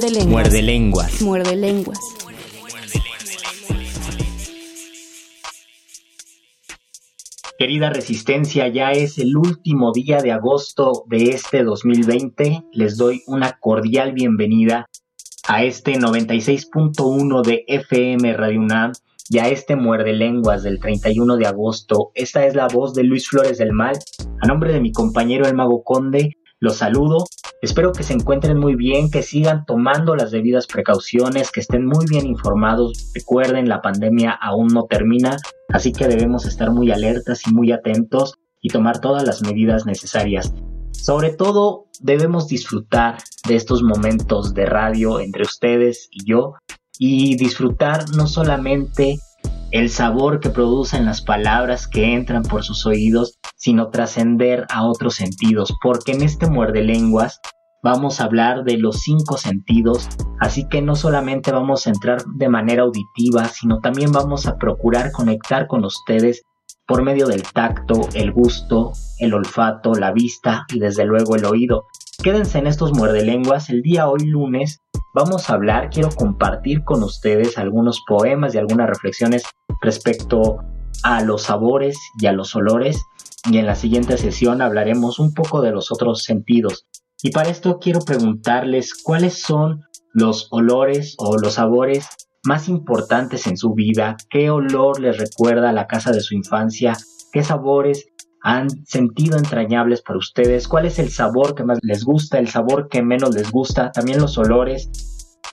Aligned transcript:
Muerde 0.00 0.10
lenguas. 0.12 0.30
Muerde 0.30 0.62
lenguas. 0.62 1.22
Muerde 1.22 1.56
lenguas. 1.56 1.98
Querida 7.58 7.90
Resistencia, 7.90 8.68
ya 8.68 8.92
es 8.92 9.18
el 9.18 9.36
último 9.36 9.90
día 9.92 10.18
de 10.18 10.30
agosto 10.30 11.04
de 11.08 11.30
este 11.30 11.64
2020. 11.64 12.62
Les 12.72 12.96
doy 12.96 13.22
una 13.26 13.58
cordial 13.58 14.12
bienvenida 14.12 14.86
a 15.48 15.64
este 15.64 15.94
96.1 15.94 17.42
de 17.42 17.64
FM 17.66 18.34
Radio 18.34 18.60
UNAM 18.60 18.92
y 19.28 19.38
a 19.38 19.48
este 19.48 19.74
Muerde 19.74 20.12
Lenguas 20.12 20.62
del 20.62 20.78
31 20.78 21.36
de 21.38 21.46
agosto. 21.46 22.12
Esta 22.14 22.46
es 22.46 22.54
la 22.54 22.68
voz 22.68 22.94
de 22.94 23.02
Luis 23.02 23.28
Flores 23.28 23.58
del 23.58 23.72
Mal. 23.72 23.98
A 24.42 24.46
nombre 24.46 24.72
de 24.72 24.80
mi 24.80 24.92
compañero 24.92 25.48
el 25.48 25.56
Mago 25.56 25.82
Conde, 25.82 26.36
los 26.60 26.76
saludo. 26.76 27.24
Espero 27.60 27.90
que 27.92 28.04
se 28.04 28.12
encuentren 28.12 28.56
muy 28.56 28.76
bien, 28.76 29.10
que 29.10 29.22
sigan 29.22 29.64
tomando 29.66 30.14
las 30.14 30.30
debidas 30.30 30.68
precauciones, 30.68 31.50
que 31.50 31.58
estén 31.58 31.84
muy 31.84 32.06
bien 32.08 32.24
informados. 32.24 33.10
Recuerden, 33.14 33.68
la 33.68 33.82
pandemia 33.82 34.30
aún 34.30 34.68
no 34.68 34.84
termina, 34.84 35.36
así 35.68 35.92
que 35.92 36.06
debemos 36.06 36.46
estar 36.46 36.70
muy 36.70 36.92
alertas 36.92 37.46
y 37.48 37.52
muy 37.52 37.72
atentos 37.72 38.34
y 38.60 38.68
tomar 38.68 39.00
todas 39.00 39.24
las 39.24 39.42
medidas 39.42 39.86
necesarias. 39.86 40.54
Sobre 40.92 41.30
todo, 41.30 41.86
debemos 42.00 42.46
disfrutar 42.46 43.18
de 43.48 43.56
estos 43.56 43.82
momentos 43.82 44.54
de 44.54 44.66
radio 44.66 45.18
entre 45.18 45.42
ustedes 45.42 46.08
y 46.12 46.24
yo 46.26 46.54
y 46.96 47.36
disfrutar 47.36 48.08
no 48.10 48.28
solamente 48.28 49.18
el 49.70 49.90
sabor 49.90 50.40
que 50.40 50.50
producen 50.50 51.04
las 51.04 51.20
palabras 51.20 51.86
que 51.86 52.14
entran 52.14 52.42
por 52.42 52.64
sus 52.64 52.86
oídos, 52.86 53.38
sino 53.56 53.90
trascender 53.90 54.66
a 54.70 54.86
otros 54.86 55.16
sentidos, 55.16 55.74
porque 55.82 56.12
en 56.12 56.22
este 56.22 56.48
muerde 56.48 56.82
lenguas 56.82 57.40
vamos 57.82 58.20
a 58.20 58.24
hablar 58.24 58.64
de 58.64 58.78
los 58.78 59.00
cinco 59.02 59.36
sentidos, 59.36 60.08
así 60.40 60.66
que 60.68 60.82
no 60.82 60.96
solamente 60.96 61.52
vamos 61.52 61.86
a 61.86 61.90
entrar 61.90 62.24
de 62.24 62.48
manera 62.48 62.82
auditiva, 62.82 63.44
sino 63.48 63.78
también 63.80 64.10
vamos 64.10 64.46
a 64.46 64.56
procurar 64.56 65.12
conectar 65.12 65.66
con 65.66 65.84
ustedes 65.84 66.42
por 66.86 67.02
medio 67.02 67.26
del 67.26 67.42
tacto, 67.42 68.08
el 68.14 68.32
gusto, 68.32 68.92
el 69.18 69.34
olfato, 69.34 69.94
la 69.94 70.12
vista 70.12 70.64
y 70.72 70.78
desde 70.78 71.04
luego 71.04 71.36
el 71.36 71.44
oído. 71.44 71.86
Quédense 72.22 72.58
en 72.58 72.66
estos 72.66 72.92
muerde 72.92 73.24
lenguas 73.24 73.70
el 73.70 73.82
día 73.82 74.08
hoy 74.08 74.24
lunes 74.24 74.80
vamos 75.14 75.50
a 75.50 75.54
hablar, 75.54 75.90
quiero 75.90 76.10
compartir 76.10 76.84
con 76.84 77.02
ustedes 77.02 77.58
algunos 77.58 78.02
poemas 78.06 78.54
y 78.54 78.58
algunas 78.58 78.88
reflexiones 78.88 79.42
respecto 79.80 80.58
a 81.02 81.22
los 81.22 81.42
sabores 81.42 81.98
y 82.20 82.26
a 82.26 82.32
los 82.32 82.54
olores 82.54 83.02
y 83.50 83.58
en 83.58 83.66
la 83.66 83.74
siguiente 83.74 84.16
sesión 84.18 84.62
hablaremos 84.62 85.18
un 85.18 85.34
poco 85.34 85.60
de 85.60 85.70
los 85.70 85.90
otros 85.90 86.22
sentidos. 86.22 86.86
Y 87.22 87.30
para 87.30 87.50
esto 87.50 87.78
quiero 87.80 88.00
preguntarles 88.00 88.94
cuáles 89.02 89.40
son 89.40 89.82
los 90.12 90.48
olores 90.50 91.14
o 91.18 91.36
los 91.36 91.54
sabores 91.54 92.08
más 92.44 92.68
importantes 92.68 93.46
en 93.46 93.56
su 93.56 93.74
vida, 93.74 94.16
qué 94.30 94.50
olor 94.50 95.00
les 95.00 95.18
recuerda 95.18 95.70
a 95.70 95.72
la 95.72 95.86
casa 95.86 96.12
de 96.12 96.20
su 96.20 96.34
infancia, 96.34 96.96
qué 97.32 97.42
sabores 97.42 98.08
han 98.42 98.70
sentido 98.86 99.36
entrañables 99.36 100.02
para 100.02 100.18
ustedes, 100.18 100.68
cuál 100.68 100.86
es 100.86 100.98
el 100.98 101.10
sabor 101.10 101.54
que 101.54 101.64
más 101.64 101.78
les 101.82 102.04
gusta, 102.04 102.38
el 102.38 102.48
sabor 102.48 102.88
que 102.88 103.02
menos 103.02 103.34
les 103.34 103.50
gusta, 103.50 103.90
también 103.90 104.20
los 104.20 104.38
olores. 104.38 104.90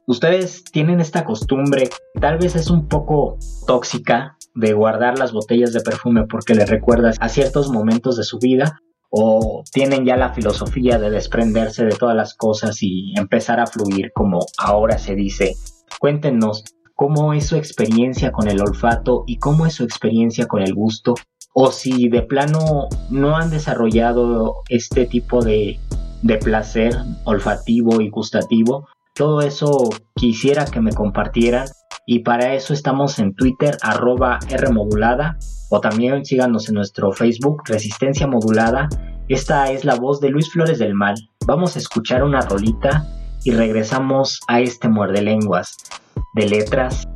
Ustedes 0.08 0.64
tienen 0.64 1.00
esta 1.00 1.26
costumbre, 1.26 1.90
tal 2.22 2.38
vez 2.38 2.56
es 2.56 2.70
un 2.70 2.88
poco 2.88 3.38
tóxica, 3.66 4.38
de 4.54 4.74
guardar 4.74 5.20
las 5.20 5.34
botellas 5.34 5.74
de 5.74 5.82
perfume 5.82 6.26
porque 6.28 6.56
les 6.56 6.70
recuerda 6.70 7.12
a 7.20 7.30
ciertos 7.30 7.70
momentos 7.70 8.16
de 8.16 8.24
su 8.24 8.40
vida, 8.40 8.80
o 9.10 9.64
tienen 9.72 10.06
ya 10.06 10.18
la 10.18 10.34
filosofía 10.34 10.98
de 10.98 11.10
desprenderse 11.10 11.86
de 11.86 11.96
todas 11.96 12.16
las 12.16 12.36
cosas 12.36 12.82
y 12.82 13.14
empezar 13.18 13.60
a 13.60 13.68
fluir 13.68 14.12
como 14.14 14.40
ahora 14.58 14.98
se 14.98 15.16
dice. 15.16 15.56
Cuéntenos 16.00 16.64
cómo 16.96 17.34
es 17.34 17.48
su 17.48 17.56
experiencia 17.56 18.32
con 18.32 18.48
el 18.48 18.62
olfato 18.62 19.24
y 19.28 19.38
cómo 19.38 19.66
es 19.66 19.74
su 19.74 19.84
experiencia 19.84 20.48
con 20.48 20.62
el 20.62 20.74
gusto 20.74 21.16
o 21.58 21.72
si 21.72 22.10
de 22.10 22.22
plano 22.22 22.90
no 23.10 23.38
han 23.38 23.50
desarrollado 23.50 24.64
este 24.68 25.06
tipo 25.06 25.42
de, 25.42 25.80
placer 26.44 26.94
olfativo 27.24 28.02
y 28.02 28.10
gustativo, 28.10 28.90
todo 29.14 29.42
eso 29.42 29.90
quisiera 30.16 30.66
que 30.66 30.82
me 30.82 30.92
compartieran 30.92 31.68
y 32.06 32.20
para 32.20 32.56
eso 32.56 32.74
estamos 32.74 33.20
en 33.20 33.36
Twitter 33.36 33.78
arroba 33.82 34.40
Rmodulada 34.50 35.38
o 35.70 35.80
también 35.80 36.26
síganos 36.26 36.68
en 36.68 36.76
nuestro 36.76 37.14
Facebook 37.14 37.64
Resistencia 37.66 38.28
Modulada. 38.28 38.90
Esta 39.30 39.72
es 39.72 39.86
la 39.86 39.96
voz 39.96 40.20
de 40.20 40.30
Luis 40.30 40.52
Flores 40.52 40.78
del 40.78 40.94
Mal. 40.94 41.16
Vamos 41.48 41.78
a 41.78 41.80
escuchar 41.80 42.24
una 42.24 42.42
rolita 42.42 43.08
y 43.46 43.52
regresamos 43.52 44.40
a 44.48 44.60
este 44.60 44.90
muerde 44.90 45.22
lenguas 45.22 45.78
de 46.34 46.48
letras, 46.48 47.08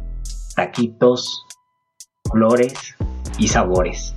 taquitos, 0.55 1.43
flores 2.31 2.73
y 3.39 3.47
sabores. 3.47 4.13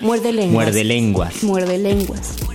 Muerde 0.00 0.32
lenguas. 0.32 0.52
Muerde 0.64 0.84
lenguas. 0.84 1.44
Muerde 1.44 1.78
lenguas. 1.78 2.49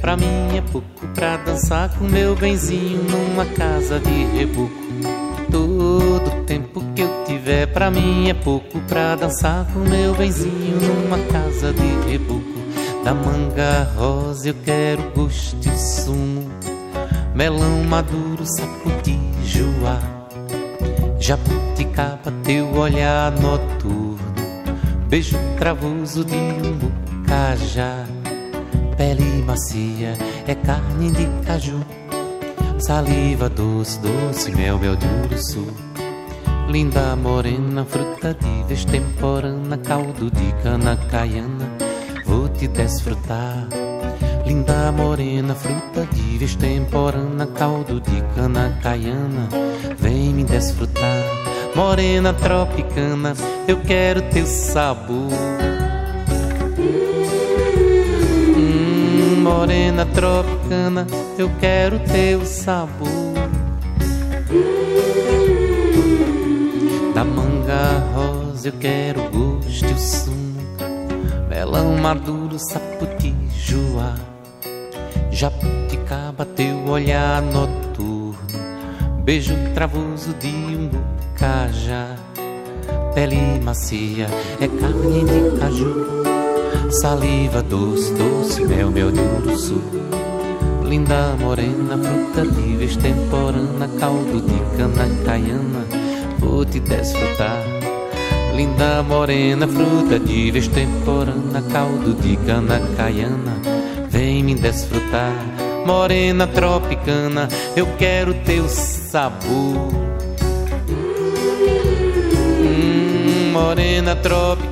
Pra 0.00 0.16
mim 0.16 0.56
é 0.56 0.60
pouco 0.72 1.06
pra 1.14 1.36
dançar 1.38 1.90
com 1.90 2.04
meu 2.04 2.34
benzinho 2.34 3.02
numa 3.04 3.44
casa 3.44 3.98
de 4.00 4.24
reboco. 4.36 4.72
Todo 5.50 6.44
tempo 6.44 6.82
que 6.94 7.02
eu 7.02 7.24
tiver 7.24 7.66
pra 7.66 7.90
mim 7.90 8.28
é 8.28 8.34
pouco 8.34 8.78
pra 8.80 9.16
dançar 9.16 9.66
com 9.72 9.80
meu 9.80 10.14
benzinho 10.14 10.78
numa 10.80 11.18
casa 11.30 11.72
de 11.72 12.10
reboco. 12.10 12.58
Da 13.04 13.14
manga 13.14 13.90
rosa 13.96 14.48
eu 14.48 14.54
quero 14.64 15.02
gosto 15.14 15.66
e 15.66 15.78
sumo, 15.78 16.50
melão 17.34 17.82
maduro, 17.84 18.44
sapo 18.44 18.90
de 19.02 19.18
joá, 19.46 19.98
jabuticaba, 21.18 22.32
teu 22.44 22.70
olhar 22.74 23.30
noturno, 23.32 24.18
beijo 25.08 25.38
cravoso 25.56 26.24
de 26.24 26.36
um 26.36 26.76
bocajá 26.76 28.04
pele 28.98 29.44
macia, 29.46 30.18
é 30.46 30.54
carne 30.56 31.12
de 31.12 31.26
caju. 31.46 31.80
Saliva 32.80 33.48
doce, 33.48 34.00
doce, 34.00 34.50
mel, 34.50 34.78
mel 34.78 34.96
de 34.96 35.06
urso. 35.32 35.66
Linda 36.68 37.16
morena, 37.16 37.84
fruta 37.84 38.34
de 38.34 38.74
extemporânea, 38.74 39.78
caldo 39.78 40.30
de 40.30 40.52
cana 40.62 40.96
caiana, 41.10 41.66
vou 42.26 42.48
te 42.48 42.66
desfrutar. 42.68 43.68
Linda 44.44 44.92
morena, 44.92 45.54
fruta 45.54 46.06
de 46.12 46.44
extemporânea, 46.44 47.46
caldo 47.46 48.00
de 48.00 48.22
cana 48.34 48.78
caiana, 48.82 49.48
vem 49.98 50.34
me 50.34 50.44
desfrutar. 50.44 51.22
Morena 51.74 52.32
tropicana, 52.34 53.34
eu 53.66 53.80
quero 53.80 54.22
teu 54.30 54.46
sabor. 54.46 55.77
Morena 59.48 60.04
tropicana, 60.04 61.06
eu 61.38 61.50
quero 61.58 61.98
teu 62.00 62.44
sabor. 62.44 63.08
Da 67.14 67.24
manga 67.24 68.04
rosa 68.14 68.68
eu 68.68 68.72
quero 68.78 69.22
gosto 69.30 69.86
e 69.86 69.92
o 69.92 69.98
sumo, 69.98 70.60
melão 71.48 71.96
maduro, 71.96 72.58
saputijoá, 72.58 74.14
jabuticaba, 75.30 76.44
teu 76.44 76.84
olhar 76.86 77.40
noturno, 77.40 78.36
beijo 79.24 79.54
travoso 79.74 80.34
de 80.34 80.48
um 80.48 80.90
bucajá, 80.90 82.16
pele 83.14 83.60
macia, 83.64 84.26
é 84.60 84.68
carne 84.68 85.24
de 85.24 85.58
caju 85.58 86.07
Saliva 86.90 87.62
doce, 87.62 88.14
doce, 88.14 88.64
mel, 88.64 88.90
mel 88.90 89.10
de 89.12 89.20
urso 89.20 89.82
Linda 90.88 91.36
morena, 91.38 91.98
fruta 91.98 92.40
livre, 92.40 92.86
extemporânea 92.86 93.88
Caldo 94.00 94.40
de 94.40 94.76
cana 94.76 95.06
caiana, 95.22 95.84
vou 96.38 96.64
te 96.64 96.80
desfrutar. 96.80 97.62
Linda 98.56 99.02
morena, 99.02 99.68
fruta 99.68 100.18
de 100.18 100.48
extemporânea 100.56 101.62
Caldo 101.70 102.14
de 102.14 102.36
cana 102.38 102.80
caiana, 102.96 103.60
vem 104.08 104.42
me 104.42 104.54
desfrutar. 104.54 105.34
Morena 105.84 106.46
tropicana, 106.46 107.48
eu 107.76 107.86
quero 107.98 108.32
teu 108.44 108.66
sabor. 108.66 109.92
Morena 113.52 114.16
tropicana, 114.16 114.67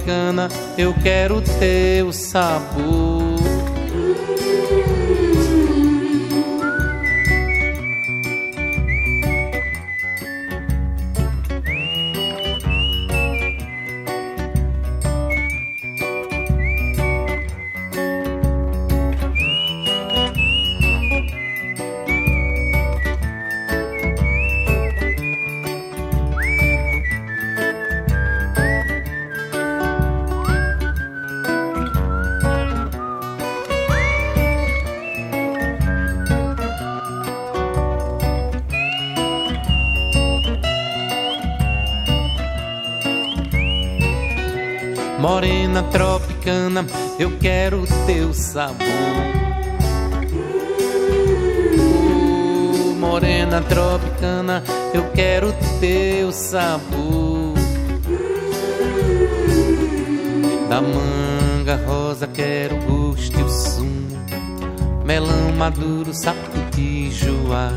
eu 0.79 0.95
quero 1.03 1.41
teu 1.43 2.13
sabor. 2.13 3.26
Eu 47.19 47.37
quero 47.39 47.85
teu 48.07 48.33
sabor. 48.33 48.77
Morena 52.99 53.61
tropicana, 53.63 54.63
eu 54.93 55.11
quero 55.13 55.55
teu 55.81 56.33
sabor. 56.33 57.55
Da 60.69 60.81
manga 60.81 61.77
rosa 61.87 62.27
quero 62.27 62.77
gosto 62.83 63.39
e 63.39 63.43
o 63.43 63.49
sumo, 63.49 64.19
melão 65.05 65.53
maduro, 65.57 66.13
sapo 66.13 66.59
de 66.75 67.11
joá, 67.11 67.71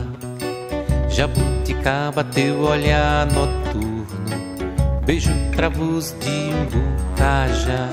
jabuticaba, 1.10 2.24
teu 2.24 2.62
olhar 2.62 3.28
noturno 3.28 4.00
Beijo 5.10 5.32
travoso 5.56 6.16
de 6.20 6.30
umbu, 6.30 6.84
caja, 7.18 7.90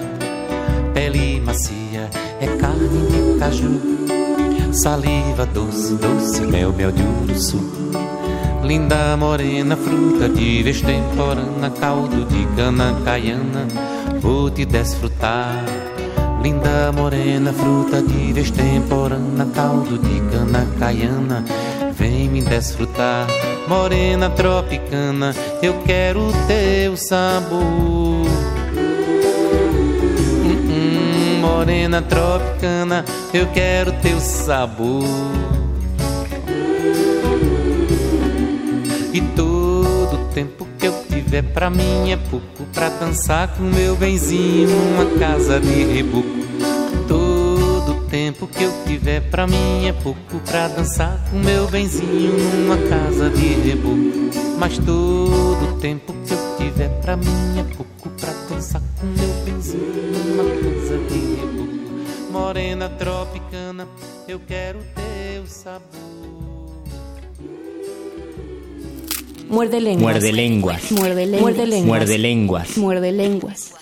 pele 0.97 1.43
macia, 1.43 2.09
é 2.41 2.47
carne 2.57 2.89
de 2.89 3.39
caju, 3.39 4.73
saliva 4.73 5.45
doce, 5.45 5.93
doce, 5.93 6.41
mel, 6.47 6.73
mel 6.73 6.91
de 6.91 7.03
urso. 7.03 7.61
Linda 8.65 9.15
morena, 9.19 9.77
fruta 9.77 10.27
de 10.27 10.63
vez 10.63 10.83
caldo 11.79 12.25
de 12.25 12.47
cana 12.57 12.97
caiana, 13.05 13.69
vou 14.23 14.49
te 14.51 14.65
desfrutar. 14.65 15.63
Linda 16.43 16.91
morena, 16.93 17.53
fruta 17.53 18.01
de 18.01 18.33
vez 18.33 18.51
caldo 19.55 19.99
de 19.99 20.21
cana 20.31 20.67
caiana, 20.79 21.45
vem 21.93 22.31
me 22.31 22.41
desfrutar 22.41 23.27
morena 23.69 24.31
tropicana, 24.31 25.35
eu 25.63 25.75
quero 25.85 26.33
teu 26.47 26.97
sabor. 26.97 28.26
Morena 31.67 32.01
tropicana, 32.01 33.05
eu 33.35 33.49
quero 33.49 33.91
teu 34.01 34.21
sabor. 34.21 35.03
E 39.13 39.21
todo 39.35 40.33
tempo 40.33 40.65
que 40.79 40.87
eu 40.87 40.93
tiver 41.09 41.43
pra 41.43 41.69
mim 41.69 42.13
é 42.13 42.17
pouco 42.17 42.65
pra 42.73 42.89
dançar 42.89 43.49
com 43.49 43.65
meu 43.65 43.97
benzinho 43.97 44.69
numa 44.69 45.19
casa 45.19 45.59
de 45.59 45.85
reboco 45.85 46.47
tempo 48.17 48.47
que 48.47 48.63
eu 48.63 48.73
tiver 48.87 49.21
pra 49.31 49.47
mim 49.47 49.87
é 49.87 49.93
pouco 49.93 50.39
pra 50.47 50.69
dançar 50.69 51.19
com 51.31 51.39
meu 51.39 51.67
benzinho 51.69 52.33
numa 52.55 52.77
casa 52.89 53.29
de 53.29 53.47
reboco. 53.47 54.31
Mas 54.59 54.79
todo 54.79 55.79
tempo 55.81 56.15
que 56.27 56.33
eu 56.33 56.57
tiver 56.57 56.89
pra 57.01 57.17
mim 57.17 57.59
é 57.59 57.63
pouco 57.77 57.96
numa 59.65 60.45
casa 60.45 60.99
de 61.09 61.37
reboco. 61.37 62.31
Morena 62.31 62.89
tropicana, 62.91 63.89
eu 64.29 64.39
quero 64.41 64.81
teu 64.95 65.47
sabor. 65.47 65.81
Muerde 69.49 69.81
lenguas. 69.81 70.03
Muerde 70.03 70.33
lenguas. 70.33 70.91
Muerde 70.93 71.27
lenguas. 71.27 71.85
Muerde 71.87 72.19
lenguas. 72.19 72.77
Muerde 72.77 73.13
lenguas. 73.13 73.73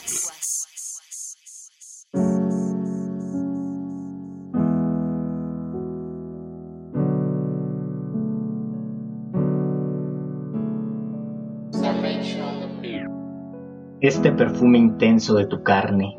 Este 14.05 14.33
perfume 14.33 14.77
intenso 14.77 15.33
de 15.33 15.47
tu 15.47 15.63
carne 15.63 16.19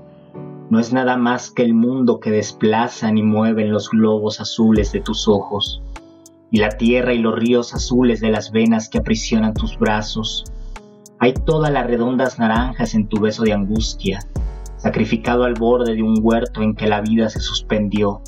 no 0.71 0.79
es 0.79 0.91
nada 0.91 1.17
más 1.17 1.51
que 1.51 1.61
el 1.61 1.75
mundo 1.75 2.19
que 2.19 2.31
desplazan 2.31 3.19
y 3.19 3.21
mueven 3.21 3.71
los 3.71 3.91
globos 3.91 4.41
azules 4.41 4.91
de 4.91 5.01
tus 5.01 5.27
ojos, 5.27 5.83
y 6.49 6.57
la 6.57 6.69
tierra 6.69 7.13
y 7.13 7.19
los 7.19 7.35
ríos 7.35 7.75
azules 7.75 8.21
de 8.21 8.31
las 8.31 8.51
venas 8.51 8.89
que 8.89 8.97
aprisionan 8.97 9.53
tus 9.53 9.77
brazos. 9.77 10.45
Hay 11.19 11.35
todas 11.35 11.71
las 11.71 11.85
redondas 11.85 12.39
naranjas 12.39 12.95
en 12.95 13.07
tu 13.07 13.19
beso 13.19 13.43
de 13.43 13.53
angustia, 13.53 14.17
sacrificado 14.77 15.43
al 15.43 15.53
borde 15.53 15.93
de 15.93 16.01
un 16.01 16.17
huerto 16.19 16.63
en 16.63 16.73
que 16.73 16.87
la 16.87 17.01
vida 17.01 17.29
se 17.29 17.39
suspendió, 17.39 18.19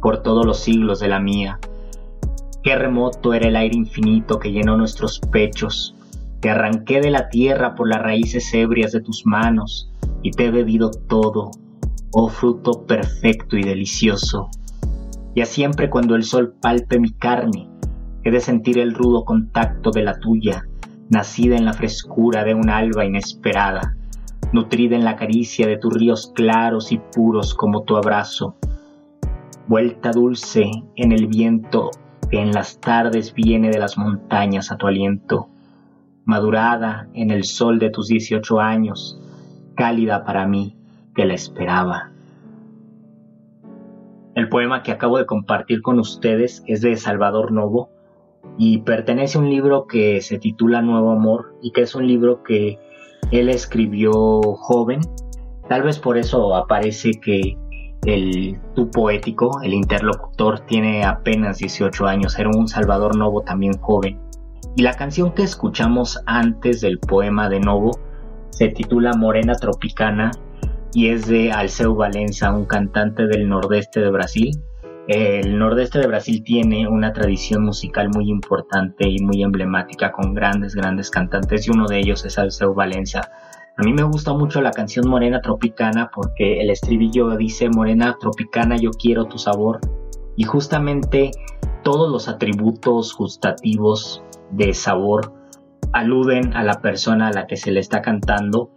por 0.00 0.22
todos 0.22 0.46
los 0.46 0.60
siglos 0.60 1.00
de 1.00 1.08
la 1.08 1.20
mía. 1.20 1.60
Qué 2.62 2.76
remoto 2.76 3.34
era 3.34 3.48
el 3.48 3.56
aire 3.56 3.76
infinito 3.76 4.38
que 4.38 4.52
llenó 4.52 4.78
nuestros 4.78 5.20
pechos. 5.20 5.94
Te 6.42 6.50
arranqué 6.50 7.00
de 7.00 7.12
la 7.12 7.28
tierra 7.28 7.76
por 7.76 7.88
las 7.88 8.02
raíces 8.02 8.52
ebrias 8.52 8.90
de 8.90 9.00
tus 9.00 9.24
manos 9.24 9.92
y 10.24 10.32
te 10.32 10.46
he 10.46 10.50
bebido 10.50 10.90
todo, 10.90 11.52
oh 12.10 12.28
fruto 12.28 12.84
perfecto 12.84 13.56
y 13.56 13.62
delicioso. 13.62 14.50
Ya 15.36 15.46
siempre 15.46 15.88
cuando 15.88 16.16
el 16.16 16.24
sol 16.24 16.56
palpe 16.60 16.98
mi 16.98 17.12
carne, 17.12 17.70
he 18.24 18.32
de 18.32 18.40
sentir 18.40 18.80
el 18.80 18.92
rudo 18.92 19.24
contacto 19.24 19.92
de 19.92 20.02
la 20.02 20.18
tuya, 20.18 20.66
nacida 21.10 21.54
en 21.54 21.64
la 21.64 21.74
frescura 21.74 22.42
de 22.42 22.54
un 22.54 22.70
alba 22.70 23.04
inesperada, 23.04 23.96
nutrida 24.52 24.96
en 24.96 25.04
la 25.04 25.14
caricia 25.14 25.68
de 25.68 25.78
tus 25.78 25.94
ríos 25.94 26.32
claros 26.34 26.90
y 26.90 26.98
puros 26.98 27.54
como 27.54 27.84
tu 27.84 27.96
abrazo, 27.96 28.56
vuelta 29.68 30.10
dulce 30.10 30.68
en 30.96 31.12
el 31.12 31.28
viento 31.28 31.92
que 32.32 32.40
en 32.40 32.50
las 32.50 32.80
tardes 32.80 33.32
viene 33.32 33.70
de 33.70 33.78
las 33.78 33.96
montañas 33.96 34.72
a 34.72 34.76
tu 34.76 34.88
aliento, 34.88 35.51
madurada 36.24 37.08
en 37.14 37.30
el 37.30 37.44
sol 37.44 37.78
de 37.78 37.90
tus 37.90 38.08
dieciocho 38.08 38.60
años, 38.60 39.20
cálida 39.74 40.24
para 40.24 40.46
mí 40.46 40.76
que 41.14 41.24
la 41.24 41.34
esperaba. 41.34 42.12
El 44.34 44.48
poema 44.48 44.82
que 44.82 44.92
acabo 44.92 45.18
de 45.18 45.26
compartir 45.26 45.82
con 45.82 45.98
ustedes 45.98 46.62
es 46.66 46.80
de 46.80 46.96
Salvador 46.96 47.52
Novo 47.52 47.90
y 48.56 48.78
pertenece 48.78 49.38
a 49.38 49.40
un 49.40 49.50
libro 49.50 49.86
que 49.86 50.20
se 50.20 50.38
titula 50.38 50.80
Nuevo 50.80 51.12
Amor 51.12 51.54
y 51.62 51.72
que 51.72 51.82
es 51.82 51.94
un 51.94 52.06
libro 52.06 52.42
que 52.42 52.78
él 53.30 53.48
escribió 53.48 54.12
joven. 54.54 55.00
Tal 55.68 55.82
vez 55.82 55.98
por 55.98 56.16
eso 56.16 56.54
aparece 56.54 57.12
que 57.12 57.56
el 58.04 58.58
tu 58.74 58.90
poético, 58.90 59.60
el 59.62 59.74
interlocutor, 59.74 60.60
tiene 60.60 61.04
apenas 61.04 61.58
18 61.58 62.06
años, 62.06 62.38
era 62.38 62.50
un 62.50 62.68
Salvador 62.68 63.16
Novo 63.16 63.42
también 63.42 63.78
joven. 63.78 64.18
Y 64.74 64.82
la 64.82 64.94
canción 64.94 65.32
que 65.32 65.42
escuchamos 65.42 66.22
antes 66.24 66.80
del 66.80 66.98
poema 66.98 67.50
de 67.50 67.60
Novo 67.60 67.90
se 68.50 68.68
titula 68.68 69.12
Morena 69.12 69.54
Tropicana 69.54 70.30
y 70.94 71.08
es 71.08 71.26
de 71.26 71.52
Alceu 71.52 71.94
Valença, 71.94 72.54
un 72.54 72.64
cantante 72.64 73.26
del 73.26 73.48
nordeste 73.48 74.00
de 74.00 74.10
Brasil. 74.10 74.50
El 75.08 75.58
nordeste 75.58 75.98
de 75.98 76.06
Brasil 76.06 76.42
tiene 76.42 76.88
una 76.88 77.12
tradición 77.12 77.64
musical 77.64 78.08
muy 78.14 78.30
importante 78.30 79.06
y 79.06 79.18
muy 79.18 79.42
emblemática 79.42 80.10
con 80.10 80.32
grandes, 80.32 80.74
grandes 80.74 81.10
cantantes 81.10 81.66
y 81.66 81.70
uno 81.70 81.86
de 81.86 81.98
ellos 81.98 82.24
es 82.24 82.38
Alceu 82.38 82.74
Valença. 82.74 83.28
A 83.76 83.82
mí 83.82 83.92
me 83.92 84.04
gusta 84.04 84.32
mucho 84.32 84.62
la 84.62 84.70
canción 84.70 85.06
Morena 85.06 85.42
Tropicana 85.42 86.10
porque 86.14 86.62
el 86.62 86.70
estribillo 86.70 87.36
dice 87.36 87.68
Morena 87.68 88.16
Tropicana 88.18 88.76
yo 88.76 88.90
quiero 88.90 89.26
tu 89.26 89.36
sabor 89.36 89.80
y 90.36 90.44
justamente 90.44 91.30
todos 91.82 92.10
los 92.10 92.28
atributos 92.28 93.14
gustativos 93.14 94.22
de 94.52 94.72
sabor 94.74 95.34
aluden 95.92 96.54
a 96.54 96.62
la 96.62 96.80
persona 96.80 97.28
a 97.28 97.32
la 97.32 97.46
que 97.46 97.56
se 97.56 97.72
le 97.72 97.80
está 97.80 98.00
cantando 98.00 98.70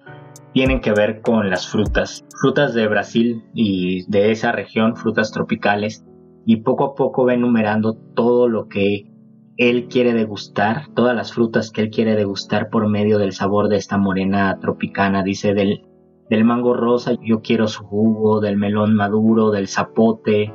tienen 0.55 0.79
que 0.79 0.93
ver 0.93 1.19
con 1.19 1.49
las 1.49 1.67
frutas, 1.67 2.23
frutas 2.39 2.73
de 2.73 2.87
Brasil 2.87 3.43
y 3.53 4.09
de 4.09 4.31
esa 4.31 4.53
región, 4.53 4.95
frutas 4.95 5.33
tropicales, 5.33 6.05
y 6.45 6.61
poco 6.61 6.85
a 6.85 6.95
poco 6.95 7.25
va 7.25 7.33
enumerando 7.33 7.97
todo 8.15 8.47
lo 8.47 8.69
que 8.69 9.11
él 9.57 9.89
quiere 9.89 10.13
degustar, 10.13 10.87
todas 10.95 11.13
las 11.13 11.33
frutas 11.33 11.71
que 11.71 11.81
él 11.81 11.89
quiere 11.89 12.15
degustar 12.15 12.69
por 12.69 12.87
medio 12.87 13.17
del 13.17 13.33
sabor 13.33 13.67
de 13.67 13.75
esta 13.75 13.97
morena 13.97 14.57
tropicana, 14.61 15.23
dice 15.23 15.53
del, 15.53 15.83
del 16.29 16.45
mango 16.45 16.73
rosa, 16.73 17.11
yo 17.21 17.41
quiero 17.41 17.67
su 17.67 17.83
jugo, 17.83 18.39
del 18.39 18.55
melón 18.55 18.95
maduro, 18.95 19.51
del 19.51 19.67
zapote, 19.67 20.53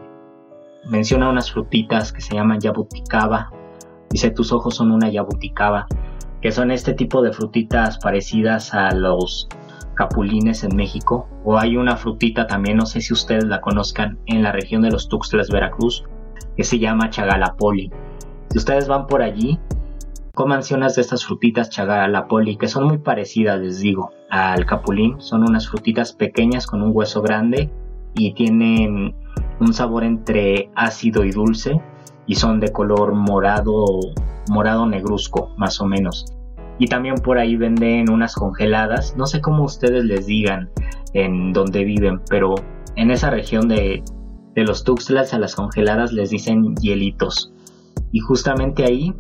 menciona 0.91 1.29
unas 1.29 1.53
frutitas 1.53 2.11
que 2.15 2.23
se 2.23 2.37
llaman 2.37 2.61
yabuticaba, 2.61 3.51
dice 4.11 4.31
tus 4.31 4.53
ojos 4.53 4.75
son 4.77 4.91
una 4.91 5.09
yabuticaba, 5.09 5.87
que 6.43 6.53
son 6.53 6.71
este 6.71 6.95
tipo 6.95 7.23
de 7.23 7.33
frutitas 7.33 7.99
parecidas 7.99 8.75
a 8.75 8.93
los 8.95 9.49
capulines 9.95 10.65
en 10.65 10.75
México, 10.75 11.29
o 11.45 11.59
hay 11.59 11.77
una 11.77 11.97
frutita 11.97 12.47
también, 12.47 12.77
no 12.77 12.87
sé 12.87 13.01
si 13.01 13.13
ustedes 13.13 13.45
la 13.45 13.61
conozcan, 13.61 14.19
en 14.27 14.43
la 14.43 14.53
región 14.53 14.83
de 14.83 14.91
los 14.91 15.09
Tuxtlas, 15.09 15.51
Veracruz, 15.51 16.05
que 16.57 16.65
se 16.65 16.79
llama 16.79 17.11
chagalapoli. 17.11 17.91
Si 18.49 18.59
ustedes 18.59 18.89
van 18.89 19.07
por 19.07 19.23
allí, 19.23 19.59
coman 20.35 20.63
unas 20.73 20.95
de 20.95 21.03
estas 21.03 21.25
frutitas 21.25 21.71
chagalapoli, 21.71 22.57
que 22.57 22.67
son 22.67 22.85
muy 22.85 22.99
parecidas, 22.99 23.61
les 23.61 23.81
digo, 23.81 24.11
al 24.31 24.65
capulín. 24.65 25.21
Son 25.21 25.43
unas 25.43 25.69
frutitas 25.69 26.13
pequeñas 26.13 26.67
con 26.67 26.83
un 26.83 26.93
hueso 26.95 27.21
grande 27.21 27.71
y 28.15 28.33
tienen 28.33 29.15
un 29.61 29.73
sabor 29.73 30.03
entre 30.03 30.71
ácido 30.75 31.25
y 31.25 31.31
dulce 31.31 31.81
y 32.31 32.37
son 32.37 32.61
de 32.61 32.71
color 32.71 33.13
morado, 33.13 33.99
morado 34.49 34.87
negruzco, 34.87 35.53
más 35.57 35.81
o 35.81 35.85
menos. 35.85 36.27
Y 36.79 36.87
también 36.87 37.17
por 37.17 37.39
ahí 37.39 37.57
venden 37.57 38.09
unas 38.09 38.37
congeladas, 38.37 39.17
no 39.17 39.27
sé 39.27 39.41
cómo 39.41 39.65
ustedes 39.65 40.05
les 40.05 40.27
digan 40.27 40.71
en 41.13 41.53
donde 41.53 41.83
viven, 41.83 42.21
pero 42.31 42.55
en 42.95 43.11
esa 43.11 43.31
región 43.31 43.67
de, 43.67 44.05
los 44.55 44.85
Tuxtlas 44.85 45.35
a 45.35 45.41
las 45.41 45.57
congeladas 45.57 46.13
les 46.13 46.31
dicen 46.31 46.77
hielitos. 46.77 47.53
Y 48.13 48.21
justamente 48.21 48.85
ahí 48.85 49.13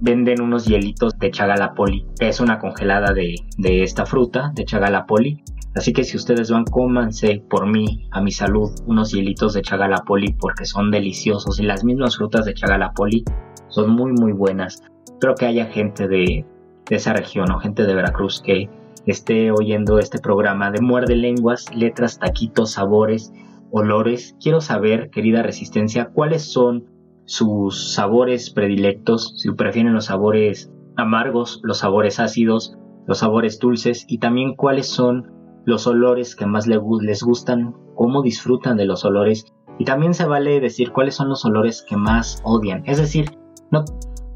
venden 0.00 0.40
unos 0.40 0.66
hielitos 0.66 1.18
de 1.18 1.30
chagalapoli, 1.30 2.06
es 2.20 2.40
una 2.40 2.58
congelada 2.58 3.12
de, 3.12 3.34
de 3.58 3.82
esta 3.82 4.06
fruta, 4.06 4.50
de 4.54 4.64
chagalapoli. 4.64 5.42
Así 5.76 5.92
que 5.92 6.02
si 6.02 6.16
ustedes 6.16 6.50
van, 6.50 6.64
cómanse 6.64 7.44
por 7.48 7.66
mí, 7.66 8.08
a 8.10 8.20
mi 8.20 8.32
salud, 8.32 8.70
unos 8.86 9.12
hielitos 9.12 9.54
de 9.54 9.62
chagalapoli 9.62 10.32
porque 10.32 10.64
son 10.64 10.90
deliciosos 10.90 11.60
y 11.60 11.62
las 11.62 11.84
mismas 11.84 12.16
frutas 12.16 12.44
de 12.44 12.54
chagalapoli 12.54 13.24
son 13.68 13.90
muy 13.90 14.12
muy 14.12 14.32
buenas. 14.32 14.82
Espero 15.04 15.34
que 15.36 15.46
haya 15.46 15.66
gente 15.66 16.08
de, 16.08 16.44
de 16.88 16.96
esa 16.96 17.12
región 17.12 17.52
o 17.52 17.60
gente 17.60 17.84
de 17.86 17.94
Veracruz 17.94 18.42
que 18.44 18.68
esté 19.06 19.52
oyendo 19.52 19.98
este 19.98 20.18
programa 20.18 20.70
de 20.70 20.80
Muerde 20.80 21.14
Lenguas, 21.14 21.66
Letras, 21.74 22.18
Taquitos, 22.18 22.72
Sabores, 22.72 23.32
Olores. 23.70 24.34
Quiero 24.40 24.60
saber, 24.60 25.10
querida 25.10 25.42
Resistencia, 25.42 26.06
cuáles 26.06 26.42
son 26.42 26.84
sus 27.30 27.94
sabores 27.94 28.50
predilectos, 28.50 29.34
si 29.36 29.52
prefieren 29.52 29.94
los 29.94 30.06
sabores 30.06 30.72
amargos, 30.96 31.60
los 31.62 31.78
sabores 31.78 32.18
ácidos, 32.18 32.76
los 33.06 33.18
sabores 33.18 33.60
dulces 33.60 34.04
y 34.08 34.18
también 34.18 34.56
cuáles 34.56 34.88
son 34.88 35.30
los 35.64 35.86
olores 35.86 36.34
que 36.34 36.46
más 36.46 36.66
les 36.66 37.22
gustan, 37.22 37.76
cómo 37.94 38.22
disfrutan 38.22 38.76
de 38.76 38.84
los 38.84 39.04
olores 39.04 39.44
y 39.78 39.84
también 39.84 40.12
se 40.12 40.24
vale 40.24 40.58
decir 40.58 40.90
cuáles 40.90 41.14
son 41.14 41.28
los 41.28 41.44
olores 41.44 41.84
que 41.88 41.96
más 41.96 42.42
odian. 42.42 42.82
Es 42.84 42.98
decir, 42.98 43.30
no 43.70 43.84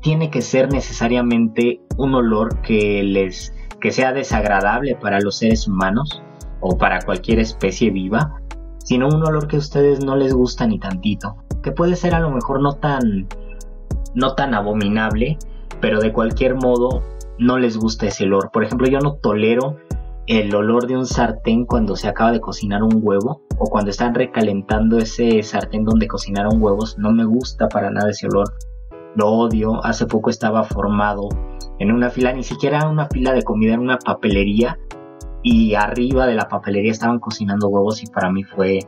tiene 0.01 0.31
que 0.31 0.41
ser 0.41 0.73
necesariamente 0.73 1.81
un 1.97 2.15
olor 2.15 2.63
que 2.63 3.03
les 3.03 3.53
que 3.81 3.91
sea 3.91 4.13
desagradable 4.13 4.95
para 4.95 5.19
los 5.19 5.39
seres 5.39 5.67
humanos 5.67 6.23
o 6.61 6.79
para 6.79 7.01
cualquier 7.01 7.41
especie 7.41 7.91
viva, 7.91 8.41
sino 8.79 9.09
un 9.09 9.27
olor 9.27 9.49
que 9.49 9.57
a 9.57 9.59
ustedes 9.59 10.05
no 10.05 10.15
les 10.15 10.33
gusta 10.33 10.65
ni 10.69 10.79
tantito, 10.79 11.44
que 11.65 11.73
puede 11.73 11.97
ser 11.97 12.15
a 12.15 12.21
lo 12.21 12.31
mejor 12.31 12.63
no 12.63 12.75
tan 12.75 13.27
no 14.15 14.37
tan 14.37 14.55
abominable, 14.55 15.39
pero 15.81 15.99
de 15.99 16.13
cualquier 16.13 16.55
modo 16.55 17.03
no 17.39 17.59
les 17.59 17.77
gusta 17.77 18.07
ese 18.07 18.25
olor. 18.25 18.53
Por 18.53 18.63
ejemplo, 18.63 18.87
yo 18.87 19.01
no 19.01 19.15
tolero 19.15 19.79
el 20.29 20.55
olor 20.55 20.87
de 20.87 20.97
un 20.97 21.07
sartén 21.07 21.67
cuando 21.67 21.97
se 21.97 22.07
acaba 22.07 22.31
de 22.31 22.41
cocinar 22.41 22.85
un 22.85 23.01
huevo 23.03 23.43
o 23.59 23.65
cuando 23.65 23.91
están 23.91 24.15
recalentando 24.15 24.99
ese 24.99 25.43
sartén 25.43 25.85
donde 25.85 26.07
cocinaron 26.07 26.63
huevos, 26.63 26.97
no 26.97 27.11
me 27.11 27.25
gusta 27.25 27.69
para 27.69 27.91
nada 27.91 28.11
ese 28.11 28.29
olor 28.29 28.55
lo 29.15 29.29
odio. 29.29 29.85
Hace 29.85 30.07
poco 30.07 30.31
estaba 30.31 30.65
formado 30.65 31.29
en 31.79 31.93
una 31.93 32.11
fila, 32.11 32.33
ni 32.33 32.43
siquiera 32.43 32.89
una 32.89 33.07
fila 33.07 33.33
de 33.33 33.43
comida, 33.43 33.75
en 33.75 33.81
una 33.81 33.99
papelería. 33.99 34.79
Y 35.43 35.75
arriba 35.75 36.27
de 36.27 36.35
la 36.35 36.49
papelería 36.49 36.91
estaban 36.91 37.19
cocinando 37.19 37.69
huevos 37.69 38.03
y 38.03 38.07
para 38.07 38.31
mí 38.31 38.45
fue, 38.45 38.79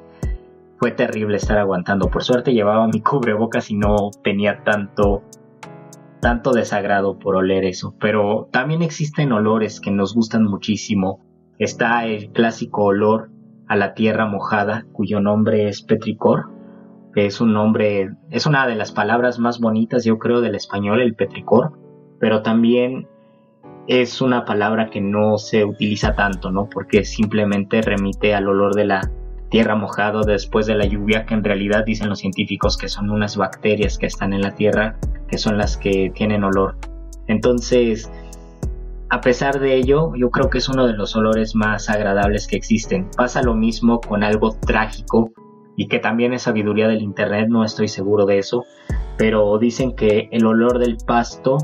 fue 0.79 0.91
terrible 0.91 1.37
estar 1.37 1.59
aguantando. 1.59 2.09
Por 2.09 2.25
suerte 2.25 2.53
llevaba 2.53 2.87
mi 2.87 3.01
cubrebocas 3.01 3.71
y 3.71 3.75
no 3.77 4.11
tenía 4.23 4.63
tanto, 4.65 5.23
tanto 6.21 6.53
desagrado 6.53 7.19
por 7.19 7.37
oler 7.37 7.65
eso. 7.65 7.95
Pero 8.01 8.49
también 8.53 8.83
existen 8.83 9.33
olores 9.33 9.81
que 9.81 9.91
nos 9.91 10.15
gustan 10.15 10.45
muchísimo. 10.45 11.21
Está 11.59 12.05
el 12.07 12.31
clásico 12.33 12.85
olor 12.85 13.31
a 13.69 13.77
la 13.77 13.95
tierra 13.95 14.27
mojada, 14.27 14.87
cuyo 14.93 15.21
nombre 15.21 15.69
es 15.69 15.83
petricor 15.83 16.57
es 17.25 17.41
un 17.41 17.55
nombre, 17.55 18.11
es 18.31 18.45
una 18.45 18.67
de 18.67 18.75
las 18.75 18.93
palabras 18.93 19.39
más 19.39 19.59
bonitas, 19.59 20.05
yo 20.05 20.19
creo, 20.19 20.43
del 20.43 20.55
español, 20.55 21.01
el 21.01 21.15
petricor, 21.15 21.73
pero 22.21 22.43
también 22.43 23.09
es 23.89 24.21
una 24.21 24.45
palabra 24.45 24.91
que 24.91 25.01
no 25.01 25.39
se 25.39 25.65
utiliza 25.65 26.15
tanto, 26.15 26.51
¿no? 26.51 26.69
Porque 26.69 27.05
simplemente 27.05 27.81
remite 27.81 28.35
al 28.35 28.49
olor 28.49 28.75
de 28.75 28.85
la 28.85 29.11
tierra 29.49 29.75
mojada 29.77 30.23
después 30.23 30.67
de 30.67 30.75
la 30.75 30.87
lluvia, 30.87 31.27
que 31.27 31.35
en 31.35 31.45
realidad 31.45 31.85
dicen 31.85 32.09
los 32.09 32.19
científicos 32.19 32.77
que 32.77 32.89
son 32.89 33.11
unas 33.11 33.37
bacterias 33.37 33.99
que 33.99 34.07
están 34.07 34.33
en 34.33 34.43
la 34.43 34.55
tierra, 34.55 34.97
que 35.29 35.39
son 35.39 35.59
las 35.59 35.77
que 35.77 36.11
tienen 36.15 36.45
olor. 36.45 36.77
Entonces, 37.27 38.11
a 39.09 39.21
pesar 39.21 39.61
de 39.61 39.75
ello, 39.75 40.13
yo 40.17 40.31
creo 40.31 40.51
que 40.51 40.59
es 40.59 40.69
uno 40.69 40.87
de 40.87 40.95
los 40.95 41.15
olores 41.15 41.55
más 41.55 41.89
agradables 41.89 42.47
que 42.47 42.57
existen. 42.57 43.09
Pasa 43.17 43.43
lo 43.43 43.55
mismo 43.55 44.01
con 44.01 44.25
algo 44.25 44.53
trágico 44.53 45.31
y 45.77 45.89
que 45.89 45.99
también 45.99 46.33
es 46.33 46.43
sabiduría 46.43 46.89
del 46.89 47.03
Internet, 47.03 47.49
no 47.49 47.65
estoy 47.65 47.89
seguro 47.89 48.27
de 48.27 48.39
eso, 48.39 48.65
pero 49.17 49.59
dicen 49.59 49.95
que 49.95 50.29
el 50.33 50.47
olor 50.47 50.79
del 50.79 50.97
pasto 50.97 51.59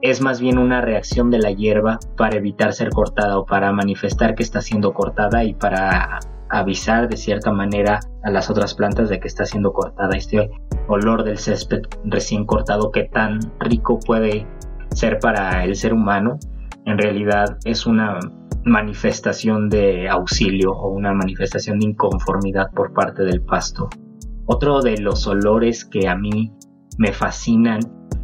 es 0.00 0.20
más 0.20 0.40
bien 0.40 0.58
una 0.58 0.80
reacción 0.80 1.30
de 1.30 1.38
la 1.38 1.50
hierba 1.50 1.98
para 2.16 2.36
evitar 2.36 2.72
ser 2.72 2.90
cortada 2.90 3.38
o 3.38 3.44
para 3.44 3.72
manifestar 3.72 4.34
que 4.34 4.44
está 4.44 4.60
siendo 4.60 4.94
cortada 4.94 5.42
y 5.44 5.54
para 5.54 6.20
avisar 6.50 7.08
de 7.08 7.16
cierta 7.16 7.52
manera 7.52 8.00
a 8.24 8.30
las 8.30 8.50
otras 8.50 8.74
plantas 8.74 9.08
de 9.08 9.20
que 9.20 9.28
está 9.28 9.44
siendo 9.44 9.72
cortada. 9.72 10.16
Este 10.16 10.50
olor 10.88 11.24
del 11.24 11.38
césped 11.38 11.82
recién 12.04 12.44
cortado 12.44 12.90
que 12.90 13.04
tan 13.04 13.40
rico 13.60 13.98
puede 14.00 14.46
ser 14.94 15.18
para 15.18 15.64
el 15.64 15.76
ser 15.76 15.92
humano, 15.92 16.38
en 16.84 16.98
realidad 16.98 17.58
es 17.64 17.86
una 17.86 18.18
manifestación 18.64 19.68
de 19.68 20.08
auxilio 20.08 20.72
o 20.72 20.90
una 20.90 21.12
manifestación 21.12 21.78
de 21.78 21.86
inconformidad 21.86 22.70
por 22.74 22.92
parte 22.92 23.22
del 23.22 23.42
pasto. 23.42 23.88
Otro 24.46 24.80
de 24.80 24.98
los 24.98 25.26
olores 25.26 25.84
que 25.84 26.08
a 26.08 26.16
mí 26.16 26.52
me 26.96 27.12
fascinan 27.12 27.80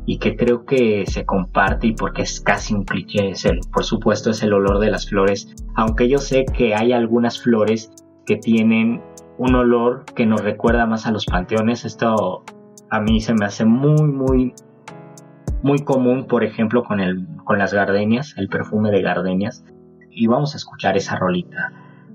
y 0.07 0.19
que 0.19 0.37
creo 0.37 0.65
que 0.65 1.05
se 1.07 1.25
comparte 1.25 1.89
y 1.89 1.93
porque 1.93 2.23
es 2.23 2.41
casi 2.41 2.75
un 2.75 2.85
cliché 2.85 3.31
es 3.31 3.45
el, 3.45 3.61
por 3.73 3.85
supuesto, 3.85 4.31
es 4.31 4.43
el 4.43 4.53
olor 4.53 4.79
de 4.79 4.91
las 4.91 5.09
flores, 5.09 5.55
aunque 5.77 6.09
yo 6.09 6.19
sé 6.19 6.45
que 6.45 6.75
hay 6.75 6.93
algunas 6.93 7.41
flores 7.41 7.91
que 8.27 8.37
tienen 8.37 9.03
un 9.39 9.55
olor 9.55 10.05
que 10.15 10.27
nos 10.27 10.43
recuerda 10.43 10.87
más 10.87 11.07
a 11.07 11.11
los 11.11 11.27
panteones, 11.27 11.85
esto 11.85 12.45
a 12.91 13.01
mí 13.01 13.21
se 13.21 13.35
me 13.35 13.47
hace 13.47 13.65
muy 13.65 14.03
muy 14.03 14.55
muy 15.63 15.79
común, 15.79 16.27
por 16.27 16.45
ejemplo, 16.45 16.85
con 16.85 17.01
el 17.01 17.27
con 17.45 17.59
las 17.59 17.73
gardenias, 17.73 18.35
el 18.37 18.49
perfume 18.49 18.91
de 18.91 19.03
gardenias. 19.03 19.65
Y 20.11 20.27
vamos 20.27 20.55
a 20.55 20.59
escuchar 20.59 20.97
esa 20.97 21.17
rolita 21.17 21.73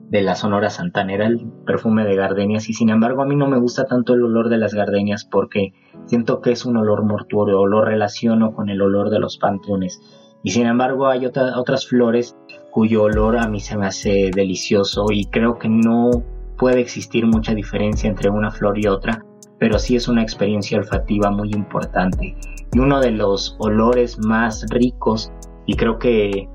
de 0.09 0.21
la 0.21 0.35
Sonora 0.35 0.69
Santanera, 0.69 1.27
el 1.27 1.51
perfume 1.65 2.03
de 2.05 2.15
gardenias, 2.15 2.69
y 2.69 2.73
sin 2.73 2.89
embargo 2.89 3.21
a 3.21 3.25
mí 3.25 3.35
no 3.35 3.47
me 3.47 3.59
gusta 3.59 3.85
tanto 3.85 4.13
el 4.13 4.23
olor 4.23 4.49
de 4.49 4.57
las 4.57 4.73
gardenias 4.73 5.25
porque 5.25 5.73
siento 6.05 6.41
que 6.41 6.51
es 6.51 6.65
un 6.65 6.77
olor 6.77 7.03
mortuorio, 7.03 7.67
lo 7.67 7.83
relaciono 7.83 8.53
con 8.53 8.69
el 8.69 8.81
olor 8.81 9.09
de 9.09 9.19
los 9.19 9.37
panteones. 9.37 10.01
Y 10.43 10.51
sin 10.51 10.65
embargo 10.65 11.07
hay 11.07 11.25
otras 11.25 11.87
flores 11.87 12.35
cuyo 12.79 13.03
olor 13.03 13.35
a 13.35 13.45
mí 13.49 13.59
se 13.59 13.75
me 13.75 13.87
hace 13.87 14.31
delicioso 14.33 15.07
y 15.11 15.25
creo 15.25 15.59
que 15.59 15.67
no 15.67 16.23
puede 16.57 16.79
existir 16.79 17.25
mucha 17.25 17.53
diferencia 17.53 18.09
entre 18.09 18.29
una 18.29 18.51
flor 18.51 18.79
y 18.79 18.87
otra, 18.87 19.25
pero 19.57 19.77
sí 19.77 19.97
es 19.97 20.07
una 20.07 20.21
experiencia 20.21 20.77
olfativa 20.77 21.29
muy 21.29 21.51
importante. 21.51 22.37
Y 22.71 22.79
uno 22.79 23.01
de 23.01 23.11
los 23.11 23.57
olores 23.59 24.17
más 24.19 24.65
ricos 24.69 25.29
y 25.65 25.75
creo 25.75 25.99
que 25.99 26.47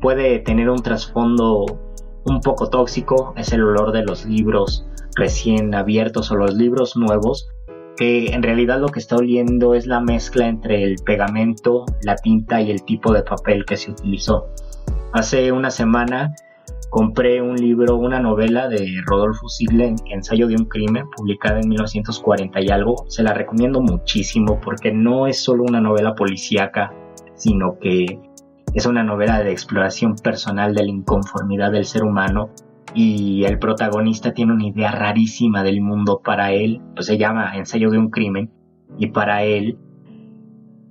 puede 0.00 0.38
tener 0.38 0.70
un 0.70 0.80
trasfondo 0.80 1.66
un 2.24 2.40
poco 2.40 2.70
tóxico 2.70 3.34
es 3.36 3.52
el 3.52 3.64
olor 3.64 3.90
de 3.90 4.04
los 4.04 4.26
libros 4.26 4.86
recién 5.16 5.74
abiertos 5.74 6.30
o 6.30 6.36
los 6.36 6.54
libros 6.54 6.96
nuevos, 6.96 7.48
que 7.96 8.26
en 8.26 8.42
realidad 8.42 8.80
lo 8.80 8.88
que 8.88 9.00
está 9.00 9.16
oliendo 9.16 9.74
es 9.74 9.86
la 9.86 10.00
mezcla 10.00 10.48
entre 10.48 10.82
el 10.82 10.96
pegamento, 11.04 11.84
la 12.02 12.16
tinta 12.16 12.60
y 12.60 12.70
el 12.70 12.84
tipo 12.84 13.12
de 13.12 13.22
papel 13.22 13.64
que 13.64 13.76
se 13.76 13.90
utilizó. 13.90 14.48
Hace 15.12 15.52
una 15.52 15.70
semana 15.70 16.34
compré 16.90 17.40
un 17.42 17.56
libro, 17.56 17.96
una 17.96 18.20
novela 18.20 18.68
de 18.68 19.00
Rodolfo 19.04 19.48
Sigle, 19.48 19.94
Ensayo 20.06 20.46
de 20.46 20.56
un 20.56 20.66
crimen, 20.66 21.08
publicada 21.16 21.60
en 21.60 21.68
1940 21.68 22.60
y 22.60 22.68
algo. 22.68 23.04
Se 23.08 23.22
la 23.22 23.34
recomiendo 23.34 23.80
muchísimo 23.80 24.60
porque 24.60 24.92
no 24.92 25.26
es 25.26 25.42
solo 25.42 25.64
una 25.64 25.80
novela 25.80 26.14
policíaca, 26.14 26.92
sino 27.34 27.78
que 27.78 28.20
es 28.74 28.86
una 28.86 29.04
novela 29.04 29.42
de 29.42 29.52
exploración 29.52 30.16
personal 30.16 30.74
de 30.74 30.84
la 30.84 30.90
inconformidad 30.90 31.72
del 31.72 31.84
ser 31.84 32.02
humano 32.02 32.50
y 32.94 33.44
el 33.44 33.58
protagonista 33.58 34.32
tiene 34.32 34.52
una 34.52 34.66
idea 34.66 34.92
rarísima 34.92 35.62
del 35.62 35.80
mundo 35.80 36.20
para 36.24 36.52
él, 36.52 36.80
pues 36.94 37.06
se 37.06 37.18
llama 37.18 37.56
Ensayo 37.56 37.90
de 37.90 37.98
un 37.98 38.10
crimen, 38.10 38.50
y 38.98 39.08
para 39.08 39.42
él 39.42 39.78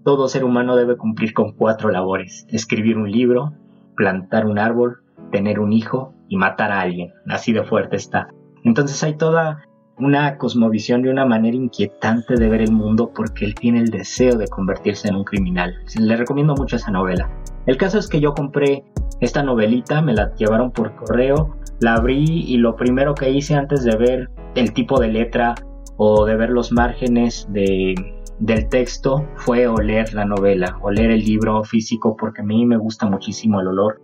todo 0.04 0.28
ser 0.28 0.44
humano 0.44 0.76
debe 0.76 0.98
cumplir 0.98 1.34
con 1.34 1.54
cuatro 1.54 1.89
labores, 1.89 2.46
escribir 2.50 2.98
un 2.98 3.10
libro, 3.10 3.54
plantar 3.96 4.46
un 4.46 4.60
árbol, 4.60 5.04
tener 5.32 5.60
un 5.60 5.72
hijo 5.72 6.13
y 6.28 6.36
matar 6.36 6.72
a 6.72 6.82
alguien, 6.82 7.13
así 7.28 7.54
de 7.54 7.63
fuerte 7.63 7.96
está. 7.96 8.28
Entonces 8.63 9.02
hay 9.04 9.16
toda 9.16 9.63
una 9.98 10.38
cosmovisión 10.38 11.04
de 11.04 11.10
una 11.10 11.26
manera 11.26 11.56
inquietante 11.56 12.36
de 12.36 12.50
ver 12.50 12.62
el 12.62 12.72
mundo 12.72 13.12
porque 13.16 13.46
él 13.46 13.56
tiene 13.56 13.80
el 13.80 13.89
deseo 13.89 14.38
de 14.38 14.48
convertirse 14.48 15.08
en 15.08 15.16
un 15.16 15.24
criminal. 15.24 15.76
Le 15.98 16.18
recomiendo 16.18 16.56
mucho 16.56 16.76
esa 16.76 16.92
novela. 16.92 17.30
El 17.65 17.78
caso 17.78 17.97
es 17.97 18.08
que 18.08 18.19
yo 18.19 18.34
compré 18.34 18.84
esta 19.21 19.43
novelita, 19.43 20.02
me 20.02 20.13
la 20.13 20.34
llevaron 20.36 20.71
por 20.71 20.95
correo, 20.95 21.56
la 21.80 21.95
abrí 21.95 22.43
y 22.47 22.58
lo 22.58 22.76
primero 22.76 23.15
que 23.15 23.30
hice 23.30 23.56
antes 23.56 23.84
de 23.84 23.95
ver 23.95 24.30
el 24.56 24.73
tipo 24.73 24.99
de 24.99 25.08
letra 25.08 25.56
o 25.97 26.26
de 26.26 26.36
ver 26.36 26.49
los 26.49 26.71
márgenes 26.71 27.47
de, 27.52 27.95
del 28.39 28.67
texto 28.69 29.26
fue 29.36 29.67
oler 29.67 30.13
la 30.13 30.26
novela, 30.26 30.78
oler 30.82 31.12
el 31.12 31.23
libro 31.23 31.63
físico 31.63 32.15
porque 32.17 32.41
a 32.41 32.45
mí 32.45 32.65
me 32.65 32.78
gusta 32.78 33.06
muchísimo 33.06 33.62
el 33.62 33.67
olor 33.67 34.02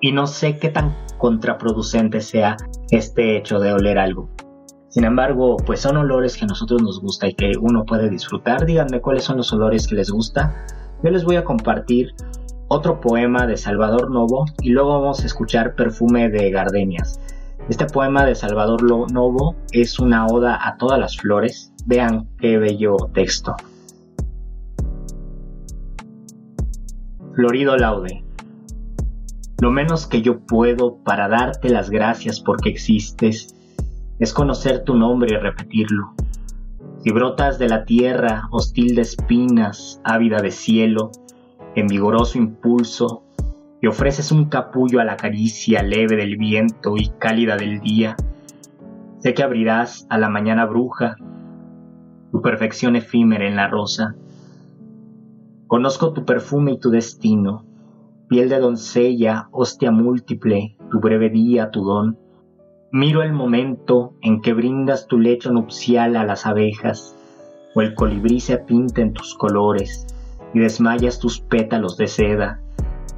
y 0.00 0.12
no 0.12 0.26
sé 0.26 0.58
qué 0.58 0.68
tan 0.68 0.96
contraproducente 1.18 2.20
sea 2.20 2.56
este 2.90 3.36
hecho 3.36 3.58
de 3.58 3.72
oler 3.72 3.98
algo. 3.98 4.28
Sin 4.88 5.04
embargo, 5.04 5.56
pues 5.66 5.80
son 5.80 5.96
olores 5.96 6.36
que 6.36 6.44
a 6.44 6.48
nosotros 6.48 6.82
nos 6.82 7.00
gusta 7.00 7.28
y 7.28 7.34
que 7.34 7.52
uno 7.60 7.84
puede 7.84 8.08
disfrutar. 8.08 8.64
Díganme 8.64 9.00
cuáles 9.00 9.24
son 9.24 9.36
los 9.36 9.52
olores 9.52 9.86
que 9.86 9.94
les 9.94 10.10
gusta. 10.10 10.66
Yo 11.02 11.10
les 11.10 11.24
voy 11.24 11.36
a 11.36 11.44
compartir 11.44 12.14
otro 12.68 13.00
poema 13.00 13.46
de 13.46 13.56
Salvador 13.56 14.10
Novo 14.10 14.44
y 14.60 14.70
luego 14.70 15.00
vamos 15.00 15.22
a 15.22 15.26
escuchar 15.26 15.74
Perfume 15.74 16.28
de 16.28 16.50
Gardenias. 16.50 17.18
Este 17.68 17.86
poema 17.86 18.24
de 18.24 18.34
Salvador 18.34 18.82
Novo 19.10 19.56
es 19.72 19.98
una 19.98 20.26
oda 20.26 20.58
a 20.62 20.76
todas 20.76 20.98
las 20.98 21.16
flores. 21.16 21.72
Vean 21.86 22.28
qué 22.38 22.58
bello 22.58 22.96
texto. 23.14 23.56
Florido 27.34 27.76
Laude. 27.76 28.22
Lo 29.60 29.70
menos 29.70 30.06
que 30.06 30.22
yo 30.22 30.40
puedo 30.40 30.98
para 31.04 31.28
darte 31.28 31.70
las 31.70 31.90
gracias 31.90 32.40
porque 32.40 32.68
existes 32.68 33.54
es 34.18 34.32
conocer 34.32 34.84
tu 34.84 34.94
nombre 34.94 35.34
y 35.34 35.36
repetirlo. 35.36 36.12
Si 37.02 37.12
brotas 37.12 37.58
de 37.58 37.68
la 37.68 37.84
tierra, 37.84 38.48
hostil 38.50 38.94
de 38.94 39.02
espinas, 39.02 40.00
ávida 40.04 40.40
de 40.42 40.50
cielo, 40.50 41.12
en 41.80 41.86
vigoroso 41.86 42.38
impulso, 42.38 43.24
y 43.80 43.86
ofreces 43.86 44.32
un 44.32 44.46
capullo 44.46 45.00
a 45.00 45.04
la 45.04 45.16
caricia 45.16 45.82
leve 45.82 46.16
del 46.16 46.36
viento 46.36 46.96
y 46.96 47.10
cálida 47.18 47.56
del 47.56 47.80
día. 47.80 48.16
Sé 49.18 49.34
que 49.34 49.42
abrirás 49.42 50.06
a 50.10 50.18
la 50.18 50.28
mañana 50.28 50.66
bruja 50.66 51.16
tu 52.30 52.42
perfección 52.42 52.96
efímera 52.96 53.46
en 53.46 53.56
la 53.56 53.68
rosa. 53.68 54.14
Conozco 55.66 56.12
tu 56.12 56.24
perfume 56.24 56.72
y 56.72 56.78
tu 56.78 56.90
destino, 56.90 57.64
piel 58.28 58.48
de 58.48 58.58
doncella, 58.58 59.48
hostia 59.50 59.90
múltiple, 59.90 60.76
tu 60.90 61.00
breve 61.00 61.30
día, 61.30 61.70
tu 61.70 61.84
don. 61.84 62.18
Miro 62.90 63.22
el 63.22 63.32
momento 63.32 64.14
en 64.22 64.40
que 64.40 64.54
brindas 64.54 65.06
tu 65.06 65.18
lecho 65.18 65.52
nupcial 65.52 66.16
a 66.16 66.24
las 66.24 66.46
abejas, 66.46 67.16
o 67.74 67.80
el 67.80 67.94
colibrí 67.94 68.40
se 68.40 68.58
pinta 68.58 69.02
en 69.02 69.12
tus 69.12 69.34
colores, 69.34 70.06
y 70.54 70.60
desmayas 70.60 71.18
tus 71.18 71.40
pétalos 71.40 71.96
de 71.96 72.06
seda, 72.06 72.60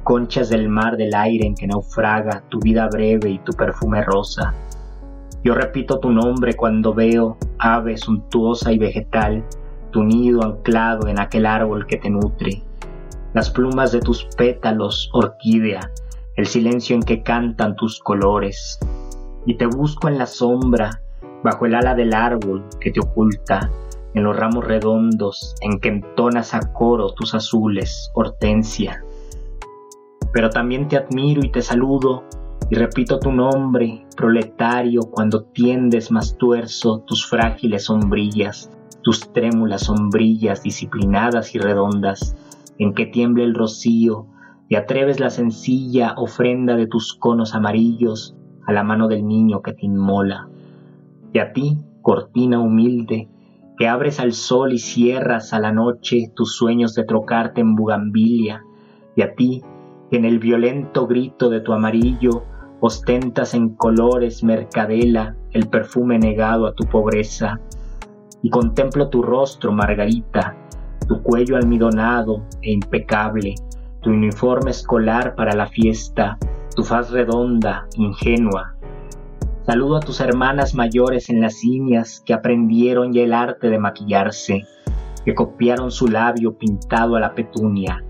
conchas 0.03 0.49
del 0.49 0.69
mar 0.69 0.97
del 0.97 1.13
aire 1.13 1.45
en 1.45 1.55
que 1.55 1.67
naufraga 1.67 2.43
tu 2.49 2.59
vida 2.59 2.87
breve 2.87 3.29
y 3.29 3.39
tu 3.39 3.53
perfume 3.53 4.03
rosa. 4.03 4.53
Yo 5.43 5.53
repito 5.53 5.99
tu 5.99 6.11
nombre 6.11 6.55
cuando 6.55 6.93
veo, 6.93 7.37
ave 7.57 7.97
suntuosa 7.97 8.71
y 8.71 8.77
vegetal, 8.77 9.43
tu 9.91 10.03
nido 10.03 10.43
anclado 10.43 11.07
en 11.07 11.19
aquel 11.19 11.45
árbol 11.45 11.85
que 11.87 11.97
te 11.97 12.09
nutre, 12.09 12.63
las 13.33 13.49
plumas 13.49 13.91
de 13.91 14.01
tus 14.01 14.25
pétalos, 14.37 15.09
orquídea, 15.13 15.91
el 16.35 16.45
silencio 16.45 16.95
en 16.95 17.01
que 17.01 17.23
cantan 17.23 17.75
tus 17.75 17.99
colores, 17.99 18.79
y 19.45 19.57
te 19.57 19.65
busco 19.65 20.07
en 20.07 20.17
la 20.17 20.25
sombra, 20.25 21.01
bajo 21.43 21.65
el 21.65 21.75
ala 21.75 21.95
del 21.95 22.13
árbol 22.13 22.63
que 22.79 22.91
te 22.91 22.99
oculta, 22.99 23.71
en 24.13 24.23
los 24.23 24.35
ramos 24.35 24.65
redondos 24.65 25.55
en 25.61 25.79
que 25.79 25.89
entonas 25.89 26.53
a 26.53 26.59
coro 26.73 27.13
tus 27.13 27.33
azules, 27.33 28.11
hortensia. 28.13 29.03
Pero 30.33 30.49
también 30.49 30.87
te 30.87 30.97
admiro 30.97 31.43
y 31.43 31.49
te 31.49 31.61
saludo 31.61 32.23
y 32.69 32.75
repito 32.75 33.19
tu 33.19 33.33
nombre, 33.33 34.05
proletario, 34.15 35.01
cuando 35.01 35.43
tiendes 35.43 36.09
más 36.09 36.37
tuerzo 36.37 36.99
tus 37.05 37.27
frágiles 37.27 37.83
sombrillas, 37.85 38.71
tus 39.01 39.33
trémulas 39.33 39.83
sombrillas 39.83 40.63
disciplinadas 40.63 41.53
y 41.53 41.59
redondas, 41.59 42.35
en 42.77 42.93
que 42.93 43.07
tiemble 43.07 43.43
el 43.43 43.55
rocío 43.55 44.25
y 44.69 44.75
atreves 44.75 45.19
la 45.19 45.29
sencilla 45.29 46.13
ofrenda 46.15 46.77
de 46.77 46.87
tus 46.87 47.13
conos 47.13 47.55
amarillos 47.55 48.37
a 48.65 48.71
la 48.71 48.83
mano 48.83 49.09
del 49.09 49.27
niño 49.27 49.61
que 49.61 49.73
te 49.73 49.85
inmola. 49.85 50.47
Y 51.33 51.39
a 51.39 51.51
ti, 51.51 51.77
cortina 52.01 52.59
humilde, 52.61 53.27
que 53.77 53.87
abres 53.87 54.19
al 54.19 54.33
sol 54.33 54.73
y 54.73 54.79
cierras 54.79 55.53
a 55.53 55.59
la 55.59 55.71
noche 55.71 56.31
tus 56.35 56.55
sueños 56.55 56.93
de 56.93 57.03
trocarte 57.03 57.61
en 57.61 57.75
bugambilia, 57.75 58.63
y 59.15 59.21
a 59.21 59.33
ti, 59.35 59.63
que 60.09 60.17
en 60.17 60.25
el 60.25 60.39
violento 60.39 61.07
grito 61.07 61.49
de 61.49 61.61
tu 61.61 61.73
amarillo 61.73 62.43
ostentas 62.79 63.53
en 63.53 63.75
colores 63.75 64.43
mercadela 64.43 65.35
el 65.51 65.67
perfume 65.69 66.17
negado 66.17 66.67
a 66.67 66.73
tu 66.73 66.85
pobreza, 66.85 67.59
y 68.41 68.49
contemplo 68.49 69.09
tu 69.09 69.21
rostro, 69.21 69.71
Margarita, 69.71 70.57
tu 71.07 71.21
cuello 71.21 71.57
almidonado 71.57 72.43
e 72.61 72.71
impecable, 72.71 73.55
tu 74.01 74.09
uniforme 74.09 74.71
escolar 74.71 75.35
para 75.35 75.53
la 75.53 75.67
fiesta, 75.67 76.37
tu 76.75 76.83
faz 76.83 77.11
redonda, 77.11 77.87
ingenua. 77.95 78.75
Saludo 79.65 79.97
a 79.97 79.99
tus 79.99 80.19
hermanas 80.21 80.73
mayores 80.73 81.29
en 81.29 81.39
las 81.39 81.63
líneas 81.63 82.23
que 82.25 82.33
aprendieron 82.33 83.13
ya 83.13 83.21
el 83.21 83.31
arte 83.33 83.69
de 83.69 83.77
maquillarse, 83.77 84.65
que 85.23 85.35
copiaron 85.35 85.91
su 85.91 86.07
labio 86.07 86.57
pintado 86.57 87.15
a 87.15 87.19
la 87.19 87.35
petunia, 87.35 88.03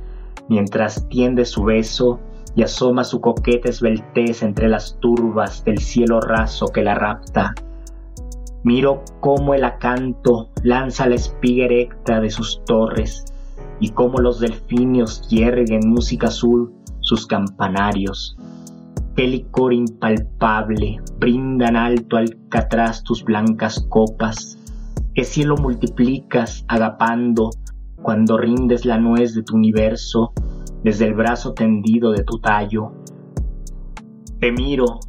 mientras 0.47 1.09
tiende 1.09 1.43
su 1.43 1.65
beso 1.65 2.21
y 2.55 2.63
asoma 2.63 3.03
su 3.03 3.19
coqueta 3.19 3.69
esbeltez 3.69 4.43
entre 4.43 4.69
las 4.69 4.97
turbas 5.01 5.65
del 5.65 5.79
cielo 5.79 6.21
raso 6.21 6.67
que 6.67 6.83
la 6.83 6.95
rapta. 6.95 7.53
Miro 8.63 9.03
cómo 9.19 9.53
el 9.53 9.65
acanto 9.65 10.49
lanza 10.63 11.07
la 11.07 11.15
espiga 11.15 11.65
erecta 11.65 12.21
de 12.21 12.29
sus 12.29 12.63
torres 12.63 13.25
y 13.81 13.89
cómo 13.89 14.19
los 14.19 14.39
delfinios 14.39 15.27
yerguen 15.27 15.89
música 15.89 16.27
azul 16.27 16.71
sus 17.01 17.27
campanarios. 17.27 18.37
Qué 19.21 19.27
licor 19.27 19.71
impalpable 19.71 20.99
brindan 21.19 21.75
alto 21.75 22.17
alcatraz 22.17 23.03
tus 23.03 23.23
blancas 23.23 23.85
copas. 23.87 24.57
Qué 25.13 25.23
cielo 25.25 25.57
multiplicas 25.57 26.65
agapando 26.67 27.51
cuando 28.01 28.39
rindes 28.39 28.83
la 28.83 28.97
nuez 28.97 29.35
de 29.35 29.43
tu 29.43 29.57
universo 29.57 30.33
desde 30.83 31.05
el 31.05 31.13
brazo 31.13 31.53
tendido 31.53 32.11
de 32.11 32.23
tu 32.23 32.39
tallo. 32.39 32.93
Te 34.39 34.51
miro, 34.51 34.99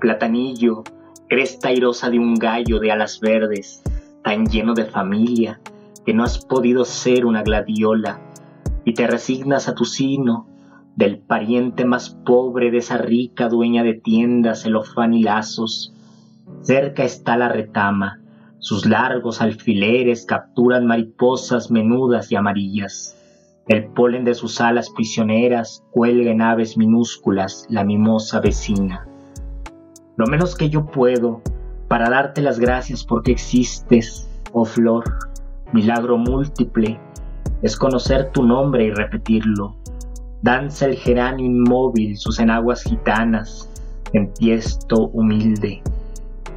platanillo, 0.00 0.82
cresta 1.28 1.68
airosa 1.68 2.10
de 2.10 2.18
un 2.18 2.34
gallo 2.34 2.80
de 2.80 2.90
alas 2.90 3.20
verdes, 3.20 3.84
tan 4.24 4.46
lleno 4.46 4.74
de 4.74 4.86
familia, 4.86 5.60
que 6.04 6.12
no 6.12 6.24
has 6.24 6.44
podido 6.44 6.84
ser 6.84 7.24
una 7.24 7.44
gladiola, 7.44 8.20
y 8.84 8.94
te 8.94 9.06
resignas 9.06 9.68
a 9.68 9.76
tu 9.76 9.84
sino, 9.84 10.48
del 10.96 11.18
pariente 11.18 11.84
más 11.84 12.10
pobre 12.10 12.70
de 12.70 12.78
esa 12.78 12.98
rica 12.98 13.48
dueña 13.48 13.82
de 13.82 13.94
tiendas, 13.94 14.62
celofán 14.62 15.14
y 15.14 15.22
lazos. 15.22 15.94
Cerca 16.62 17.04
está 17.04 17.36
la 17.36 17.48
retama, 17.48 18.20
sus 18.58 18.84
largos 18.84 19.40
alfileres 19.40 20.26
capturan 20.26 20.86
mariposas 20.86 21.70
menudas 21.70 22.30
y 22.30 22.36
amarillas. 22.36 23.16
El 23.68 23.86
polen 23.86 24.24
de 24.24 24.34
sus 24.34 24.60
alas 24.60 24.90
prisioneras 24.90 25.82
cuelga 25.92 26.30
en 26.30 26.42
aves 26.42 26.76
minúsculas 26.76 27.66
la 27.70 27.84
mimosa 27.84 28.40
vecina. 28.40 29.06
Lo 30.16 30.26
menos 30.26 30.54
que 30.54 30.68
yo 30.68 30.86
puedo 30.86 31.40
para 31.88 32.10
darte 32.10 32.42
las 32.42 32.58
gracias 32.58 33.04
porque 33.04 33.32
existes, 33.32 34.28
oh 34.52 34.64
flor, 34.64 35.04
milagro 35.72 36.18
múltiple, 36.18 37.00
es 37.62 37.76
conocer 37.76 38.30
tu 38.32 38.44
nombre 38.44 38.84
y 38.84 38.90
repetirlo. 38.90 39.79
Danza 40.42 40.86
el 40.86 40.96
geranio 40.96 41.44
inmóvil 41.44 42.16
sus 42.16 42.40
enaguas 42.40 42.82
gitanas, 42.82 43.68
en 44.14 44.32
tiesto 44.32 45.08
humilde. 45.08 45.82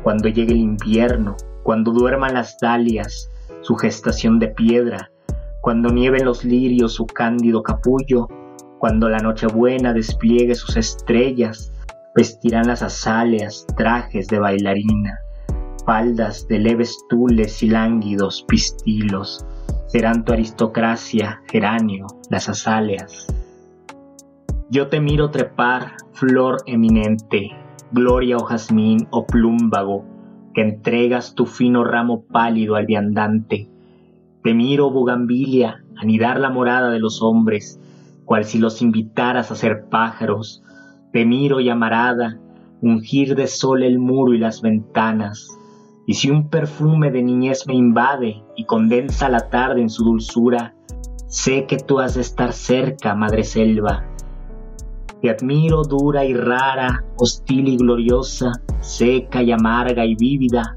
Cuando 0.04 0.30
llegue 0.30 0.54
el 0.54 0.60
invierno, 0.60 1.36
cuando 1.64 1.92
duerman 1.92 2.34
las 2.34 2.58
dalias, 2.62 3.30
su 3.60 3.76
gestación 3.76 4.40
de 4.40 4.48
piedra, 4.48 5.12
cuando 5.60 5.90
nieven 5.90 6.24
los 6.24 6.46
lirios 6.46 6.94
su 6.94 7.06
cándido 7.06 7.62
capullo, 7.62 8.30
cuando 8.80 9.10
la 9.10 9.20
Nochebuena 9.20 9.92
despliegue 9.92 10.56
sus 10.56 10.78
estrellas, 10.78 11.74
vestirán 12.16 12.68
las 12.68 12.84
azaleas 12.84 13.66
trajes 13.76 14.28
de 14.28 14.40
bailarina, 14.40 15.20
faldas 15.86 16.48
de 16.48 16.60
leves 16.60 16.98
tules 17.10 17.62
y 17.62 17.68
lánguidos 17.68 18.46
pistilos, 18.48 19.46
serán 19.88 20.24
tu 20.24 20.32
aristocracia, 20.32 21.42
geranio, 21.50 22.08
las 22.30 22.48
azaleas. 22.48 23.28
Yo 24.74 24.88
te 24.88 25.00
miro 25.00 25.30
trepar, 25.30 25.98
flor 26.14 26.64
eminente, 26.66 27.52
gloria 27.92 28.38
o 28.38 28.44
jazmín 28.44 29.08
o 29.12 29.28
plúmbago, 29.28 30.04
que 30.56 30.62
entregas 30.62 31.36
tu 31.36 31.46
fino 31.46 31.84
ramo 31.84 32.24
pálido 32.24 32.74
al 32.74 32.88
viandante, 32.88 33.70
te 34.42 34.54
miro, 34.56 34.90
bugambilia, 34.90 35.84
anidar 35.96 36.40
la 36.40 36.50
morada 36.50 36.90
de 36.90 36.98
los 36.98 37.22
hombres, 37.22 37.80
cual 38.26 38.46
si 38.46 38.58
los 38.58 38.82
invitaras 38.82 39.52
a 39.52 39.56
ser 39.56 39.90
pájaros. 39.92 40.64
Te 41.12 41.24
miro, 41.24 41.60
llamarada, 41.60 42.40
ungir 42.82 43.36
de 43.36 43.46
sol 43.46 43.84
el 43.84 44.00
muro 44.00 44.34
y 44.34 44.40
las 44.40 44.64
ventanas. 44.64 45.56
Y 46.08 46.16
si 46.16 46.32
un 46.32 46.50
perfume 46.50 47.12
de 47.12 47.22
niñez 47.22 47.68
me 47.68 47.76
invade 47.76 48.42
y 48.56 48.66
condensa 48.66 49.30
la 49.30 49.52
tarde 49.52 49.82
en 49.82 49.92
su 49.92 50.04
dulzura, 50.04 50.74
sé 51.28 51.68
que 51.68 51.78
tú 51.78 52.00
has 52.00 52.16
de 52.16 52.22
estar 52.22 52.54
cerca, 52.54 53.14
madre 53.14 53.44
selva. 53.44 54.10
Te 55.24 55.30
admiro 55.30 55.84
dura 55.84 56.26
y 56.26 56.34
rara, 56.34 57.02
hostil 57.16 57.70
y 57.70 57.78
gloriosa, 57.78 58.52
seca 58.82 59.42
y 59.42 59.54
amarga 59.54 60.06
y 60.06 60.16
vívida, 60.16 60.76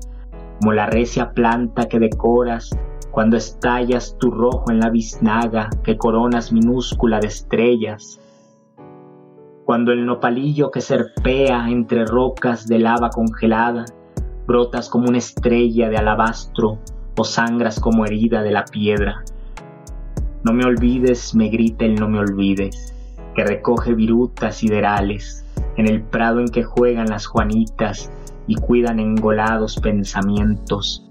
como 0.61 0.73
la 0.73 0.87
recia 0.87 1.33
planta 1.33 1.89
que 1.89 1.99
decoras 1.99 2.71
cuando 3.11 3.37
estallas 3.37 4.17
tu 4.21 4.31
rojo 4.31 4.71
en 4.71 4.79
la 4.79 4.91
biznaga 4.91 5.69
que 5.83 5.99
coronas 5.99 6.53
minúscula 6.53 7.19
de 7.19 7.27
estrellas, 7.27 8.21
cuando 9.65 9.91
el 9.91 10.07
nopalillo 10.07 10.71
que 10.71 10.81
serpea 10.81 11.69
entre 11.69 12.07
rocas 12.07 12.69
de 12.69 12.79
lava 12.79 13.11
congelada, 13.11 13.85
brotas 14.47 14.89
como 14.89 15.09
una 15.09 15.19
estrella 15.19 15.89
de 15.89 15.97
alabastro 15.97 16.79
o 17.19 17.25
sangras 17.25 17.81
como 17.81 18.05
herida 18.05 18.45
de 18.45 18.53
la 18.53 18.65
piedra. 18.65 19.25
No 20.45 20.53
me 20.53 20.65
olvides, 20.65 21.35
me 21.35 21.49
grita 21.49 21.85
el 21.85 21.97
no 21.97 22.09
me 22.09 22.21
olvides, 22.21 22.96
que 23.37 23.45
recoge 23.45 23.95
virutas 23.95 24.57
siderales 24.57 25.45
en 25.77 25.87
el 25.87 26.03
prado 26.03 26.41
en 26.41 26.49
que 26.49 26.65
juegan 26.65 27.11
las 27.11 27.27
juanitas 27.27 28.11
y 28.47 28.55
cuidan 28.55 28.99
engolados 28.99 29.79
pensamientos, 29.79 31.07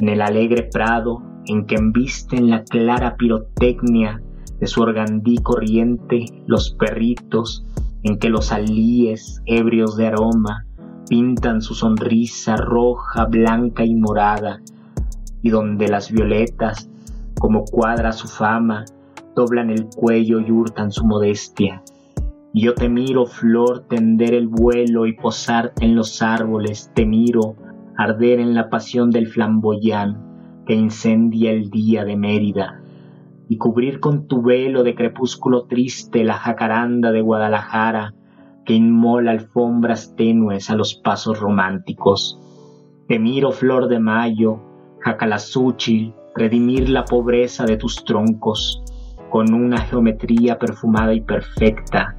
en 0.00 0.08
el 0.08 0.22
alegre 0.22 0.68
prado 0.72 1.22
en 1.44 1.66
que 1.66 1.76
embisten 1.76 2.48
la 2.48 2.64
clara 2.64 3.16
pirotecnia 3.16 4.22
de 4.58 4.66
su 4.66 4.80
organdí 4.80 5.36
corriente 5.36 6.24
los 6.46 6.70
perritos, 6.70 7.64
en 8.02 8.18
que 8.18 8.30
los 8.30 8.52
alíes, 8.52 9.42
ebrios 9.44 9.96
de 9.96 10.06
aroma, 10.06 10.64
pintan 11.08 11.60
su 11.60 11.74
sonrisa 11.74 12.56
roja, 12.56 13.26
blanca 13.26 13.84
y 13.84 13.94
morada, 13.94 14.60
y 15.42 15.50
donde 15.50 15.88
las 15.88 16.10
violetas, 16.10 16.88
como 17.38 17.64
cuadra 17.64 18.12
su 18.12 18.28
fama, 18.28 18.86
doblan 19.36 19.68
el 19.68 19.86
cuello 19.94 20.40
y 20.40 20.50
hurtan 20.50 20.90
su 20.90 21.04
modestia. 21.06 21.82
Yo 22.54 22.74
te 22.74 22.88
miro, 22.88 23.26
flor, 23.26 23.84
tender 23.86 24.32
el 24.32 24.48
vuelo 24.48 25.06
y 25.06 25.12
posarte 25.12 25.84
en 25.84 25.94
los 25.94 26.22
árboles, 26.22 26.90
te 26.94 27.04
miro, 27.04 27.54
arder 27.98 28.40
en 28.40 28.54
la 28.54 28.70
pasión 28.70 29.10
del 29.10 29.26
flamboyán, 29.26 30.64
que 30.66 30.72
incendia 30.74 31.52
el 31.52 31.68
día 31.68 32.06
de 32.06 32.16
Mérida, 32.16 32.80
y 33.46 33.58
cubrir 33.58 34.00
con 34.00 34.26
tu 34.26 34.40
velo 34.40 34.82
de 34.82 34.94
crepúsculo 34.94 35.66
triste 35.66 36.24
la 36.24 36.34
jacaranda 36.34 37.12
de 37.12 37.20
Guadalajara, 37.20 38.14
que 38.64 38.72
inmola 38.72 39.32
alfombras 39.32 40.16
tenues 40.16 40.70
a 40.70 40.76
los 40.76 40.94
pasos 40.94 41.38
románticos. 41.38 42.40
Te 43.06 43.18
miro, 43.18 43.52
flor 43.52 43.88
de 43.88 44.00
mayo, 44.00 44.60
jacalazúchil, 45.00 46.14
redimir 46.34 46.88
la 46.88 47.04
pobreza 47.04 47.66
de 47.66 47.76
tus 47.76 48.02
troncos, 48.04 48.82
con 49.36 49.52
una 49.52 49.82
geometría 49.82 50.58
perfumada 50.58 51.12
y 51.12 51.20
perfecta. 51.20 52.16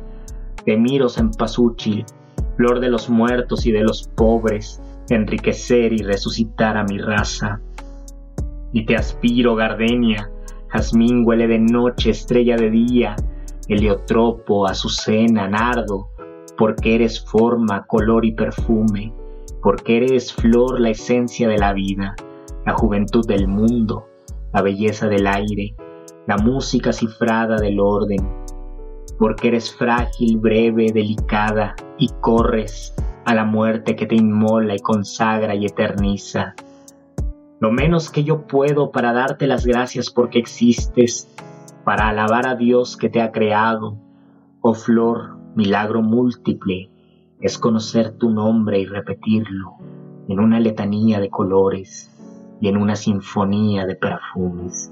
Te 0.64 0.78
miro, 0.78 1.10
cempasúchil, 1.10 2.06
flor 2.58 2.80
de 2.80 2.90
los 2.90 3.10
muertos 3.10 3.66
y 3.66 3.72
de 3.72 3.82
los 3.82 4.08
pobres, 4.08 4.80
enriquecer 5.10 5.94
y 5.94 6.04
resucitar 6.04 6.78
a 6.78 6.84
mi 6.84 7.00
raza 7.00 7.60
y 8.72 8.86
te 8.86 8.96
aspiro, 8.96 9.56
gardenia, 9.56 10.30
jazmín 10.68 11.24
huele 11.26 11.48
de 11.48 11.58
noche, 11.58 12.12
estrella 12.12 12.56
de 12.56 12.70
día, 12.70 13.16
heliotropo, 13.68 14.68
azucena, 14.68 15.48
nardo, 15.48 16.10
porque 16.56 16.94
eres 16.94 17.20
forma, 17.20 17.88
color 17.88 18.26
y 18.26 18.34
perfume, 18.34 19.12
porque 19.64 19.98
eres 19.98 20.32
flor, 20.32 20.80
la 20.80 20.92
esencia 20.92 21.48
de 21.48 21.58
la 21.58 21.74
vida, 21.74 22.16
la 22.64 22.74
juventud 22.74 23.26
del 23.26 23.48
mundo, 23.48 24.06
la 24.54 24.62
belleza 24.62 25.08
del 25.08 25.26
aire, 25.26 25.74
la 26.28 26.38
música 26.38 26.92
cifrada 26.92 27.56
del 27.56 27.80
orden, 27.80 28.20
porque 29.18 29.48
eres 29.48 29.74
frágil, 29.74 30.38
breve, 30.38 30.92
delicada, 30.92 31.74
y 31.98 32.10
corres 32.20 32.94
a 33.26 33.34
la 33.34 33.46
muerte 33.46 33.96
que 33.96 34.06
te 34.06 34.16
inmola 34.16 34.76
y 34.76 34.80
consagra 34.80 35.56
y 35.56 35.66
eterniza. 35.66 36.54
Lo 37.60 37.72
menos 37.72 38.12
que 38.12 38.24
yo 38.24 38.46
puedo 38.46 38.92
para 38.92 39.14
darte 39.14 39.48
las 39.48 39.66
gracias 39.66 40.12
porque 40.12 40.38
existes, 40.38 41.34
para 41.84 42.10
alabar 42.10 42.46
a 42.46 42.56
Dios 42.56 42.98
que 42.98 43.10
te 43.10 43.22
ha 43.22 43.32
creado, 43.32 43.98
oh 44.62 44.74
flor, 44.74 45.38
milagro 45.56 46.02
múltiple, 46.02 46.92
es 47.40 47.58
conocer 47.58 48.18
tu 48.18 48.30
nombre 48.30 48.80
y 48.80 48.86
repetirlo 48.86 49.76
en 50.28 50.40
una 50.40 50.60
letanía 50.60 51.20
de 51.20 51.30
colores 51.30 52.14
y 52.60 52.68
en 52.68 52.78
una 52.78 52.98
sinfonía 52.98 53.86
de 53.86 53.96
perfumes. 53.96 54.92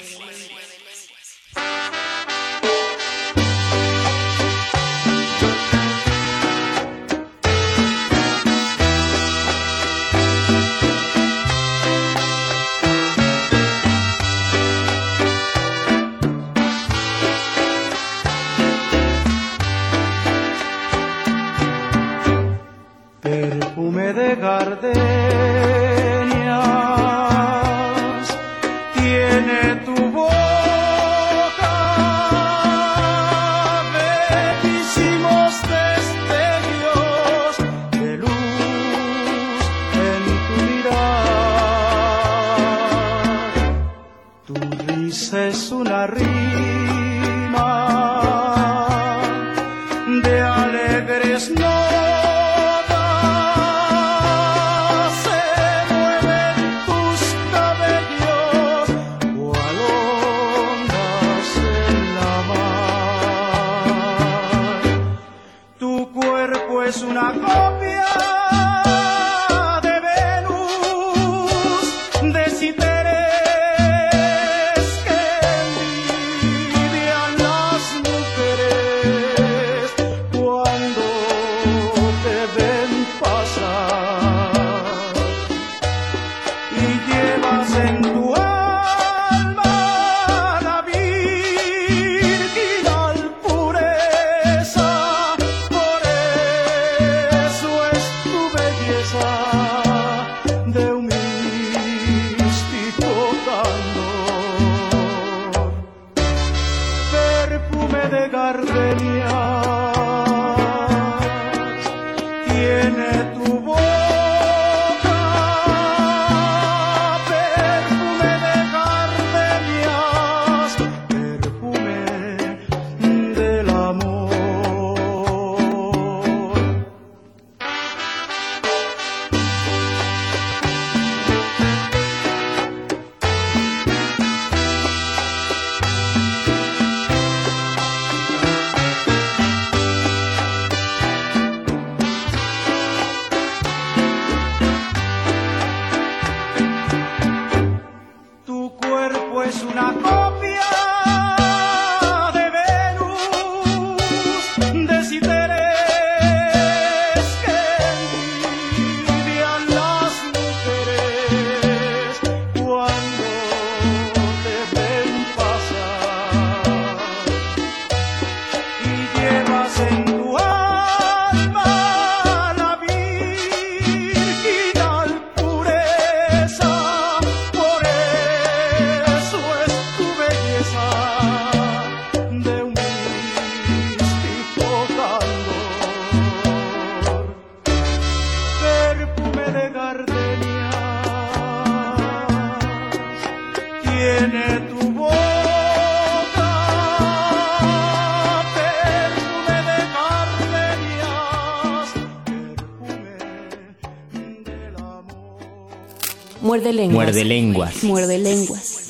Muerde 206.71 206.73
lenguas. 206.73 206.93
Muerde 206.93 207.25
lenguas. 207.25 207.83
Muerde 207.83 208.17
lenguas. 208.17 208.81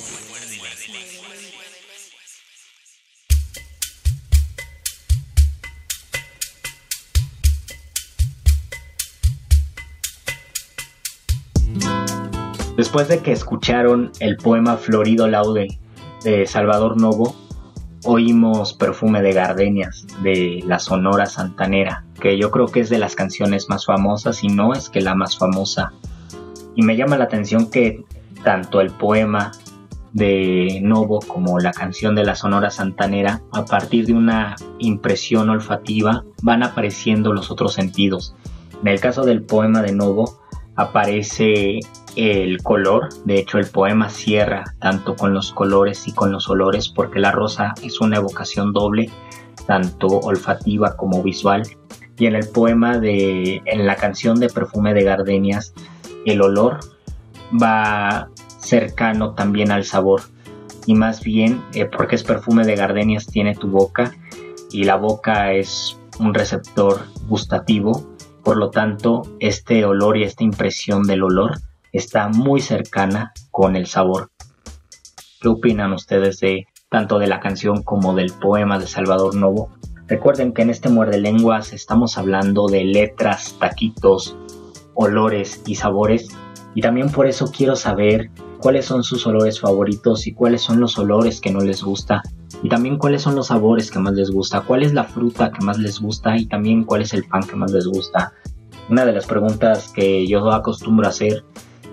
Después 12.78 13.08
de 13.08 13.20
que 13.20 13.32
escucharon 13.32 14.12
el 14.20 14.38
poema 14.38 14.78
Florido 14.78 15.28
Laude 15.28 15.80
de 16.24 16.46
Salvador 16.46 17.02
Novo, 17.02 17.36
oímos 18.04 18.74
Perfume 18.74 19.24
de 19.24 19.34
Gardenias 19.34 20.06
de 20.22 20.63
la 20.65 20.78
Sonora 20.78 21.26
Santanera, 21.26 22.06
que 22.20 22.38
yo 22.38 22.52
creo 22.52 22.67
que 22.67 22.82
es 22.82 22.89
de 22.89 23.00
las 23.00 23.15
canciones 23.15 23.70
más 23.70 23.86
famosas 23.86 24.44
y 24.44 24.50
no 24.50 24.74
es 24.74 24.89
que 24.89 25.02
la 25.02 25.15
más 25.15 25.38
famosa. 25.38 25.94
Y 26.75 26.84
me 26.84 26.95
llama 26.95 27.17
la 27.17 27.25
atención 27.25 27.69
que 27.69 28.03
tanto 28.43 28.81
el 28.81 28.91
poema 28.91 29.51
de 30.13 30.79
Novo 30.84 31.19
como 31.19 31.60
la 31.60 31.71
canción 31.71 32.15
de 32.15 32.25
la 32.25 32.36
Sonora 32.36 32.69
Santanera, 32.69 33.41
a 33.53 33.65
partir 33.65 34.05
de 34.05 34.13
una 34.13 34.55
impresión 34.79 35.49
olfativa, 35.49 36.23
van 36.41 36.63
apareciendo 36.63 37.34
los 37.34 37.51
otros 37.51 37.73
sentidos. 37.73 38.36
En 38.81 38.88
el 38.88 38.99
caso 38.99 39.23
del 39.23 39.43
poema 39.43 39.81
de 39.81 39.93
Novo, 39.93 40.41
aparece 40.75 41.79
el 42.15 42.62
color, 42.62 43.10
de 43.25 43.39
hecho 43.39 43.57
el 43.57 43.67
poema 43.67 44.10
cierra 44.10 44.63
tanto 44.79 45.15
con 45.15 45.34
los 45.34 45.51
colores 45.53 46.07
y 46.07 46.13
con 46.13 46.31
los 46.31 46.49
olores 46.49 46.89
porque 46.89 47.19
la 47.19 47.31
rosa 47.31 47.73
es 47.84 48.01
una 48.01 48.17
evocación 48.17 48.73
doble, 48.73 49.10
tanto 49.65 50.07
olfativa 50.07 50.97
como 50.97 51.23
visual. 51.23 51.63
Y 52.17 52.25
en 52.27 52.36
el 52.36 52.47
poema 52.49 52.99
de, 52.99 53.62
en 53.65 53.88
la 53.88 53.95
canción 53.95 54.39
de 54.39 54.49
Perfume 54.49 54.93
de 54.93 55.03
Gardenias, 55.03 55.73
el 56.25 56.41
olor 56.41 56.79
va 57.62 58.29
cercano 58.60 59.34
también 59.34 59.71
al 59.71 59.86
sabor. 59.86 60.21
Y 60.86 60.95
más 60.95 61.21
bien 61.23 61.63
eh, 61.73 61.86
porque 61.86 62.15
es 62.15 62.23
perfume 62.23 62.65
de 62.65 62.75
gardenias 62.75 63.27
tiene 63.27 63.55
tu 63.55 63.67
boca 63.67 64.12
y 64.71 64.84
la 64.84 64.95
boca 64.95 65.53
es 65.53 65.97
un 66.19 66.34
receptor 66.34 67.05
gustativo. 67.27 68.15
Por 68.43 68.57
lo 68.57 68.71
tanto 68.71 69.23
este 69.39 69.86
olor 69.86 70.17
y 70.17 70.23
esta 70.23 70.43
impresión 70.43 71.03
del 71.03 71.23
olor 71.23 71.60
está 71.91 72.29
muy 72.29 72.62
cercana 72.62 73.34
con 73.51 73.75
el 73.75 73.86
sabor. 73.86 74.31
¿Qué 75.39 75.47
opinan 75.47 75.93
ustedes 75.93 76.39
de 76.39 76.67
tanto 76.89 77.19
de 77.19 77.27
la 77.27 77.39
canción 77.39 77.84
como 77.84 78.13
del 78.15 78.31
poema 78.31 78.79
de 78.79 78.88
Salvador 78.88 79.36
Novo? 79.36 79.69
Recuerden 80.07 80.53
que 80.53 80.62
en 80.62 80.69
este 80.69 80.89
muerde 80.89 81.19
lenguas 81.19 81.73
estamos 81.73 82.17
hablando 82.17 82.67
de 82.67 82.84
letras, 82.84 83.55
taquitos, 83.60 84.36
olores 84.93 85.62
y 85.65 85.75
sabores 85.75 86.27
y 86.73 86.82
también 86.82 87.12
por 87.12 87.27
eso 87.27 87.51
quiero 87.56 87.75
saber 87.75 88.30
cuáles 88.60 88.86
son 88.86 89.04
sus 89.04 89.25
olores 89.27 89.60
favoritos 89.60 90.27
y 90.27 90.34
cuáles 90.34 90.62
son 90.62 90.80
los 90.80 90.97
olores 90.97 91.41
que 91.41 91.51
no 91.51 91.60
les 91.60 91.84
gusta 91.84 92.21
y 92.63 92.69
también 92.69 92.97
cuáles 92.97 93.23
son 93.23 93.36
los 93.36 93.47
sabores 93.47 93.89
que 93.91 93.99
más 93.99 94.13
les 94.13 94.30
gusta, 94.30 94.62
cuál 94.62 94.84
es 94.84 94.93
la 94.93 95.04
fruta 95.04 95.51
que 95.51 95.65
más 95.65 95.80
les 95.80 95.99
gusta 95.99 96.38
y 96.38 96.45
también 96.45 96.84
cuál 96.84 97.01
es 97.01 97.13
el 97.13 97.23
pan 97.23 97.43
que 97.43 97.56
más 97.56 97.71
les 97.71 97.88
gusta. 97.88 98.34
Una 98.89 99.06
de 99.06 99.13
las 99.13 99.25
preguntas 99.25 99.91
que 99.93 100.27
yo 100.27 100.51
acostumbro 100.51 101.08
hacer 101.08 101.43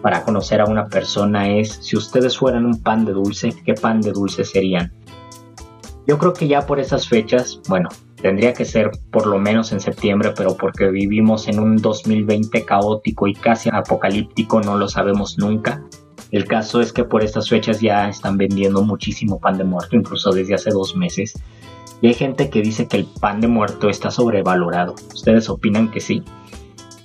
para 0.03 0.23
conocer 0.25 0.61
a 0.61 0.67
una 0.67 0.87
persona 0.87 1.49
es 1.49 1.71
si 1.81 1.97
ustedes 1.97 2.37
fueran 2.37 2.67
un 2.67 2.83
pan 2.83 3.05
de 3.05 3.13
dulce, 3.13 3.55
¿qué 3.65 3.75
pan 3.75 4.01
de 4.01 4.13
dulce 4.13 4.45
serían? 4.45 4.93
Yo 6.07 6.19
creo 6.19 6.33
que 6.33 6.49
ya 6.49 6.67
por 6.67 6.81
esas 6.81 7.09
fechas, 7.09 7.61
bueno, 7.69 7.89
tendría 8.21 8.53
que 8.53 8.65
ser 8.65 8.91
por 9.11 9.27
lo 9.27 9.39
menos 9.39 9.73
en 9.73 9.81
septiembre, 9.81 10.33
pero 10.37 10.57
porque 10.57 10.91
vivimos 10.91 11.49
en 11.49 11.61
un 11.61 11.77
2020 11.77 12.65
caótico 12.65 13.27
y 13.27 13.35
casi 13.35 13.71
apocalíptico, 13.73 14.61
no 14.61 14.77
lo 14.77 14.89
sabemos 14.89 15.39
nunca. 15.39 15.83
El 16.31 16.45
caso 16.45 16.81
es 16.81 16.93
que 16.93 17.05
por 17.05 17.25
estas 17.25 17.49
fechas 17.49 17.81
ya 17.81 18.09
están 18.09 18.37
vendiendo 18.37 18.83
muchísimo 18.83 19.41
pan 19.41 19.57
de 19.57 19.65
muerto, 19.65 19.97
incluso 19.97 20.31
desde 20.31 20.55
hace 20.55 20.71
dos 20.71 20.95
meses. 20.95 21.35
Y 22.01 22.09
hay 22.09 22.15
gente 22.15 22.51
que 22.51 22.61
dice 22.61 22.87
que 22.87 22.99
el 22.99 23.07
pan 23.07 23.41
de 23.41 23.49
muerto 23.49 23.89
está 23.89 24.11
sobrevalorado. 24.11 24.95
¿Ustedes 25.15 25.49
opinan 25.49 25.91
que 25.91 26.01
sí? 26.01 26.23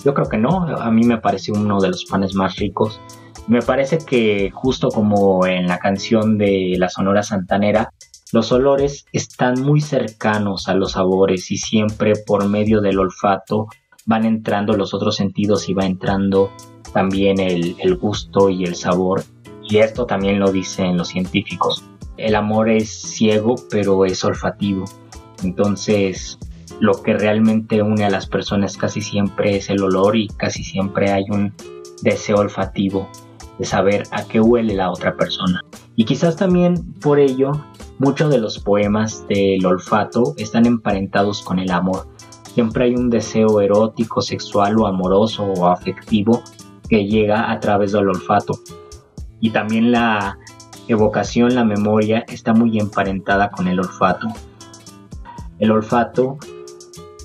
Yo 0.04 0.14
creo 0.14 0.28
que 0.28 0.38
no. 0.38 0.68
A 0.78 0.92
mí 0.92 1.06
me 1.06 1.18
parece 1.18 1.52
uno 1.52 1.80
de 1.80 1.88
los 1.88 2.06
panes 2.06 2.36
más 2.36 2.58
ricos. 2.58 3.00
Me 3.48 3.62
parece 3.62 3.98
que 3.98 4.52
justo 4.52 4.90
como 4.90 5.46
en 5.46 5.68
la 5.68 5.80
canción 5.80 6.38
de 6.38 6.76
la 6.78 6.90
Sonora 6.90 7.24
Santanera, 7.24 7.94
los 8.34 8.52
olores 8.52 9.06
están 9.14 9.62
muy 9.62 9.80
cercanos 9.80 10.68
a 10.68 10.74
los 10.74 10.94
sabores 10.94 11.52
y 11.52 11.58
siempre 11.58 12.14
por 12.16 12.50
medio 12.50 12.82
del 12.82 12.98
olfato 12.98 13.68
van 14.08 14.26
entrando 14.26 14.74
los 14.74 14.96
otros 14.96 15.16
sentidos 15.16 15.70
y 15.70 15.76
va 15.76 15.86
entrando 15.86 16.50
también 16.94 17.40
el, 17.40 17.96
gusto 17.98 18.50
y 18.50 18.64
el 18.64 18.74
sabor. 18.74 19.24
Y 19.62 19.78
esto 19.78 20.08
también 20.08 20.40
lo 20.40 20.52
dicen 20.52 20.98
los 20.98 21.10
científicos. 21.10 21.84
El 22.18 22.34
amor 22.34 22.70
es 22.70 22.90
ciego, 22.90 23.54
pero 23.70 24.04
es 24.04 24.24
olfativo. 24.26 24.86
Entonces, 25.44 26.40
lo 26.80 27.04
que 27.04 27.14
realmente 27.14 27.84
une 27.84 28.04
a 28.04 28.10
las 28.10 28.26
personas 28.26 28.78
casi 28.78 29.02
siempre 29.02 29.58
es 29.58 29.70
el 29.70 29.84
olor 29.84 30.16
y 30.16 30.28
casi 30.28 30.64
siempre 30.64 31.12
hay 31.12 31.26
un 31.30 31.54
deseo 32.02 32.38
olfativo 32.38 33.08
de 33.60 33.66
saber 33.66 34.04
a 34.10 34.24
qué 34.24 34.42
huele 34.42 34.74
la 34.74 34.90
otra 34.90 35.16
persona. 35.16 35.62
Y 35.96 36.06
quizás 36.06 36.36
también 36.36 36.94
por 36.94 37.20
ello 37.20 37.52
muchos 38.04 38.30
de 38.30 38.38
los 38.38 38.60
poemas 38.60 39.26
del 39.30 39.66
olfato 39.66 40.34
están 40.38 40.66
emparentados 40.66 41.42
con 41.42 41.58
el 41.58 41.72
amor. 41.72 42.08
Siempre 42.54 42.86
hay 42.86 42.96
un 42.96 43.10
deseo 43.10 43.62
erótico, 43.62 44.22
sexual 44.22 44.78
o 44.78 44.88
amoroso 44.88 45.46
o 45.46 45.68
afectivo 45.68 46.44
que 46.90 47.06
llega 47.06 47.50
a 47.50 47.60
través 47.62 47.94
del 47.94 48.10
olfato. 48.10 48.60
Y 49.40 49.52
también 49.52 49.92
la 49.92 50.38
evocación, 50.90 51.56
la 51.56 51.64
memoria 51.64 52.26
está 52.28 52.54
muy 52.54 52.78
emparentada 52.78 53.50
con 53.50 53.68
el 53.70 53.80
olfato. 53.80 54.28
El 55.60 55.72
olfato 55.72 56.38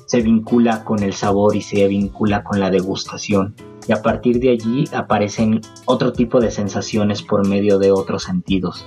se 0.07 0.23
vincula 0.23 0.85
con 0.85 1.03
el 1.03 1.13
sabor 1.13 1.57
y 1.57 1.61
se 1.61 1.89
vincula 1.89 2.45
con 2.45 2.61
la 2.61 2.71
degustación. 2.71 3.57
Y 3.89 3.93
a 3.93 4.01
partir 4.01 4.39
de 4.39 4.51
allí 4.51 4.85
aparecen 4.93 5.61
otro 5.87 6.13
tipo 6.13 6.41
de 6.41 6.53
sensaciones 6.53 7.23
por 7.23 7.47
medio 7.49 7.81
de 7.81 7.91
otros 7.91 8.23
sentidos. 8.23 8.87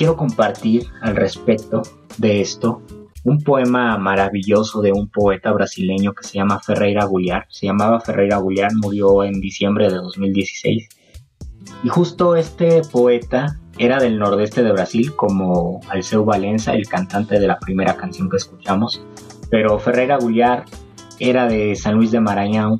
Quiero 0.00 0.16
compartir 0.16 0.86
al 1.02 1.14
respecto 1.14 1.82
de 2.16 2.40
esto 2.40 2.80
un 3.24 3.42
poema 3.42 3.98
maravilloso 3.98 4.80
de 4.80 4.92
un 4.92 5.10
poeta 5.10 5.52
brasileño 5.52 6.14
que 6.14 6.26
se 6.26 6.38
llama 6.38 6.58
Ferreira 6.58 7.04
Gulliar. 7.04 7.44
Se 7.50 7.66
llamaba 7.66 8.00
Ferreira 8.00 8.38
Gulliar, 8.38 8.70
murió 8.76 9.24
en 9.24 9.42
diciembre 9.42 9.90
de 9.90 9.96
2016. 9.96 10.88
Y 11.84 11.88
justo 11.90 12.34
este 12.34 12.80
poeta 12.90 13.60
era 13.76 13.98
del 13.98 14.18
nordeste 14.18 14.62
de 14.62 14.72
Brasil, 14.72 15.14
como 15.14 15.82
Alceu 15.90 16.24
Valença, 16.24 16.72
el 16.72 16.88
cantante 16.88 17.38
de 17.38 17.46
la 17.46 17.58
primera 17.58 17.98
canción 17.98 18.30
que 18.30 18.38
escuchamos. 18.38 19.04
Pero 19.50 19.78
Ferreira 19.78 20.16
Gulliar 20.16 20.64
era 21.18 21.46
de 21.46 21.76
San 21.76 21.96
Luis 21.96 22.10
de 22.10 22.20
Maranhão 22.20 22.78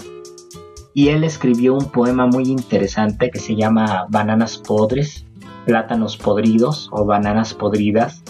y 0.94 1.08
él 1.08 1.24
escribió 1.24 1.74
un 1.74 1.90
poema 1.90 2.26
muy 2.26 2.44
interesante 2.44 3.30
que 3.30 3.40
se 3.40 3.56
llama 3.56 4.06
Bananas 4.08 4.56
Podres, 4.56 5.26
Plátanos 5.66 6.16
Podridos 6.16 6.88
o 6.92 7.04
Bananas 7.04 7.54
Podridas, 7.54 8.22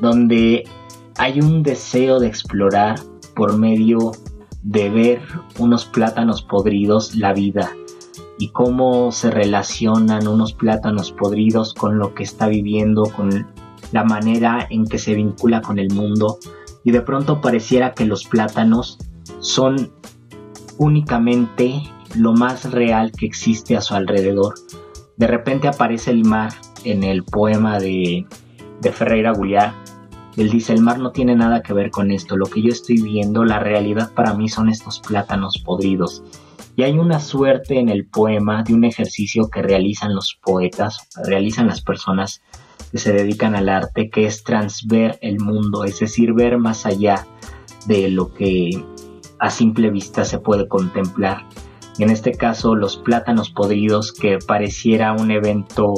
donde 0.00 0.64
hay 1.16 1.40
un 1.40 1.62
deseo 1.62 2.20
de 2.20 2.28
explorar 2.28 2.98
por 3.34 3.56
medio 3.56 4.12
de 4.62 4.90
ver 4.90 5.22
unos 5.58 5.84
plátanos 5.84 6.42
podridos 6.42 7.14
la 7.14 7.32
vida 7.32 7.72
y 8.38 8.48
cómo 8.50 9.12
se 9.12 9.30
relacionan 9.30 10.28
unos 10.28 10.52
plátanos 10.52 11.12
podridos 11.12 11.74
con 11.74 11.98
lo 11.98 12.14
que 12.14 12.22
está 12.22 12.48
viviendo, 12.48 13.04
con 13.04 13.46
la 13.92 14.04
manera 14.04 14.66
en 14.70 14.84
que 14.84 14.98
se 14.98 15.14
vincula 15.14 15.60
con 15.60 15.78
el 15.78 15.92
mundo 15.92 16.38
y 16.84 16.90
de 16.90 17.00
pronto 17.00 17.40
pareciera 17.40 17.94
que 17.94 18.04
los 18.04 18.24
plátanos 18.24 18.98
son 19.40 19.90
únicamente 20.78 21.82
lo 22.14 22.32
más 22.32 22.70
real 22.70 23.12
que 23.12 23.26
existe 23.26 23.76
a 23.76 23.80
su 23.80 23.94
alrededor. 23.94 24.54
De 25.18 25.26
repente 25.26 25.68
aparece 25.68 26.10
el 26.10 26.24
mar 26.24 26.52
en 26.84 27.04
el 27.04 27.24
poema 27.24 27.78
de, 27.78 28.24
de 28.80 28.92
Ferreira 28.92 29.32
Gulliar 29.32 29.74
él 30.38 30.50
dice, 30.50 30.72
el 30.72 30.82
mar 30.82 31.00
no 31.00 31.10
tiene 31.10 31.34
nada 31.34 31.62
que 31.62 31.72
ver 31.72 31.90
con 31.90 32.12
esto, 32.12 32.36
lo 32.36 32.46
que 32.46 32.62
yo 32.62 32.68
estoy 32.68 33.02
viendo, 33.02 33.44
la 33.44 33.58
realidad 33.58 34.12
para 34.14 34.34
mí 34.34 34.48
son 34.48 34.68
estos 34.68 35.00
plátanos 35.00 35.58
podridos. 35.64 36.22
Y 36.76 36.84
hay 36.84 36.96
una 36.96 37.18
suerte 37.18 37.80
en 37.80 37.88
el 37.88 38.06
poema 38.06 38.62
de 38.62 38.72
un 38.72 38.84
ejercicio 38.84 39.50
que 39.50 39.62
realizan 39.62 40.14
los 40.14 40.38
poetas, 40.40 41.08
realizan 41.24 41.66
las 41.66 41.80
personas 41.80 42.40
que 42.92 42.98
se 42.98 43.12
dedican 43.12 43.56
al 43.56 43.68
arte, 43.68 44.10
que 44.10 44.26
es 44.26 44.44
transver 44.44 45.18
el 45.22 45.40
mundo, 45.40 45.82
es 45.82 45.98
decir, 45.98 46.34
ver 46.34 46.56
más 46.56 46.86
allá 46.86 47.26
de 47.86 48.08
lo 48.08 48.32
que 48.32 48.70
a 49.40 49.50
simple 49.50 49.90
vista 49.90 50.24
se 50.24 50.38
puede 50.38 50.68
contemplar. 50.68 51.44
En 51.98 52.10
este 52.10 52.32
caso, 52.32 52.74
los 52.74 52.96
plátanos 52.96 53.50
podridos, 53.50 54.12
que 54.12 54.38
pareciera 54.38 55.12
un 55.12 55.30
evento 55.30 55.94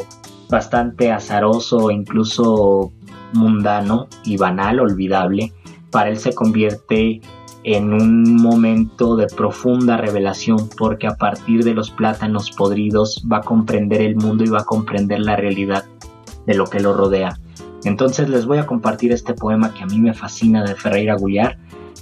bastante 0.48 1.12
azaroso 1.12 1.90
e 1.90 1.94
incluso 1.94 2.90
mundano 3.32 4.08
y 4.24 4.36
banal, 4.36 4.80
olvidable, 4.80 5.52
para 5.90 6.10
él 6.10 6.18
se 6.18 6.34
convierte 6.34 7.20
en 7.62 7.92
un 7.92 8.36
momento 8.36 9.16
de 9.16 9.26
profunda 9.26 9.98
revelación 9.98 10.68
porque 10.78 11.06
a 11.06 11.16
partir 11.16 11.62
de 11.62 11.74
los 11.74 11.90
plátanos 11.90 12.50
podridos 12.50 13.22
va 13.30 13.38
a 13.38 13.42
comprender 13.42 14.00
el 14.00 14.16
mundo 14.16 14.44
y 14.44 14.48
va 14.48 14.60
a 14.60 14.64
comprender 14.64 15.20
la 15.20 15.36
realidad 15.36 15.84
de 16.46 16.54
lo 16.54 16.64
que 16.64 16.80
lo 16.80 16.94
rodea. 16.94 17.38
Entonces 17.84 18.28
les 18.28 18.46
voy 18.46 18.58
a 18.58 18.66
compartir 18.66 19.12
este 19.12 19.34
poema 19.34 19.74
que 19.74 19.82
a 19.82 19.86
mí 19.86 19.98
me 19.98 20.14
fascina 20.14 20.64
de 20.64 20.74
Ferreira 20.74 21.16
Gullar 21.16 21.58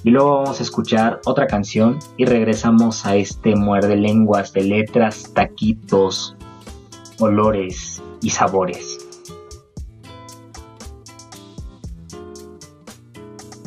y 0.08 0.10
luego 0.10 0.36
vamos 0.36 0.58
a 0.58 0.62
escuchar 0.62 1.20
otra 1.26 1.46
canción 1.46 1.98
y 2.16 2.24
regresamos 2.24 3.04
a 3.04 3.14
este 3.16 3.54
muerde 3.54 3.94
lenguas 3.94 4.54
de 4.54 4.62
letras, 4.62 5.34
taquitos, 5.34 6.34
olores 7.18 8.02
y 8.22 8.30
sabores. 8.30 9.06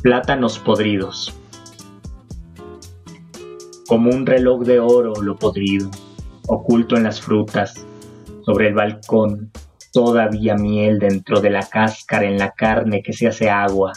Plátanos 0.02 0.58
podridos. 0.58 1.32
Como 3.88 4.10
un 4.10 4.26
reloj 4.26 4.64
de 4.64 4.80
oro 4.80 5.14
lo 5.22 5.38
podrido, 5.38 5.92
oculto 6.48 6.98
en 6.98 7.04
las 7.04 7.22
frutas, 7.22 7.86
sobre 8.48 8.70
el 8.70 8.74
balcón, 8.74 9.52
todavía 9.94 10.56
miel 10.56 10.98
dentro 10.98 11.40
de 11.40 11.52
la 11.52 11.70
cáscara 11.70 12.26
en 12.26 12.40
la 12.40 12.50
carne 12.50 13.04
que 13.04 13.14
se 13.14 13.28
hace 13.28 13.48
agua. 13.48 13.94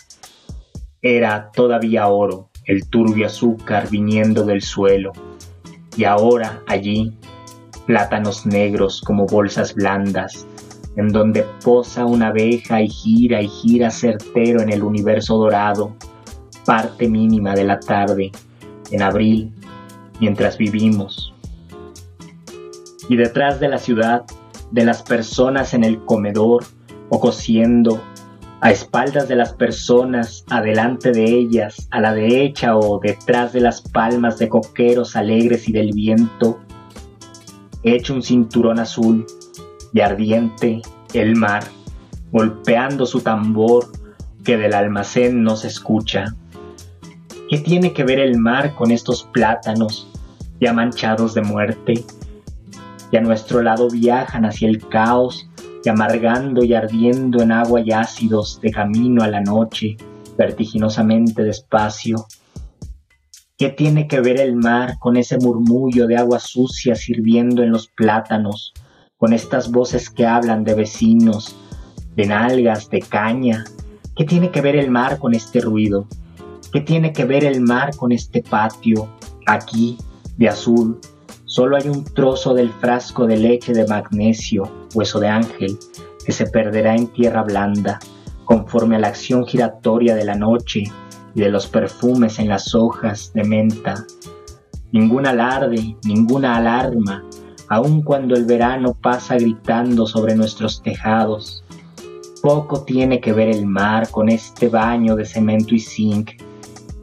Era 1.06 1.50
todavía 1.52 2.08
oro, 2.08 2.48
el 2.64 2.88
turbio 2.88 3.26
azúcar 3.26 3.90
viniendo 3.90 4.42
del 4.42 4.62
suelo. 4.62 5.12
Y 5.98 6.04
ahora 6.04 6.62
allí, 6.66 7.12
plátanos 7.84 8.46
negros 8.46 9.02
como 9.02 9.26
bolsas 9.26 9.74
blandas, 9.74 10.46
en 10.96 11.08
donde 11.08 11.44
posa 11.62 12.06
una 12.06 12.28
abeja 12.28 12.80
y 12.80 12.88
gira 12.88 13.42
y 13.42 13.48
gira 13.48 13.90
certero 13.90 14.62
en 14.62 14.70
el 14.70 14.82
universo 14.82 15.36
dorado, 15.36 15.94
parte 16.64 17.06
mínima 17.06 17.54
de 17.54 17.64
la 17.64 17.80
tarde, 17.80 18.32
en 18.90 19.02
abril, 19.02 19.52
mientras 20.20 20.56
vivimos. 20.56 21.34
Y 23.10 23.16
detrás 23.16 23.60
de 23.60 23.68
la 23.68 23.76
ciudad, 23.76 24.24
de 24.70 24.86
las 24.86 25.02
personas 25.02 25.74
en 25.74 25.84
el 25.84 26.02
comedor 26.02 26.64
o 27.10 27.20
cosiendo, 27.20 28.00
a 28.64 28.70
espaldas 28.70 29.28
de 29.28 29.36
las 29.36 29.52
personas, 29.52 30.42
adelante 30.48 31.12
de 31.12 31.22
ellas, 31.22 31.86
a 31.90 32.00
la 32.00 32.14
derecha 32.14 32.78
o 32.78 32.98
detrás 32.98 33.52
de 33.52 33.60
las 33.60 33.82
palmas 33.82 34.38
de 34.38 34.48
coqueros 34.48 35.16
alegres 35.16 35.68
y 35.68 35.72
del 35.72 35.92
viento, 35.92 36.58
he 37.82 37.94
hecho 37.94 38.14
un 38.14 38.22
cinturón 38.22 38.78
azul 38.78 39.26
y 39.92 40.00
ardiente 40.00 40.80
el 41.12 41.36
mar, 41.36 41.62
golpeando 42.32 43.04
su 43.04 43.20
tambor 43.20 43.92
que 44.44 44.56
del 44.56 44.72
almacén 44.72 45.42
no 45.42 45.56
se 45.56 45.68
escucha. 45.68 46.34
¿Qué 47.50 47.58
tiene 47.58 47.92
que 47.92 48.02
ver 48.02 48.18
el 48.18 48.38
mar 48.38 48.74
con 48.76 48.92
estos 48.92 49.24
plátanos 49.24 50.08
ya 50.58 50.72
manchados 50.72 51.34
de 51.34 51.42
muerte? 51.42 52.02
Y 53.10 53.16
a 53.18 53.20
nuestro 53.20 53.60
lado 53.60 53.90
viajan 53.90 54.46
hacia 54.46 54.70
el 54.70 54.88
caos 54.88 55.50
y 55.84 55.88
amargando 55.88 56.64
y 56.64 56.74
ardiendo 56.74 57.42
en 57.42 57.52
agua 57.52 57.80
y 57.80 57.92
ácidos 57.92 58.60
de 58.60 58.70
camino 58.70 59.22
a 59.22 59.28
la 59.28 59.40
noche, 59.40 59.96
vertiginosamente 60.38 61.42
despacio. 61.42 62.26
¿Qué 63.56 63.68
tiene 63.68 64.08
que 64.08 64.20
ver 64.20 64.40
el 64.40 64.56
mar 64.56 64.98
con 64.98 65.16
ese 65.16 65.38
murmullo 65.38 66.06
de 66.06 66.16
agua 66.16 66.40
sucia 66.40 66.94
sirviendo 66.94 67.62
en 67.62 67.70
los 67.70 67.88
plátanos, 67.88 68.72
con 69.16 69.32
estas 69.32 69.70
voces 69.70 70.10
que 70.10 70.26
hablan 70.26 70.64
de 70.64 70.74
vecinos, 70.74 71.54
de 72.16 72.26
nalgas, 72.26 72.90
de 72.90 73.00
caña? 73.00 73.64
¿Qué 74.16 74.24
tiene 74.24 74.50
que 74.50 74.60
ver 74.60 74.76
el 74.76 74.90
mar 74.90 75.18
con 75.18 75.34
este 75.34 75.60
ruido? 75.60 76.08
¿Qué 76.72 76.80
tiene 76.80 77.12
que 77.12 77.24
ver 77.24 77.44
el 77.44 77.60
mar 77.60 77.96
con 77.96 78.10
este 78.10 78.42
patio, 78.42 79.08
aquí, 79.46 79.98
de 80.36 80.48
azul? 80.48 80.98
Solo 81.54 81.76
hay 81.76 81.88
un 81.88 82.02
trozo 82.02 82.52
del 82.52 82.72
frasco 82.72 83.28
de 83.28 83.36
leche 83.36 83.72
de 83.72 83.86
magnesio, 83.86 84.68
hueso 84.92 85.20
de 85.20 85.28
ángel, 85.28 85.78
que 86.26 86.32
se 86.32 86.46
perderá 86.46 86.96
en 86.96 87.06
tierra 87.06 87.44
blanda, 87.44 88.00
conforme 88.44 88.96
a 88.96 88.98
la 88.98 89.06
acción 89.06 89.46
giratoria 89.46 90.16
de 90.16 90.24
la 90.24 90.34
noche 90.34 90.82
y 91.32 91.40
de 91.40 91.48
los 91.50 91.68
perfumes 91.68 92.40
en 92.40 92.48
las 92.48 92.74
hojas 92.74 93.30
de 93.34 93.44
menta. 93.44 94.04
Ningún 94.90 95.28
alarde, 95.28 95.94
ninguna 96.02 96.56
alarma, 96.56 97.22
aun 97.68 98.02
cuando 98.02 98.34
el 98.34 98.46
verano 98.46 98.92
pasa 99.00 99.36
gritando 99.36 100.08
sobre 100.08 100.34
nuestros 100.34 100.82
tejados. 100.82 101.62
Poco 102.42 102.82
tiene 102.82 103.20
que 103.20 103.32
ver 103.32 103.50
el 103.50 103.64
mar 103.64 104.10
con 104.10 104.28
este 104.28 104.68
baño 104.68 105.14
de 105.14 105.24
cemento 105.24 105.72
y 105.76 105.78
zinc, 105.78 106.32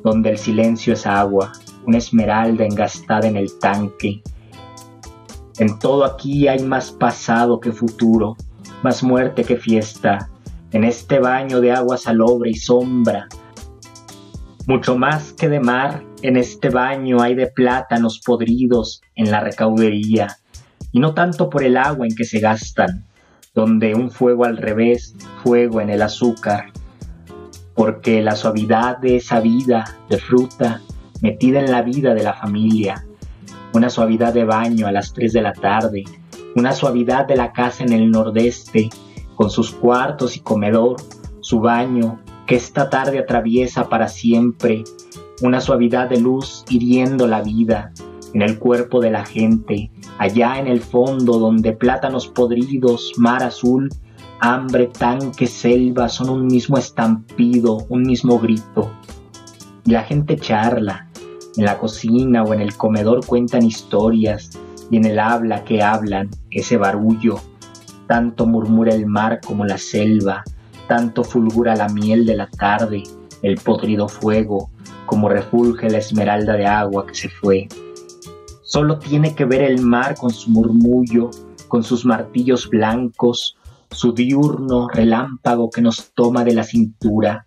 donde 0.03 0.31
el 0.31 0.37
silencio 0.37 0.91
es 0.91 1.07
agua, 1.07 1.53
una 1.87 1.99
esmeralda 1.99 2.65
engastada 2.65 3.29
en 3.29 3.37
el 3.37 3.57
tanque. 3.57 4.21
En 5.59 5.79
todo 5.79 6.05
aquí 6.05 6.47
hay 6.47 6.63
más 6.63 6.91
pasado 6.91 7.59
que 7.59 7.71
futuro, 7.71 8.35
más 8.83 9.03
muerte 9.03 9.43
que 9.43 9.57
fiesta, 9.57 10.29
en 10.71 10.83
este 10.83 11.19
baño 11.19 11.59
de 11.59 11.71
agua 11.71 11.97
salobre 11.97 12.51
y 12.51 12.55
sombra, 12.55 13.27
mucho 14.67 14.97
más 14.97 15.33
que 15.33 15.49
de 15.49 15.59
mar, 15.59 16.03
en 16.21 16.37
este 16.37 16.69
baño 16.69 17.21
hay 17.21 17.35
de 17.35 17.47
plátanos 17.47 18.19
podridos 18.19 19.01
en 19.15 19.31
la 19.31 19.41
recaudería, 19.41 20.37
y 20.91 20.99
no 20.99 21.13
tanto 21.13 21.49
por 21.49 21.63
el 21.63 21.77
agua 21.77 22.07
en 22.07 22.15
que 22.15 22.23
se 22.23 22.39
gastan, 22.39 23.05
donde 23.53 23.95
un 23.95 24.11
fuego 24.11 24.45
al 24.45 24.57
revés, 24.57 25.15
fuego 25.43 25.81
en 25.81 25.89
el 25.89 26.01
azúcar, 26.01 26.71
porque 27.73 28.21
la 28.21 28.35
suavidad 28.35 28.97
de 28.99 29.17
esa 29.17 29.39
vida 29.39 29.97
de 30.09 30.17
fruta 30.17 30.81
metida 31.21 31.59
en 31.59 31.71
la 31.71 31.81
vida 31.81 32.13
de 32.13 32.23
la 32.23 32.33
familia, 32.33 33.05
una 33.73 33.89
suavidad 33.89 34.33
de 34.33 34.45
baño 34.45 34.87
a 34.87 34.91
las 34.91 35.13
3 35.13 35.33
de 35.33 35.41
la 35.41 35.53
tarde, 35.53 36.03
una 36.55 36.73
suavidad 36.73 37.25
de 37.25 37.35
la 37.35 37.53
casa 37.53 37.83
en 37.83 37.93
el 37.93 38.11
nordeste, 38.11 38.89
con 39.35 39.49
sus 39.49 39.71
cuartos 39.71 40.37
y 40.37 40.41
comedor, 40.41 40.97
su 41.39 41.59
baño, 41.59 42.19
que 42.45 42.55
esta 42.55 42.89
tarde 42.89 43.19
atraviesa 43.19 43.89
para 43.89 44.07
siempre 44.07 44.83
una 45.41 45.61
suavidad 45.61 46.09
de 46.09 46.19
luz 46.19 46.65
hiriendo 46.69 47.27
la 47.27 47.41
vida 47.41 47.91
en 48.33 48.41
el 48.41 48.59
cuerpo 48.59 49.01
de 49.01 49.11
la 49.11 49.25
gente, 49.25 49.91
allá 50.17 50.59
en 50.59 50.67
el 50.67 50.81
fondo 50.81 51.39
donde 51.39 51.73
plátanos 51.73 52.27
podridos, 52.27 53.13
mar 53.17 53.43
azul, 53.43 53.89
hambre, 54.39 54.87
tanque, 54.87 55.47
selva 55.47 56.09
son 56.09 56.29
un 56.29 56.47
mismo 56.47 56.77
estampido, 56.77 57.85
un 57.89 58.03
mismo 58.03 58.39
grito. 58.39 58.91
La 59.85 60.03
gente 60.03 60.37
charla, 60.37 61.07
en 61.57 61.65
la 61.65 61.77
cocina 61.77 62.43
o 62.43 62.53
en 62.53 62.61
el 62.61 62.75
comedor 62.75 63.25
cuentan 63.25 63.65
historias 63.65 64.51
y 64.89 64.97
en 64.97 65.05
el 65.05 65.19
habla 65.19 65.63
que 65.63 65.81
hablan, 65.81 66.29
ese 66.49 66.77
barullo, 66.77 67.39
tanto 68.07 68.45
murmura 68.45 68.93
el 68.93 69.05
mar 69.05 69.39
como 69.45 69.65
la 69.65 69.77
selva, 69.77 70.43
tanto 70.87 71.23
fulgura 71.23 71.75
la 71.75 71.87
miel 71.87 72.25
de 72.25 72.35
la 72.35 72.47
tarde, 72.47 73.03
el 73.41 73.55
podrido 73.55 74.07
fuego, 74.07 74.69
como 75.05 75.29
refulge 75.29 75.89
la 75.89 75.99
esmeralda 75.99 76.53
de 76.53 76.65
agua 76.65 77.05
que 77.05 77.15
se 77.15 77.29
fue. 77.29 77.67
Solo 78.63 78.99
tiene 78.99 79.35
que 79.35 79.45
ver 79.45 79.63
el 79.63 79.81
mar 79.81 80.15
con 80.15 80.31
su 80.31 80.49
murmullo, 80.49 81.31
con 81.67 81.83
sus 81.83 82.05
martillos 82.05 82.69
blancos, 82.69 83.57
su 83.89 84.13
diurno 84.13 84.87
relámpago 84.87 85.69
que 85.69 85.81
nos 85.81 86.11
toma 86.13 86.43
de 86.43 86.53
la 86.53 86.63
cintura. 86.63 87.45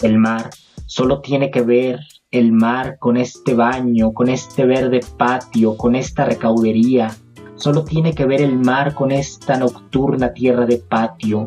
El 0.00 0.18
mar 0.18 0.50
solo 0.86 1.20
tiene 1.20 1.50
que 1.50 1.62
ver 1.62 2.00
el 2.30 2.52
mar 2.52 2.98
con 2.98 3.16
este 3.16 3.54
baño, 3.54 4.12
con 4.12 4.28
este 4.28 4.66
verde 4.66 5.00
patio, 5.16 5.76
con 5.76 5.94
esta 5.94 6.24
recaudería, 6.24 7.10
Solo 7.56 7.84
tiene 7.84 8.12
que 8.14 8.26
ver 8.26 8.42
el 8.42 8.58
mar 8.58 8.94
con 8.94 9.10
esta 9.10 9.56
nocturna 9.56 10.34
tierra 10.34 10.66
de 10.66 10.76
patio, 10.76 11.46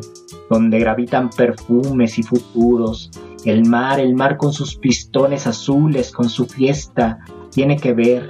donde 0.50 0.80
gravitan 0.80 1.30
perfumes 1.30 2.18
y 2.18 2.24
futuros. 2.24 3.12
El 3.44 3.64
mar, 3.66 4.00
el 4.00 4.14
mar 4.14 4.36
con 4.36 4.52
sus 4.52 4.74
pistones 4.74 5.46
azules, 5.46 6.10
con 6.10 6.28
su 6.28 6.46
fiesta, 6.46 7.20
tiene 7.52 7.76
que 7.76 7.92
ver, 7.94 8.26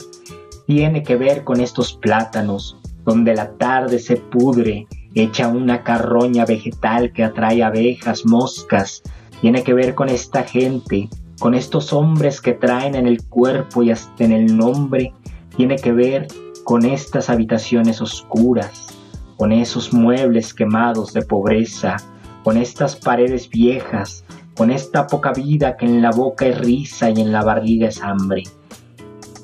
tiene 0.67 1.03
que 1.03 1.17
ver 1.17 1.43
con 1.43 1.59
estos 1.61 1.95
plátanos, 1.95 2.77
donde 3.05 3.35
la 3.35 3.53
tarde 3.57 3.99
se 3.99 4.17
pudre, 4.17 4.87
echa 5.15 5.49
una 5.49 5.83
carroña 5.83 6.45
vegetal 6.45 7.13
que 7.15 7.25
atrae 7.25 7.63
abejas, 7.63 8.27
moscas, 8.27 9.03
tiene 9.41 9.65
que 9.65 9.73
ver 9.73 9.95
con 9.95 10.11
esta 10.11 10.43
gente, 10.43 11.09
con 11.41 11.55
estos 11.55 11.95
hombres 11.95 12.41
que 12.41 12.53
traen 12.53 12.95
en 12.95 13.07
el 13.07 13.27
cuerpo 13.27 13.83
y 13.83 13.91
hasta 13.91 14.25
en 14.25 14.33
el 14.33 14.57
nombre, 14.57 15.15
tiene 15.57 15.77
que 15.77 15.91
ver 15.91 16.29
con 16.65 16.85
estas 16.85 17.31
habitaciones 17.31 18.03
oscuras, 18.03 18.89
con 19.39 19.51
esos 19.51 19.95
muebles 19.95 20.53
quemados 20.53 21.15
de 21.15 21.23
pobreza, 21.23 21.97
con 22.45 22.59
estas 22.59 22.95
paredes 22.95 23.49
viejas, 23.49 24.23
con 24.55 24.71
esta 24.71 25.07
poca 25.07 25.33
vida 25.33 25.79
que 25.79 25.87
en 25.87 26.03
la 26.03 26.11
boca 26.11 26.47
es 26.47 26.59
risa 26.59 27.09
y 27.09 27.23
en 27.23 27.33
la 27.33 27.43
barriga 27.43 27.89
es 27.89 28.03
hambre. 28.03 28.43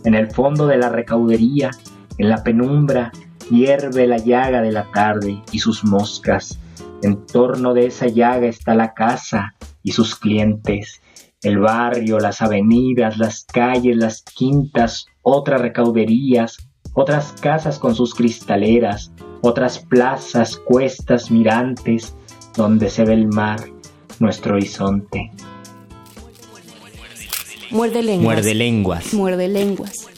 En 0.05 0.15
el 0.15 0.31
fondo 0.31 0.67
de 0.67 0.77
la 0.77 0.91
recaudería, 0.91 1.71
en 2.19 2.29
la 2.29 2.45
penumbra, 2.45 3.11
hierve 3.51 4.07
la 4.07 4.19
llaga 4.19 4.61
de 4.61 4.71
la 4.71 4.85
tarde 4.93 5.43
y 5.51 5.61
sus 5.61 5.83
moscas. 5.83 6.59
En 7.03 7.25
torno 7.25 7.73
de 7.73 7.87
esa 7.87 8.07
llaga 8.07 8.49
está 8.49 8.75
la 8.75 8.93
casa 8.93 9.55
y 9.83 9.93
sus 9.93 10.15
clientes, 10.15 11.01
el 11.47 11.59
barrio, 11.59 12.19
las 12.19 12.43
avenidas, 12.43 13.19
las 13.19 13.45
calles, 13.45 13.97
las 13.97 14.23
quintas, 14.23 15.07
otras 15.23 15.61
recauderías, 15.61 16.57
otras 16.95 17.33
casas 17.41 17.79
con 17.79 17.95
sus 17.95 18.15
cristaleras, 18.15 19.13
otras 19.43 19.79
plazas, 19.79 20.57
cuestas, 20.57 21.31
mirantes, 21.31 22.17
donde 22.57 22.91
se 22.91 23.05
ve 23.05 23.15
el 23.15 23.29
mar, 23.29 23.61
nuestro 24.19 24.55
horizonte. 24.55 25.31
Muerde 27.71 28.03
lenguas. 28.03 28.25
Muerde 28.25 28.55
lenguas. 28.55 29.15
Muerde 29.15 29.49
lenguas. 29.49 30.09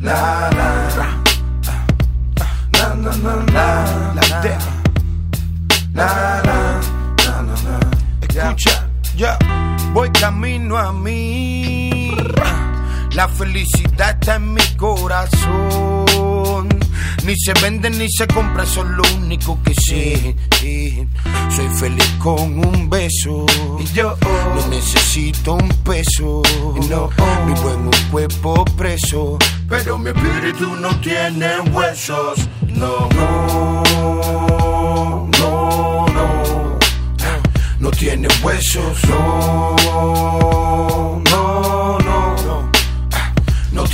La, 0.00 0.50
la, 0.50 1.14
la, 5.94 6.93
Escucha, 8.44 8.88
ya 9.16 9.38
voy 9.92 10.10
camino 10.10 10.76
a 10.76 10.92
mí. 10.92 12.14
La 13.12 13.26
felicidad 13.28 14.10
está 14.10 14.36
en 14.36 14.54
mi 14.54 14.62
corazón. 14.76 16.04
Ni 17.24 17.34
se 17.36 17.54
vende 17.62 17.88
ni 17.88 18.06
se 18.10 18.26
compra, 18.26 18.64
eso 18.64 18.82
es 18.82 18.88
lo 18.90 19.02
único 19.16 19.58
que 19.62 19.72
sé. 19.74 20.36
Soy 21.54 21.68
feliz 21.68 22.06
con 22.18 22.58
un 22.66 22.90
beso. 22.90 23.46
Y 23.78 23.84
yo 23.94 24.16
no 24.20 24.66
necesito 24.68 25.54
un 25.54 25.68
peso. 25.82 26.42
No, 26.90 27.08
vivo 27.46 27.70
en 27.70 27.86
un 27.86 28.10
cuerpo 28.10 28.64
preso. 28.76 29.38
Pero 29.68 29.96
mi 29.96 30.10
espíritu 30.10 30.76
no 30.76 30.90
tiene 31.00 31.60
huesos. 31.72 32.46
No, 32.68 33.08
no, 33.14 34.53
tiene 37.96 38.28
huesos. 38.42 39.04
No, 39.08 39.76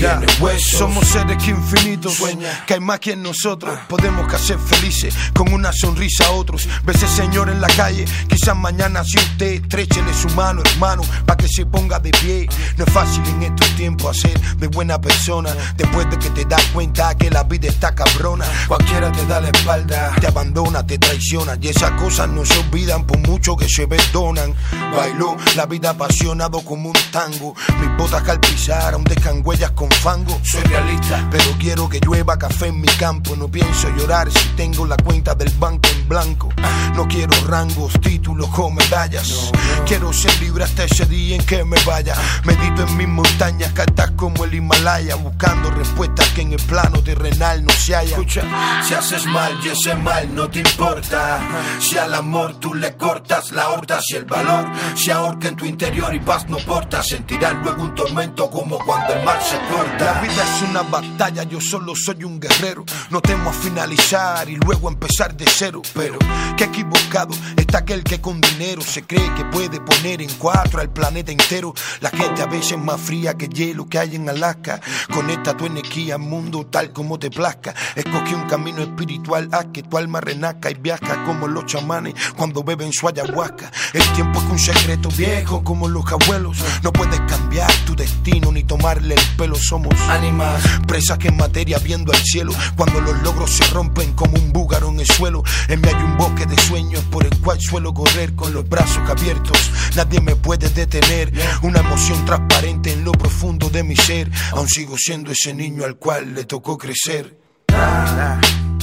tiene 0.01 0.26
huesos. 0.40 0.78
Somos 0.78 1.07
seres 1.07 1.36
que 1.42 1.51
infinitos, 1.51 2.14
Sueña. 2.14 2.64
que 2.66 2.74
hay 2.74 2.80
más 2.80 3.01
que 3.01 3.12
en 3.12 3.22
nosotros. 3.22 3.78
Podemos 3.88 4.26
que 4.28 4.36
hacer 4.36 4.59
felices 4.59 5.14
con 5.34 5.53
una 5.53 5.72
sonrisa 5.72 6.26
a 6.26 6.30
otros. 6.30 6.68
Ve 6.84 6.92
ese 6.94 7.09
señor 7.09 7.51
en 7.51 7.61
la 7.61 7.68
calle, 7.68 8.05
quizás 8.28 8.57
mañana 8.57 9.05
si 9.05 9.18
usted 9.18 9.62
estrechele 9.62 10.12
su 10.14 10.28
mano, 10.30 10.62
hermano, 10.64 11.03
para 11.26 11.36
que 11.36 11.48
se 11.48 11.66
ponga 11.66 11.98
de 11.98 12.11
pie. 12.11 12.48
No 12.76 12.84
es 12.84 12.92
fácil 12.92 13.22
en 13.26 13.42
estos 13.42 13.68
tiempos 13.76 14.16
hacer 14.16 14.38
de 14.57 14.68
buena 14.68 15.01
persona. 15.01 15.51
Después 15.76 16.09
de 16.11 16.18
que 16.18 16.30
te 16.30 16.44
das 16.44 16.64
cuenta 16.72 17.14
que 17.16 17.30
la 17.30 17.44
vida 17.44 17.68
está 17.68 17.94
cabrona. 17.94 18.46
Cualquiera 18.68 19.12
te 19.12 19.26
da 19.26 19.40
la 19.40 19.48
espalda, 19.48 20.14
te 20.20 20.26
abandona, 20.26 20.86
te 20.86 20.98
traiciona. 20.98 21.57
Y 21.61 21.68
esas 21.68 21.92
cosas 21.92 22.28
no 22.28 22.44
se 22.44 22.59
olvidan 22.59 23.07
por 23.07 23.18
mucho 23.18 23.57
que 23.57 23.68
se 23.68 23.86
perdonan. 23.86 24.55
Bailó 24.96 25.36
la 25.57 25.66
vida 25.66 25.90
apasionado 25.90 26.62
como 26.62 26.88
un 26.88 26.98
tango. 27.11 27.55
Mis 27.80 27.96
botas 27.96 28.26
al 28.28 28.40
pisar 28.40 28.94
aún 28.94 29.05
dejan 29.05 29.42
huellas 29.44 29.72
con 29.72 29.89
fango. 29.97 30.38
Soy 30.43 30.62
realista, 30.62 31.26
pero 31.30 31.45
quiero 31.59 31.88
que 31.88 32.01
llueva 32.01 32.38
café 32.38 32.68
en 32.68 32.80
mi 32.80 32.88
campo. 32.88 33.36
No 33.36 33.49
pienso 33.49 33.88
llorar 33.97 34.30
si 34.30 34.49
tengo 34.51 34.86
la 34.86 34.97
cuenta 34.97 35.34
del 35.34 35.51
banco 35.59 35.88
en 35.91 36.09
blanco. 36.09 36.49
No 36.95 37.07
quiero 37.09 37.32
rangos, 37.47 37.93
títulos 38.01 38.49
o 38.57 38.70
medallas. 38.70 39.51
Quiero 39.86 40.12
ser 40.12 40.38
libre 40.41 40.64
hasta 40.64 40.84
ese 40.84 41.07
día 41.07 41.36
en 41.36 41.45
que 41.45 41.64
me 41.64 41.78
vaya. 41.84 42.14
Medito 42.45 42.82
en 42.82 42.97
mis 42.97 43.09
montañas, 43.09 43.72
cartas 43.72 44.11
como 44.16 44.45
el 44.45 44.55
Himalaya. 44.55 45.14
Buscando 45.16 45.70
respuestas 45.70 46.28
que 46.30 46.43
en 46.43 46.53
el 46.53 46.62
plano 46.62 47.03
terrenal 47.03 47.64
no 47.64 47.72
se 47.72 47.97
haya. 47.97 48.11
Escucha, 48.11 48.43
si 48.86 48.95
haces 48.95 49.26
mal 49.26 49.59
y 49.64 49.68
ese 49.68 49.95
mal 49.95 50.34
no 50.34 50.49
te 50.49 50.61
importa. 50.61 51.41
Si 51.80 51.97
al 51.97 52.14
amor 52.14 52.55
tú 52.61 52.74
le 52.74 52.97
cortas 52.97 53.53
la 53.53 53.70
horta, 53.70 54.01
si 54.01 54.16
el 54.16 54.24
valor 54.24 54.66
se 54.95 55.12
ahorca 55.12 55.49
en 55.49 55.57
tu 55.57 55.64
interior 55.64 56.14
y 56.14 56.20
paz 56.20 56.49
no 56.49 56.59
porta, 56.59 57.03
sentirás 57.03 57.55
luego 57.62 57.82
un 57.82 57.95
tormento 57.95 58.51
como 58.51 58.78
cuando 58.78 59.14
el 59.14 59.24
mar 59.24 59.41
se 59.43 59.59
corta. 59.72 59.80
La 59.99 60.20
vida 60.20 60.45
es 60.45 60.62
una 60.68 60.83
batalla, 60.83 61.43
yo 61.45 61.59
solo 61.59 61.95
soy 61.97 62.24
un 62.24 62.39
guerrero. 62.39 62.85
No 63.09 63.22
temo 63.22 63.49
a 63.49 63.53
finalizar 63.53 64.49
y 64.51 64.57
luego 64.57 64.89
empezar 64.89 65.35
de 65.35 65.47
cero. 65.47 65.81
Pero 65.95 66.18
qué 66.57 66.64
equivocado 66.64 67.35
está 67.57 67.78
aquel 67.78 68.05
que 68.05 68.20
con 68.20 68.43
dinero 68.43 68.83
se 68.83 69.05
cree 69.05 69.35
que 69.35 69.45
puede 69.47 69.81
poner 69.81 70.20
en 70.20 70.31
cuatro 70.35 70.81
al 70.81 70.91
planeta 70.91 71.33
entero. 71.33 71.72
La 72.01 72.11
gente 72.11 72.43
a 72.43 72.47
veces 72.47 72.72
es 72.72 72.78
más 72.78 73.01
fría 73.01 73.39
que 73.39 73.49
hielo 73.49 73.87
que 73.89 73.99
hay 73.99 74.16
en 74.16 74.28
Alaska. 74.28 74.81
Conecta 75.14 75.57
tu 75.57 75.64
energía 75.64 76.16
al 76.16 76.20
mundo 76.20 76.66
tal 76.66 76.93
como 76.93 77.18
te 77.18 77.31
plazca. 77.31 77.74
Escoge 77.95 78.35
un 78.35 78.49
camino 78.49 78.83
espiritual 78.83 79.49
a 79.53 79.64
que 79.72 79.83
tu 79.83 79.97
alma 79.97 80.20
renazca 80.20 80.70
y 80.70 80.74
viaja 80.74 81.24
como 81.24 81.49
los 81.49 81.64
chamanes 81.64 82.14
cuando 82.37 82.62
beben 82.62 82.93
su 82.93 83.09
ayahuasca. 83.09 83.70
El 83.95 84.03
tiempo 84.12 84.41
es 84.41 84.45
un 84.45 84.59
secreto 84.59 85.09
viejo 85.16 85.64
como 85.64 85.89
los 85.89 86.05
abuelos. 86.12 86.59
No 86.83 86.93
puedes 86.93 87.20
cambiar 87.20 87.72
tu 87.87 87.97
destino 87.97 88.53
ni 88.53 88.62
tomarle 88.64 89.14
el 89.14 89.37
pelo. 89.39 89.57
Somos 89.71 89.95
ánimas 90.09 90.61
presas 90.89 91.16
que 91.16 91.29
en 91.29 91.37
materia 91.37 91.79
viendo 91.79 92.12
al 92.12 92.18
cielo. 92.18 92.53
Cuando 92.77 93.01
los 93.01 93.23
logros 93.23 93.53
se 93.53 93.64
rompen 93.68 94.14
como 94.14 94.37
un 94.37 94.53
búgaro 94.53 94.89
en 94.89 94.99
el 94.99 95.07
suelo. 95.07 95.45
En 95.68 95.81
mí 95.81 95.87
hay 95.87 96.03
un 96.03 96.16
bosque 96.16 96.45
de 96.45 96.61
sueños 96.61 97.05
por 97.05 97.25
el 97.25 97.39
cual 97.39 97.61
suelo 97.61 97.95
correr 97.95 98.35
con 98.35 98.53
los 98.53 98.68
brazos 98.68 99.09
abiertos. 99.09 99.71
Nadie 99.95 100.21
me 100.21 100.35
puede 100.35 100.71
detener. 100.71 101.33
Una 101.62 101.79
emoción 101.79 102.25
transparente 102.25 102.93
en 102.93 103.05
lo 103.05 103.12
profundo 103.12 103.71
de 103.71 103.85
mi 103.85 103.95
ser. 103.95 104.29
Aún 104.51 104.68
sigo 104.68 104.97
siendo 104.99 105.31
ese 105.31 105.55
niño 105.55 105.85
al 105.85 105.95
cual 105.99 106.35
le 106.35 106.43
tocó 106.47 106.77
crecer. 106.77 107.39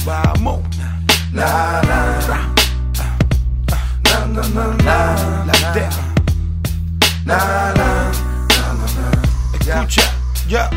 vamos. 0.06 0.60
La, 1.34 1.82
la, 1.84 2.54
Escucha, 9.68 10.17
ya 10.48 10.70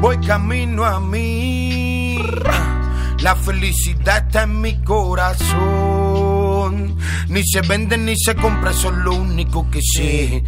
voy 0.00 0.18
camino 0.18 0.84
a 0.84 1.00
mí. 1.00 2.18
La 3.20 3.34
felicidad 3.34 4.26
está 4.26 4.42
en 4.42 4.60
mi 4.60 4.82
corazón. 4.82 6.14
Ni 7.28 7.42
se 7.42 7.62
vende 7.62 7.96
ni 7.96 8.16
se 8.16 8.34
compra, 8.34 8.70
eso 8.70 8.90
es 8.90 8.96
lo 8.98 9.14
único 9.14 9.66
que 9.70 9.80
sé. 9.80 10.44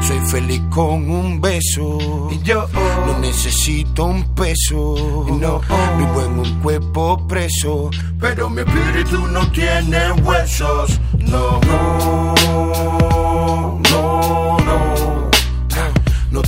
Soy 0.00 0.18
feliz 0.30 0.62
con 0.70 1.10
un 1.10 1.40
beso. 1.42 2.28
Y 2.30 2.42
yo 2.42 2.66
no 3.06 3.18
necesito 3.18 4.06
un 4.06 4.34
peso. 4.34 5.26
No, 5.38 5.60
vivo 5.98 6.22
en 6.24 6.38
un 6.38 6.60
cuerpo 6.60 7.26
preso. 7.28 7.90
Pero 8.18 8.48
mi 8.48 8.62
espíritu 8.62 9.26
no 9.28 9.46
tiene 9.52 10.12
huesos. 10.22 10.98
No, 11.18 11.60
no, 11.60 12.17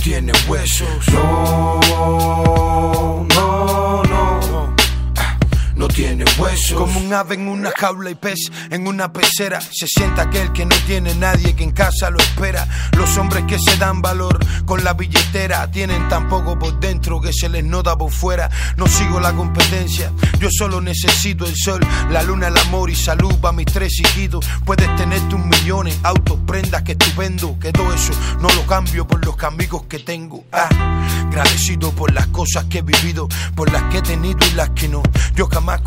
tiene 0.01 0.33
huesos. 0.47 1.05
Como 6.75 6.99
un 6.99 7.13
ave 7.13 7.35
en 7.35 7.47
una 7.47 7.71
jaula 7.77 8.09
y 8.09 8.15
pez 8.15 8.51
en 8.71 8.87
una 8.87 9.13
pecera. 9.13 9.61
Se 9.61 9.85
sienta 9.87 10.23
aquel 10.23 10.51
que 10.51 10.65
no 10.65 10.75
tiene 10.87 11.13
nadie 11.13 11.55
que 11.55 11.63
en 11.63 11.71
casa 11.71 12.09
lo 12.09 12.17
espera. 12.17 12.67
Los 12.97 13.17
hombres 13.17 13.43
que 13.45 13.59
se 13.59 13.77
dan 13.77 14.01
valor 14.01 14.39
con 14.65 14.83
la 14.83 14.93
billetera 14.93 15.69
tienen 15.69 16.09
tan 16.09 16.27
poco 16.27 16.57
por 16.57 16.79
dentro 16.79 17.21
que 17.21 17.31
se 17.31 17.49
les 17.49 17.63
nota 17.63 17.95
por 17.97 18.11
fuera. 18.11 18.49
No 18.77 18.87
sigo 18.87 19.19
la 19.19 19.33
competencia, 19.33 20.11
yo 20.39 20.49
solo 20.51 20.81
necesito 20.81 21.45
el 21.45 21.55
sol, 21.55 21.81
la 22.09 22.23
luna, 22.23 22.47
el 22.47 22.57
amor 22.57 22.89
y 22.89 22.95
salud 22.95 23.35
para 23.35 23.53
mis 23.53 23.67
tres 23.67 23.99
hijitos. 23.99 24.43
Puedes 24.65 24.93
tener 24.95 25.21
tus 25.29 25.39
millones, 25.39 25.99
autos, 26.01 26.39
prendas 26.47 26.81
que 26.81 26.93
estupendo. 26.93 27.59
Que 27.59 27.71
todo 27.71 27.93
eso 27.93 28.13
no 28.39 28.49
lo 28.49 28.65
cambio 28.65 29.05
por 29.05 29.23
los 29.23 29.41
amigos 29.43 29.83
que 29.83 29.99
tengo. 29.99 30.43
Ah, 30.51 30.69
agradecido 31.27 31.91
por 31.91 32.11
las 32.11 32.27
cosas 32.27 32.65
que 32.65 32.79
he 32.79 32.81
vivido, 32.81 33.27
por 33.55 33.71
las 33.71 33.83
que 33.91 33.99
he 33.99 34.01
tenido 34.01 34.39
y 34.51 34.55
las 34.55 34.71
que 34.71 34.87
no. 34.87 35.03
Yo 35.35 35.47
jamás 35.47 35.81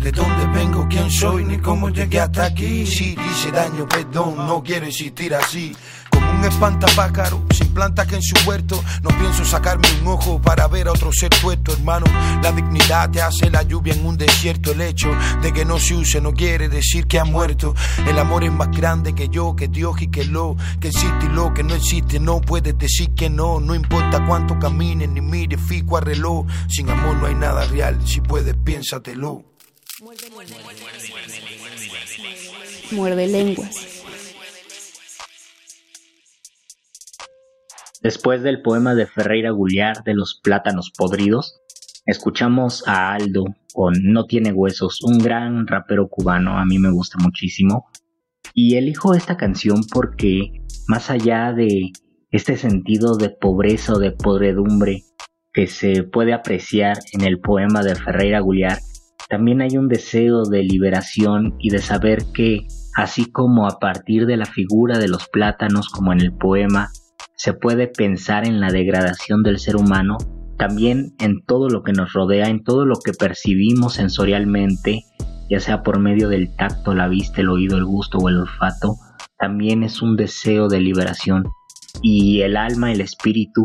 de 0.00 0.12
dónde 0.12 0.46
vengo, 0.58 0.86
quién 0.88 1.10
soy, 1.10 1.44
ni 1.44 1.58
cómo 1.58 1.90
llegué 1.90 2.20
hasta 2.20 2.46
aquí. 2.46 2.86
Si 2.86 3.14
hice 3.14 3.50
daño, 3.52 3.86
perdón, 3.88 4.36
no 4.36 4.62
quiero 4.62 4.86
existir 4.86 5.34
así. 5.34 5.76
Como 6.18 6.32
un 6.32 6.44
espantapájaro, 6.44 7.44
sin 7.54 7.68
plantas 7.68 8.08
que 8.08 8.16
en 8.16 8.22
su 8.22 8.34
huerto. 8.44 8.82
No 9.02 9.10
pienso 9.18 9.44
sacarme 9.44 9.86
un 10.02 10.08
ojo 10.08 10.42
para 10.42 10.66
ver 10.66 10.88
a 10.88 10.90
otro 10.90 11.12
ser 11.12 11.30
tuerto, 11.30 11.72
hermano. 11.72 12.06
La 12.42 12.50
dignidad 12.50 13.08
te 13.08 13.22
hace 13.22 13.48
la 13.50 13.62
lluvia 13.62 13.94
en 13.94 14.04
un 14.04 14.16
desierto. 14.16 14.72
El 14.72 14.80
hecho 14.80 15.10
de 15.42 15.52
que 15.52 15.64
no 15.64 15.78
se 15.78 15.94
use 15.94 16.20
no 16.20 16.32
quiere 16.32 16.68
decir 16.68 17.06
que 17.06 17.20
ha 17.20 17.24
muerto. 17.24 17.76
El 18.04 18.18
amor 18.18 18.42
es 18.42 18.50
más 18.50 18.72
grande 18.72 19.14
que 19.14 19.28
yo, 19.28 19.54
que 19.54 19.68
Dios 19.68 20.02
y 20.02 20.08
que 20.08 20.24
lo 20.24 20.56
que 20.80 20.88
existe 20.88 21.26
y 21.26 21.28
lo 21.28 21.54
que 21.54 21.62
no 21.62 21.74
existe. 21.76 22.18
No 22.18 22.40
puedes 22.40 22.76
decir 22.76 23.10
que 23.14 23.30
no, 23.30 23.60
no 23.60 23.76
importa 23.76 24.26
cuánto 24.26 24.58
camines 24.58 25.08
ni 25.08 25.20
mires 25.20 25.60
fico 25.60 25.98
a 25.98 26.00
reloj. 26.00 26.46
Sin 26.68 26.90
amor 26.90 27.14
no 27.14 27.26
hay 27.26 27.36
nada 27.36 27.64
real, 27.66 27.96
si 28.04 28.20
puedes 28.20 28.56
piénsatelo. 28.56 29.44
Muerde 32.90 33.26
lenguas. 33.26 33.97
Después 38.00 38.42
del 38.42 38.62
poema 38.62 38.94
de 38.94 39.06
Ferreira 39.06 39.50
Gulliar 39.50 40.04
de 40.04 40.14
los 40.14 40.40
plátanos 40.40 40.92
podridos, 40.96 41.60
escuchamos 42.06 42.86
a 42.86 43.12
Aldo 43.12 43.44
con 43.74 43.94
No 44.02 44.26
tiene 44.26 44.52
huesos, 44.52 45.02
un 45.02 45.18
gran 45.18 45.66
rapero 45.66 46.08
cubano, 46.08 46.58
a 46.58 46.64
mí 46.64 46.78
me 46.78 46.92
gusta 46.92 47.18
muchísimo. 47.18 47.88
Y 48.54 48.76
elijo 48.76 49.14
esta 49.14 49.36
canción 49.36 49.82
porque, 49.92 50.62
más 50.86 51.10
allá 51.10 51.52
de 51.52 51.90
este 52.30 52.56
sentido 52.56 53.16
de 53.16 53.30
pobreza 53.30 53.94
o 53.94 53.98
de 53.98 54.12
podredumbre 54.12 55.02
que 55.52 55.66
se 55.66 56.04
puede 56.04 56.32
apreciar 56.32 56.98
en 57.12 57.22
el 57.22 57.40
poema 57.40 57.82
de 57.82 57.96
Ferreira 57.96 58.38
Gulliar, 58.38 58.78
también 59.28 59.60
hay 59.60 59.76
un 59.76 59.88
deseo 59.88 60.44
de 60.44 60.62
liberación 60.62 61.56
y 61.58 61.70
de 61.70 61.80
saber 61.80 62.26
que, 62.32 62.68
así 62.94 63.30
como 63.30 63.66
a 63.66 63.80
partir 63.80 64.26
de 64.26 64.36
la 64.36 64.46
figura 64.46 64.98
de 64.98 65.08
los 65.08 65.28
plátanos 65.28 65.88
como 65.88 66.12
en 66.12 66.20
el 66.20 66.32
poema, 66.32 66.90
se 67.38 67.52
puede 67.52 67.86
pensar 67.86 68.46
en 68.46 68.60
la 68.60 68.70
degradación 68.70 69.44
del 69.44 69.60
ser 69.60 69.76
humano, 69.76 70.18
también 70.58 71.14
en 71.20 71.40
todo 71.46 71.68
lo 71.68 71.84
que 71.84 71.92
nos 71.92 72.12
rodea, 72.12 72.48
en 72.48 72.64
todo 72.64 72.84
lo 72.84 72.96
que 72.96 73.12
percibimos 73.12 73.94
sensorialmente, 73.94 75.04
ya 75.48 75.60
sea 75.60 75.84
por 75.84 76.00
medio 76.00 76.28
del 76.28 76.54
tacto, 76.56 76.94
la 76.94 77.06
vista, 77.06 77.40
el 77.40 77.48
oído, 77.48 77.76
el 77.76 77.84
gusto 77.84 78.18
o 78.18 78.28
el 78.28 78.38
olfato, 78.38 78.96
también 79.38 79.84
es 79.84 80.02
un 80.02 80.16
deseo 80.16 80.66
de 80.66 80.80
liberación 80.80 81.44
y 82.02 82.40
el 82.42 82.56
alma, 82.56 82.90
el 82.90 83.00
espíritu, 83.00 83.62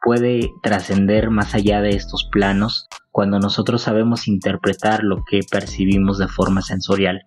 puede 0.00 0.52
trascender 0.62 1.30
más 1.30 1.54
allá 1.54 1.80
de 1.80 1.90
estos 1.90 2.28
planos 2.30 2.86
cuando 3.10 3.40
nosotros 3.40 3.82
sabemos 3.82 4.28
interpretar 4.28 5.02
lo 5.02 5.24
que 5.28 5.40
percibimos 5.50 6.18
de 6.18 6.28
forma 6.28 6.62
sensorial. 6.62 7.22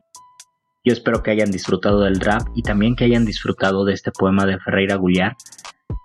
Yo 0.86 0.93
espero 0.93 1.23
que 1.23 1.31
hayan 1.31 1.51
disfrutado 1.51 1.99
del 2.01 2.21
rap 2.21 2.47
y 2.55 2.63
también 2.63 2.95
que 2.95 3.03
hayan 3.03 3.25
disfrutado 3.25 3.84
de 3.84 3.93
este 3.93 4.11
poema 4.11 4.45
de 4.45 4.59
Ferreira 4.59 4.95
Gulliar, 4.95 5.36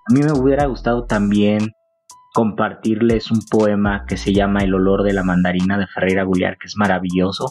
a 0.09 0.15
mí 0.15 0.23
me 0.23 0.33
hubiera 0.33 0.65
gustado 0.67 1.05
también 1.05 1.73
compartirles 2.33 3.31
un 3.31 3.41
poema 3.51 4.07
que 4.07 4.17
se 4.17 4.33
llama 4.33 4.61
El 4.61 4.75
olor 4.75 5.03
de 5.03 5.13
la 5.13 5.23
mandarina 5.23 5.77
de 5.77 5.87
Ferreira 5.87 6.25
Gulliar, 6.25 6.57
que 6.57 6.67
es 6.67 6.77
maravilloso, 6.77 7.51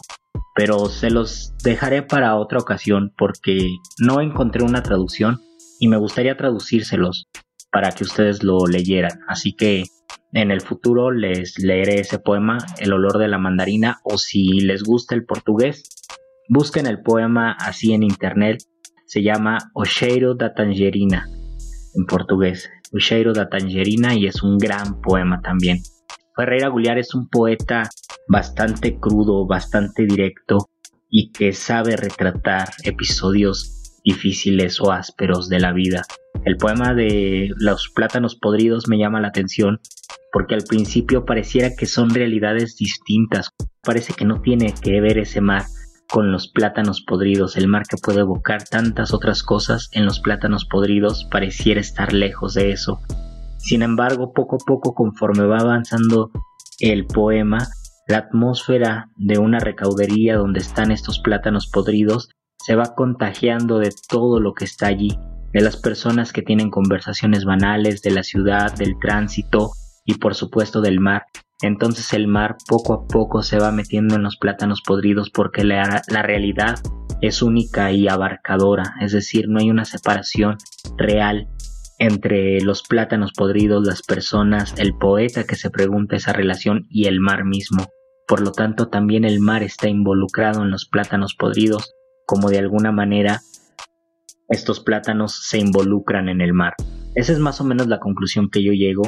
pero 0.56 0.86
se 0.86 1.10
los 1.10 1.54
dejaré 1.62 2.02
para 2.02 2.34
otra 2.34 2.58
ocasión 2.58 3.12
porque 3.16 3.68
no 4.00 4.20
encontré 4.20 4.64
una 4.64 4.82
traducción 4.82 5.40
y 5.78 5.86
me 5.86 5.98
gustaría 5.98 6.36
traducírselos 6.36 7.28
para 7.70 7.92
que 7.92 8.02
ustedes 8.02 8.42
lo 8.42 8.66
leyeran. 8.66 9.20
Así 9.28 9.52
que 9.52 9.84
en 10.32 10.50
el 10.50 10.60
futuro 10.60 11.12
les 11.12 11.60
leeré 11.60 12.00
ese 12.00 12.18
poema, 12.18 12.58
El 12.78 12.92
olor 12.92 13.18
de 13.18 13.28
la 13.28 13.38
mandarina, 13.38 14.00
o 14.02 14.18
si 14.18 14.60
les 14.60 14.82
gusta 14.82 15.14
el 15.14 15.24
portugués, 15.24 15.84
busquen 16.48 16.86
el 16.86 17.02
poema 17.02 17.52
así 17.52 17.92
en 17.92 18.02
internet, 18.02 18.64
se 19.06 19.22
llama 19.22 19.58
O 19.74 19.84
cheiro 19.84 20.34
da 20.34 20.54
tangerina, 20.54 21.28
en 21.98 22.06
portugués, 22.06 22.70
O 22.92 23.32
da 23.32 23.48
tangerina, 23.48 24.14
y 24.14 24.26
es 24.26 24.42
un 24.42 24.56
gran 24.56 25.00
poema 25.02 25.42
también. 25.42 25.82
Ferreira 26.34 26.68
Gulliar 26.68 26.98
es 26.98 27.14
un 27.14 27.28
poeta 27.28 27.82
bastante 28.28 28.98
crudo, 28.98 29.46
bastante 29.46 30.06
directo, 30.06 30.70
y 31.10 31.32
que 31.32 31.52
sabe 31.52 31.96
retratar 31.96 32.68
episodios 32.84 34.00
difíciles 34.04 34.80
o 34.80 34.92
ásperos 34.92 35.48
de 35.48 35.60
la 35.60 35.72
vida. 35.72 36.02
El 36.44 36.56
poema 36.56 36.94
de 36.94 37.50
los 37.58 37.90
plátanos 37.94 38.36
podridos 38.36 38.88
me 38.88 38.98
llama 38.98 39.20
la 39.20 39.28
atención 39.28 39.80
porque 40.32 40.54
al 40.54 40.62
principio 40.62 41.24
pareciera 41.24 41.74
que 41.76 41.86
son 41.86 42.10
realidades 42.10 42.76
distintas. 42.76 43.50
Parece 43.82 44.12
que 44.12 44.24
no 44.24 44.40
tiene 44.40 44.74
que 44.80 45.00
ver 45.00 45.18
ese 45.18 45.40
mar 45.40 45.64
con 46.10 46.32
los 46.32 46.48
plátanos 46.48 47.02
podridos. 47.02 47.56
El 47.56 47.68
mar 47.68 47.84
que 47.88 47.96
puede 47.96 48.20
evocar 48.20 48.64
tantas 48.64 49.12
otras 49.12 49.42
cosas 49.42 49.88
en 49.92 50.04
los 50.04 50.20
plátanos 50.20 50.64
podridos 50.64 51.26
pareciera 51.30 51.80
estar 51.80 52.12
lejos 52.12 52.54
de 52.54 52.72
eso. 52.72 53.00
Sin 53.58 53.82
embargo, 53.82 54.32
poco 54.32 54.56
a 54.56 54.64
poco 54.66 54.94
conforme 54.94 55.44
va 55.44 55.58
avanzando 55.58 56.30
el 56.80 57.06
poema, 57.06 57.58
la 58.06 58.18
atmósfera 58.18 59.10
de 59.16 59.38
una 59.38 59.58
recaudería 59.58 60.36
donde 60.36 60.60
están 60.60 60.90
estos 60.90 61.18
plátanos 61.18 61.66
podridos 61.66 62.30
se 62.64 62.74
va 62.74 62.94
contagiando 62.94 63.78
de 63.78 63.92
todo 64.08 64.40
lo 64.40 64.54
que 64.54 64.64
está 64.64 64.86
allí, 64.86 65.18
de 65.52 65.60
las 65.60 65.76
personas 65.76 66.32
que 66.32 66.42
tienen 66.42 66.70
conversaciones 66.70 67.44
banales, 67.44 68.02
de 68.02 68.10
la 68.10 68.22
ciudad, 68.22 68.74
del 68.74 68.98
tránsito 68.98 69.72
y 70.04 70.14
por 70.14 70.34
supuesto 70.34 70.80
del 70.80 71.00
mar. 71.00 71.24
Entonces 71.60 72.12
el 72.12 72.28
mar 72.28 72.56
poco 72.68 72.94
a 72.94 73.06
poco 73.06 73.42
se 73.42 73.58
va 73.58 73.72
metiendo 73.72 74.14
en 74.14 74.22
los 74.22 74.36
plátanos 74.36 74.82
podridos 74.82 75.30
porque 75.30 75.64
la, 75.64 76.02
realidad 76.08 76.78
es 77.20 77.42
única 77.42 77.90
y 77.90 78.06
abarcadora, 78.06 78.94
es 79.00 79.12
decir, 79.12 79.48
no 79.48 79.58
hay 79.58 79.70
una 79.70 79.84
separación 79.84 80.56
real 80.96 81.48
entre 81.98 82.60
los 82.60 82.84
plátanos 82.84 83.32
podridos, 83.32 83.84
las 83.84 84.02
personas, 84.02 84.74
el 84.78 84.94
poeta 84.94 85.44
que 85.44 85.56
se 85.56 85.68
pregunta 85.68 86.14
esa 86.14 86.32
relación 86.32 86.86
y 86.88 87.06
el 87.06 87.18
mar 87.18 87.44
mismo. 87.44 87.88
Por 88.28 88.40
lo 88.40 88.52
tanto, 88.52 88.88
también 88.88 89.24
el 89.24 89.40
mar 89.40 89.64
está 89.64 89.88
involucrado 89.88 90.62
en 90.62 90.70
los 90.70 90.86
plátanos 90.86 91.34
podridos, 91.34 91.92
como 92.24 92.50
de 92.50 92.58
alguna 92.58 92.92
manera 92.92 93.40
estos 94.48 94.80
plátanos 94.80 95.46
se 95.46 95.58
involucran 95.58 96.28
en 96.28 96.40
el 96.40 96.52
mar. 96.52 96.74
Esa 97.14 97.32
es 97.32 97.38
más 97.38 97.60
o 97.60 97.64
menos 97.64 97.88
la 97.88 97.98
conclusión 97.98 98.48
que 98.48 98.62
yo 98.62 98.72
llego. 98.72 99.02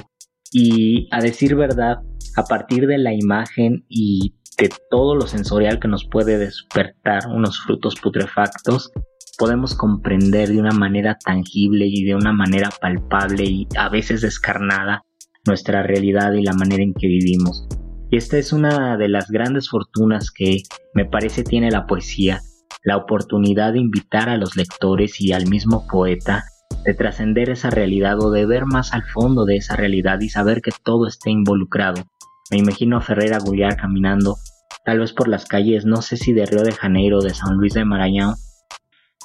Y 0.53 1.09
a 1.12 1.20
decir 1.20 1.55
verdad, 1.55 1.98
a 2.36 2.44
partir 2.44 2.86
de 2.86 2.98
la 2.98 3.14
imagen 3.14 3.84
y 3.88 4.34
de 4.59 4.70
todo 4.90 5.14
lo 5.14 5.26
sensorial 5.26 5.78
que 5.78 5.88
nos 5.88 6.07
puede 6.09 6.38
despertar 6.38 7.26
unos 7.28 7.61
frutos 7.61 7.94
putrefactos, 8.01 8.90
podemos 9.38 9.74
comprender 9.74 10.48
de 10.48 10.61
una 10.61 10.72
manera 10.72 11.16
tangible 11.24 11.86
y 11.86 12.05
de 12.05 12.14
una 12.14 12.32
manera 12.32 12.68
palpable 12.80 13.44
y 13.44 13.68
a 13.76 13.88
veces 13.88 14.20
descarnada 14.20 15.03
nuestra 15.46 15.82
realidad 15.82 16.34
y 16.34 16.42
la 16.42 16.53
manera 16.53 16.82
en 16.82 16.92
que 16.92 17.07
vivimos. 17.07 17.66
Y 18.11 18.16
esta 18.16 18.36
es 18.36 18.53
una 18.53 18.96
de 18.96 19.09
las 19.09 19.30
grandes 19.30 19.70
fortunas 19.70 20.30
que 20.30 20.62
me 20.94 21.07
parece 21.07 21.44
tiene 21.44 21.70
la 21.70 21.86
poesía, 21.86 22.40
la 22.82 22.96
oportunidad 22.96 23.72
de 23.72 23.78
invitar 23.78 24.28
a 24.28 24.36
los 24.36 24.57
lectores 24.57 25.20
y 25.20 25.32
al 25.32 25.46
mismo 25.48 25.86
poeta 25.86 26.44
de 26.84 26.94
trascender 26.94 27.50
esa 27.50 27.70
realidad 27.70 28.18
o 28.20 28.30
de 28.30 28.46
ver 28.46 28.64
más 28.66 28.92
al 28.92 29.04
fondo 29.04 29.44
de 29.44 29.56
esa 29.56 29.76
realidad 29.76 30.20
y 30.20 30.28
saber 30.28 30.62
que 30.62 30.72
todo 30.82 31.06
está 31.06 31.30
involucrado. 31.30 32.04
Me 32.50 32.58
imagino 32.58 32.96
a 32.96 33.00
Ferreira 33.00 33.38
Gulliar 33.38 33.76
caminando, 33.76 34.36
tal 34.84 35.00
vez 35.00 35.12
por 35.12 35.28
las 35.28 35.44
calles, 35.44 35.84
no 35.84 36.02
sé 36.02 36.16
si 36.16 36.32
de 36.32 36.46
Río 36.46 36.62
de 36.62 36.72
Janeiro 36.72 37.18
o 37.18 37.22
de 37.22 37.34
San 37.34 37.56
Luis 37.56 37.74
de 37.74 37.84
Maranhão, 37.84 38.34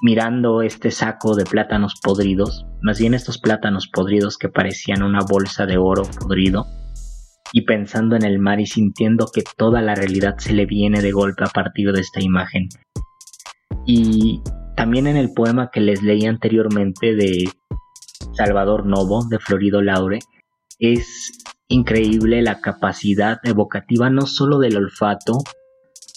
mirando 0.01 0.61
este 0.61 0.91
saco 0.91 1.35
de 1.35 1.45
plátanos 1.45 1.95
podridos, 2.03 2.65
más 2.81 2.99
bien 2.99 3.13
estos 3.13 3.37
plátanos 3.37 3.87
podridos 3.87 4.37
que 4.37 4.49
parecían 4.49 5.03
una 5.03 5.21
bolsa 5.27 5.65
de 5.65 5.77
oro 5.77 6.03
podrido, 6.03 6.65
y 7.53 7.61
pensando 7.61 8.15
en 8.15 8.25
el 8.25 8.37
mar 8.37 8.59
y 8.59 8.65
sintiendo 8.65 9.27
que 9.33 9.43
toda 9.57 9.81
la 9.81 9.95
realidad 9.95 10.35
se 10.37 10.53
le 10.53 10.65
viene 10.65 11.01
de 11.01 11.11
golpe 11.11 11.45
a 11.45 11.47
partir 11.47 11.91
de 11.93 12.01
esta 12.01 12.21
imagen. 12.21 12.67
Y 13.85 14.41
también 14.75 15.07
en 15.07 15.17
el 15.17 15.33
poema 15.33 15.69
que 15.71 15.81
les 15.81 16.03
leí 16.03 16.25
anteriormente 16.25 17.15
de 17.15 17.49
Salvador 18.33 18.85
Novo, 18.85 19.25
de 19.29 19.39
Florido 19.39 19.81
Laure, 19.81 20.19
es 20.79 21.43
increíble 21.67 22.41
la 22.41 22.61
capacidad 22.61 23.39
evocativa 23.43 24.09
no 24.09 24.27
solo 24.27 24.59
del 24.59 24.77
olfato 24.77 25.39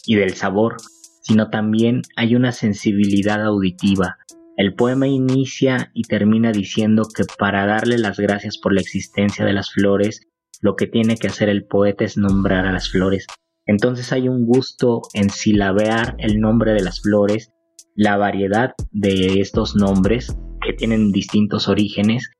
y 0.06 0.16
del 0.16 0.34
sabor, 0.34 0.76
sino 1.22 1.50
también 1.50 2.02
hay 2.16 2.34
una 2.34 2.52
sensibilidad 2.52 3.44
auditiva. 3.44 4.18
El 4.56 4.74
poema 4.74 5.06
inicia 5.06 5.90
y 5.94 6.02
termina 6.02 6.50
diciendo 6.50 7.04
que 7.14 7.24
para 7.38 7.66
darle 7.66 7.98
las 7.98 8.18
gracias 8.18 8.58
por 8.58 8.74
la 8.74 8.80
existencia 8.80 9.44
de 9.44 9.52
las 9.52 9.70
flores 9.70 10.22
lo 10.60 10.74
que 10.74 10.88
tiene 10.88 11.16
que 11.16 11.28
hacer 11.28 11.48
el 11.48 11.64
poeta 11.64 12.04
es 12.04 12.16
nombrar 12.16 12.66
a 12.66 12.72
las 12.72 12.90
flores. 12.90 13.26
Entonces 13.66 14.12
hay 14.12 14.28
un 14.28 14.46
gusto 14.46 15.02
en 15.14 15.30
silabear 15.30 16.16
el 16.18 16.40
nombre 16.40 16.72
de 16.72 16.82
las 16.82 17.00
flores, 17.00 17.52
la 17.98 18.16
variedad 18.16 18.74
de 18.92 19.40
estos 19.40 19.74
nombres 19.74 20.36
que 20.64 20.72
tienen 20.72 21.10
distintos 21.10 21.66
orígenes 21.66 22.30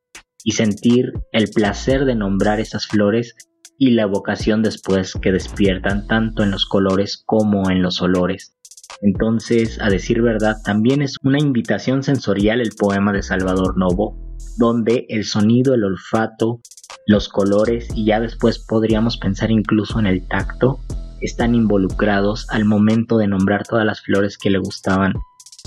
y 0.41 0.53
sentir 0.53 1.11
el 1.33 1.49
placer 1.49 2.05
de 2.05 2.15
nombrar 2.15 2.61
esas 2.61 2.87
flores 2.87 3.35
y 3.77 3.91
la 3.91 4.03
evocación 4.03 4.63
después 4.63 5.15
que 5.21 5.33
despiertan 5.33 6.07
tanto 6.07 6.43
en 6.43 6.51
los 6.51 6.65
colores 6.65 7.21
como 7.25 7.69
en 7.69 7.81
los 7.81 8.01
olores. 8.01 8.55
Entonces, 9.01 9.81
a 9.81 9.89
decir 9.89 10.21
verdad, 10.21 10.55
también 10.63 11.01
es 11.01 11.17
una 11.23 11.39
invitación 11.39 12.03
sensorial 12.03 12.61
el 12.61 12.71
poema 12.79 13.11
de 13.11 13.21
Salvador 13.21 13.77
Novo, 13.77 14.17
donde 14.57 15.07
el 15.09 15.25
sonido, 15.25 15.73
el 15.73 15.83
olfato, 15.83 16.61
los 17.05 17.27
colores 17.27 17.89
y 17.93 18.05
ya 18.05 18.21
después 18.21 18.59
podríamos 18.59 19.17
pensar 19.17 19.51
incluso 19.51 19.99
en 19.99 20.07
el 20.07 20.25
tacto, 20.25 20.79
están 21.19 21.53
involucrados 21.53 22.49
al 22.49 22.63
momento 22.63 23.17
de 23.17 23.27
nombrar 23.27 23.67
todas 23.67 23.85
las 23.85 23.99
flores 23.99 24.37
que 24.37 24.51
le 24.51 24.59
gustaban 24.59 25.15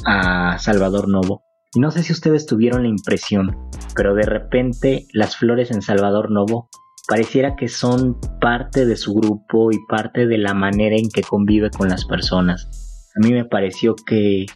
a 0.04 0.58
Salvador 0.58 1.08
Novo. 1.08 1.42
No 1.74 1.90
sé 1.90 2.02
si 2.02 2.12
ustedes 2.12 2.46
tuvieron 2.46 2.82
la 2.82 2.88
impresión, 2.88 3.56
pero 3.96 4.14
de 4.14 4.24
repente 4.24 5.06
las 5.12 5.36
flores 5.36 5.70
en 5.70 5.82
Salvador 5.82 6.30
Novo 6.30 6.68
pareciera 7.08 7.56
que 7.56 7.68
son 7.68 8.18
parte 8.40 8.86
de 8.86 8.96
su 8.96 9.14
grupo 9.14 9.72
y 9.72 9.78
parte 9.88 10.26
de 10.26 10.38
la 10.38 10.54
manera 10.54 10.96
en 10.96 11.08
que 11.08 11.22
convive 11.22 11.70
con 11.70 11.88
las 11.88 12.04
personas. 12.04 12.68
A 13.16 13.20
mí 13.20 13.32
me 13.32 13.44
pareció 13.44 13.94
que 13.94 14.46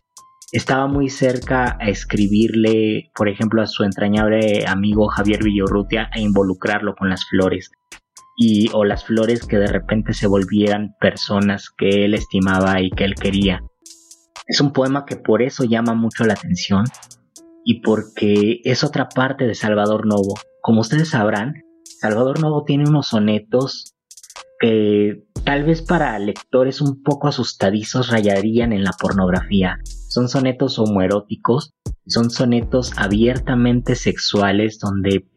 estaba 0.52 0.86
muy 0.86 1.10
cerca 1.10 1.76
a 1.80 1.88
escribirle, 1.88 3.10
por 3.14 3.28
ejemplo, 3.28 3.62
a 3.62 3.66
su 3.66 3.82
entrañable 3.84 4.64
amigo 4.66 5.08
Javier 5.08 5.42
Villorrutia 5.42 6.08
e 6.14 6.20
involucrarlo 6.20 6.94
con 6.94 7.10
las 7.10 7.24
flores. 7.26 7.70
Y, 8.38 8.68
o 8.74 8.84
las 8.84 9.04
flores 9.04 9.46
que 9.46 9.56
de 9.56 9.66
repente 9.66 10.12
se 10.12 10.26
volvieran 10.26 10.94
personas 11.00 11.70
que 11.76 12.04
él 12.04 12.14
estimaba 12.14 12.80
y 12.80 12.90
que 12.90 13.04
él 13.04 13.14
quería. 13.14 13.62
Es 14.46 14.60
un 14.60 14.72
poema 14.72 15.04
que 15.06 15.16
por 15.16 15.42
eso 15.42 15.64
llama 15.64 15.94
mucho 15.94 16.24
la 16.24 16.34
atención 16.34 16.84
y 17.64 17.80
porque 17.80 18.60
es 18.64 18.84
otra 18.84 19.08
parte 19.08 19.44
de 19.44 19.56
Salvador 19.56 20.06
Novo. 20.06 20.34
Como 20.62 20.82
ustedes 20.82 21.10
sabrán, 21.10 21.64
Salvador 22.00 22.40
Novo 22.40 22.62
tiene 22.64 22.88
unos 22.88 23.08
sonetos 23.08 23.96
que 24.60 25.24
tal 25.44 25.64
vez 25.64 25.82
para 25.82 26.18
lectores 26.18 26.80
un 26.80 27.02
poco 27.02 27.26
asustadizos 27.26 28.08
rayarían 28.10 28.72
en 28.72 28.84
la 28.84 28.92
pornografía. 28.92 29.78
Son 30.08 30.28
sonetos 30.28 30.78
homoeróticos, 30.78 31.74
son 32.06 32.30
sonetos 32.30 32.92
abiertamente 32.96 33.96
sexuales 33.96 34.78
donde 34.78 35.28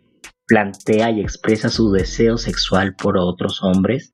plantea 0.47 1.12
y 1.12 1.22
expresa 1.22 1.70
su 1.70 1.91
deseo 1.91 2.38
sexual 2.38 2.95
por 2.95 3.18
otros 3.18 3.64
hombres 3.64 4.14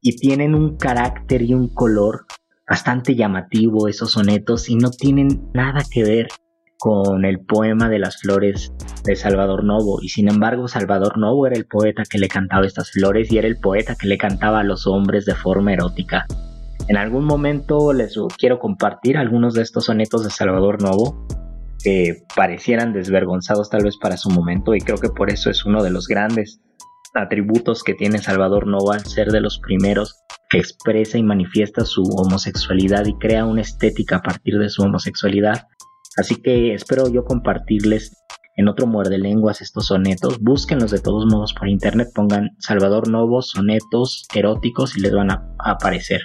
y 0.00 0.16
tienen 0.16 0.54
un 0.54 0.76
carácter 0.78 1.42
y 1.42 1.52
un 1.52 1.72
color 1.74 2.26
bastante 2.70 3.16
llamativo 3.16 3.88
esos 3.88 4.12
sonetos 4.12 4.70
y 4.70 4.76
no 4.76 4.90
tienen 4.90 5.50
nada 5.52 5.80
que 5.90 6.04
ver 6.04 6.28
con 6.78 7.24
el 7.24 7.40
poema 7.40 7.88
de 7.88 7.98
las 7.98 8.20
flores 8.20 8.72
de 9.04 9.16
Salvador 9.16 9.64
Novo 9.64 9.98
y 10.00 10.08
sin 10.08 10.28
embargo 10.28 10.68
Salvador 10.68 11.18
Novo 11.18 11.48
era 11.48 11.56
el 11.56 11.66
poeta 11.66 12.04
que 12.08 12.18
le 12.18 12.28
cantaba 12.28 12.64
estas 12.64 12.92
flores 12.92 13.30
y 13.32 13.38
era 13.38 13.48
el 13.48 13.58
poeta 13.58 13.96
que 13.96 14.06
le 14.06 14.16
cantaba 14.16 14.60
a 14.60 14.64
los 14.64 14.86
hombres 14.86 15.26
de 15.26 15.34
forma 15.34 15.72
erótica. 15.72 16.26
En 16.86 16.96
algún 16.96 17.24
momento 17.24 17.92
les 17.92 18.16
quiero 18.38 18.60
compartir 18.60 19.18
algunos 19.18 19.54
de 19.54 19.62
estos 19.62 19.86
sonetos 19.86 20.22
de 20.22 20.30
Salvador 20.30 20.80
Novo 20.80 21.26
que 21.82 22.22
parecieran 22.36 22.92
desvergonzados 22.92 23.68
tal 23.68 23.82
vez 23.82 23.96
para 23.96 24.16
su 24.16 24.30
momento 24.30 24.76
y 24.76 24.80
creo 24.80 24.98
que 24.98 25.08
por 25.08 25.30
eso 25.30 25.50
es 25.50 25.66
uno 25.66 25.82
de 25.82 25.90
los 25.90 26.06
grandes 26.06 26.60
atributos 27.14 27.82
que 27.82 27.94
tiene 27.94 28.18
Salvador 28.18 28.66
Novo 28.66 28.92
al 28.92 29.04
ser 29.04 29.28
de 29.28 29.40
los 29.40 29.58
primeros 29.58 30.20
que 30.48 30.58
expresa 30.58 31.18
y 31.18 31.22
manifiesta 31.22 31.84
su 31.84 32.02
homosexualidad 32.02 33.06
y 33.06 33.16
crea 33.18 33.44
una 33.44 33.62
estética 33.62 34.16
a 34.16 34.22
partir 34.22 34.58
de 34.58 34.68
su 34.68 34.82
homosexualidad 34.82 35.66
Así 36.16 36.36
que 36.36 36.74
espero 36.74 37.08
yo 37.08 37.24
compartirles 37.24 38.16
en 38.56 38.68
otro 38.68 38.86
muerde 38.86 39.18
lenguas 39.18 39.60
estos 39.60 39.86
sonetos, 39.86 40.40
búsquenlos 40.40 40.90
de 40.90 40.98
todos 40.98 41.24
modos 41.24 41.54
por 41.54 41.68
internet, 41.68 42.08
pongan 42.14 42.50
Salvador 42.58 43.08
Novo 43.08 43.42
sonetos 43.42 44.26
eróticos 44.34 44.96
y 44.96 45.00
les 45.00 45.14
van 45.14 45.30
a, 45.30 45.54
aparecer. 45.58 46.22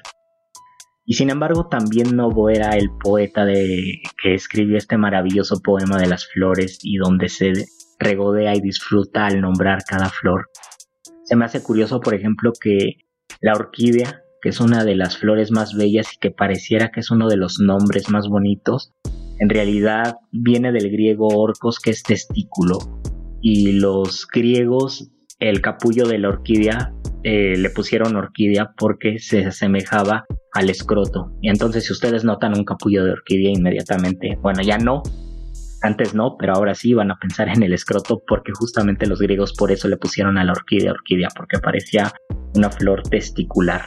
Y 1.06 1.14
sin 1.14 1.30
embargo, 1.30 1.68
también 1.70 2.16
Novo 2.16 2.50
era 2.50 2.72
el 2.72 2.90
poeta 3.00 3.46
de, 3.46 4.02
que 4.22 4.34
escribió 4.34 4.76
este 4.78 4.98
maravilloso 4.98 5.62
poema 5.62 5.98
de 5.98 6.08
las 6.08 6.26
flores 6.26 6.80
y 6.82 6.98
donde 6.98 7.30
se 7.30 7.54
regodea 8.00 8.56
y 8.56 8.60
disfruta 8.60 9.28
al 9.28 9.40
nombrar 9.40 9.84
cada 9.88 10.10
flor. 10.10 10.50
Se 11.26 11.36
me 11.36 11.46
hace 11.46 11.64
curioso, 11.64 12.00
por 12.00 12.14
ejemplo, 12.14 12.54
que 12.60 12.98
la 13.42 13.54
orquídea, 13.54 14.22
que 14.42 14.50
es 14.50 14.60
una 14.60 14.84
de 14.84 14.96
las 14.96 15.18
flores 15.18 15.52
más 15.52 15.76
bellas 15.76 16.14
y 16.14 16.20
que 16.20 16.30
pareciera 16.30 16.92
que 16.92 17.00
es 17.00 17.10
uno 17.10 17.28
de 17.28 17.36
los 17.36 17.60
nombres 17.60 18.10
más 18.10 18.28
bonitos, 18.28 18.94
en 19.40 19.50
realidad 19.50 20.18
viene 20.32 20.72
del 20.72 20.92
griego 20.92 21.28
orcos, 21.28 21.80
que 21.80 21.90
es 21.90 22.04
testículo. 22.04 22.78
Y 23.42 23.74
los 23.74 24.28
griegos, 24.28 25.12
el 25.40 25.62
capullo 25.62 26.08
de 26.08 26.20
la 26.20 26.30
orquídea, 26.30 26.94
eh, 27.24 27.58
le 27.58 27.70
pusieron 27.72 28.16
orquídea 28.16 28.74
porque 28.78 29.18
se 29.18 29.46
asemejaba 29.48 30.26
al 30.54 30.70
escroto. 30.70 31.32
Y 31.42 31.50
entonces 31.50 31.86
si 31.86 31.92
ustedes 31.92 32.24
notan 32.24 32.56
un 32.56 32.66
capullo 32.66 33.04
de 33.04 33.14
orquídea 33.14 33.50
inmediatamente, 33.50 34.38
bueno, 34.44 34.62
ya 34.62 34.78
no, 34.78 35.02
antes 35.86 36.14
no, 36.14 36.36
pero 36.38 36.54
ahora 36.54 36.76
sí 36.76 36.94
van 36.94 37.12
a 37.12 37.18
pensar 37.18 37.50
en 37.50 37.64
el 37.64 37.74
escroto 37.74 38.22
porque 38.28 38.52
justamente 38.54 39.08
los 39.08 39.20
griegos 39.20 39.54
por 39.54 39.72
eso 39.72 39.88
le 39.88 39.98
pusieron 39.98 40.38
a 40.38 40.44
la 40.44 40.52
orquídea 40.52 40.92
orquídea, 40.92 41.30
porque 41.36 41.60
parecía 41.60 42.14
una 42.56 42.70
flor 42.70 43.04
testicular. 43.04 43.86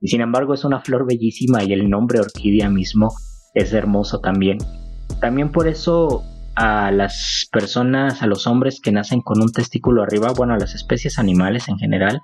Y 0.00 0.08
sin 0.08 0.20
embargo 0.20 0.54
es 0.54 0.64
una 0.64 0.80
flor 0.80 1.06
bellísima 1.06 1.62
y 1.64 1.72
el 1.72 1.88
nombre 1.88 2.20
orquídea 2.20 2.70
mismo 2.70 3.08
es 3.54 3.72
hermoso 3.72 4.20
también. 4.20 4.58
También 5.20 5.50
por 5.50 5.68
eso 5.68 6.22
a 6.56 6.90
las 6.90 7.48
personas, 7.52 8.22
a 8.22 8.26
los 8.26 8.46
hombres 8.46 8.80
que 8.82 8.92
nacen 8.92 9.20
con 9.20 9.40
un 9.40 9.52
testículo 9.52 10.02
arriba, 10.02 10.32
bueno, 10.36 10.54
a 10.54 10.58
las 10.58 10.74
especies 10.74 11.18
animales 11.18 11.68
en 11.68 11.78
general, 11.78 12.20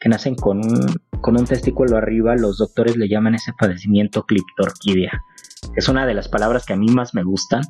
que 0.00 0.08
nacen 0.08 0.34
con 0.34 0.58
un, 0.58 0.94
con 1.20 1.38
un 1.38 1.46
testículo 1.46 1.96
arriba, 1.96 2.36
los 2.36 2.58
doctores 2.58 2.96
le 2.96 3.08
llaman 3.08 3.34
ese 3.34 3.52
padecimiento 3.58 4.24
cliptorquidia. 4.24 5.22
Es 5.76 5.88
una 5.88 6.06
de 6.06 6.14
las 6.14 6.28
palabras 6.28 6.64
que 6.64 6.74
a 6.74 6.76
mí 6.76 6.88
más 6.88 7.14
me 7.14 7.24
gustan, 7.24 7.62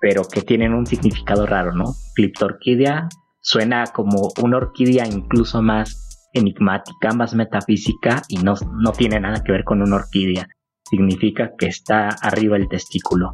pero 0.00 0.22
que 0.24 0.42
tienen 0.42 0.74
un 0.74 0.86
significado 0.86 1.46
raro, 1.46 1.72
¿no? 1.72 1.94
Cliptorquidia 2.14 3.08
suena 3.40 3.84
como 3.92 4.28
una 4.42 4.56
orquídea 4.56 5.06
incluso 5.06 5.62
más 5.62 6.28
enigmática, 6.32 7.12
más 7.12 7.34
metafísica 7.34 8.22
y 8.28 8.38
no, 8.38 8.54
no 8.82 8.92
tiene 8.92 9.20
nada 9.20 9.42
que 9.42 9.52
ver 9.52 9.64
con 9.64 9.82
una 9.82 9.96
orquídea. 9.96 10.48
Significa 10.90 11.52
que 11.58 11.66
está 11.66 12.08
arriba 12.08 12.56
el 12.56 12.68
testículo 12.68 13.32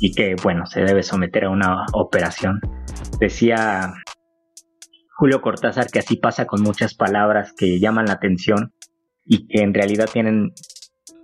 y 0.00 0.12
que, 0.12 0.36
bueno, 0.42 0.66
se 0.66 0.82
debe 0.82 1.02
someter 1.02 1.44
a 1.44 1.50
una 1.50 1.86
operación. 1.92 2.60
Decía 3.18 3.92
Julio 5.16 5.40
Cortázar 5.40 5.88
que 5.90 5.98
así 5.98 6.16
pasa 6.16 6.46
con 6.46 6.62
muchas 6.62 6.94
palabras 6.94 7.52
que 7.56 7.80
llaman 7.80 8.06
la 8.06 8.12
atención 8.12 8.72
y 9.24 9.48
que 9.48 9.62
en 9.62 9.74
realidad 9.74 10.08
tienen 10.12 10.52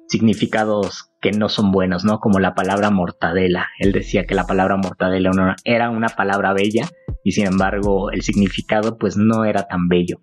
significados 0.08 1.10
que 1.24 1.32
no 1.32 1.48
son 1.48 1.72
buenos, 1.72 2.04
¿no? 2.04 2.20
Como 2.20 2.38
la 2.38 2.54
palabra 2.54 2.90
mortadela. 2.90 3.68
Él 3.78 3.92
decía 3.92 4.26
que 4.26 4.34
la 4.34 4.44
palabra 4.44 4.76
mortadela 4.76 5.56
era 5.64 5.88
una 5.88 6.08
palabra 6.08 6.52
bella 6.52 6.86
y 7.24 7.32
sin 7.32 7.46
embargo 7.46 8.10
el 8.10 8.20
significado 8.20 8.98
pues 8.98 9.16
no 9.16 9.46
era 9.46 9.66
tan 9.66 9.88
bello. 9.88 10.18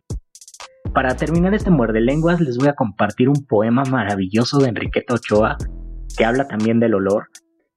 Para 0.93 1.16
terminar 1.16 1.56
este 1.56 1.72
muerde 1.72 2.02
lenguas 2.02 2.39
les 2.39 2.60
voy 2.60 2.68
a 2.68 2.76
compartir 2.76 3.30
un 3.30 3.47
poema 3.47 3.82
maravilloso 3.84 4.60
de 4.60 4.70
Enriqueta 4.70 5.16
Ochoa 5.16 5.58
que 6.16 6.24
habla 6.24 6.47
también 6.47 6.80
del 6.80 6.93
olor 6.93 7.30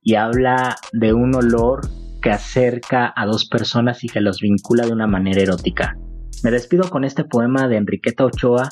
y 0.03 0.17
habla 0.17 0.77
de 0.93 1.15
un 1.15 1.35
olor 1.35 1.81
que 2.21 2.31
acerca 2.31 3.11
a 3.17 3.25
dos 3.25 3.49
personas 3.49 4.05
y 4.05 4.09
que 4.09 4.21
los 4.21 4.41
vincula 4.41 4.85
de 4.85 4.93
una 4.93 5.07
manera 5.07 5.41
erótica. 5.41 5.97
Me 6.45 6.51
despido 6.51 6.91
con 6.91 7.05
este 7.05 7.25
poema 7.25 7.69
de 7.69 7.79
Enriqueta 7.79 8.27
Ochoa 8.27 8.69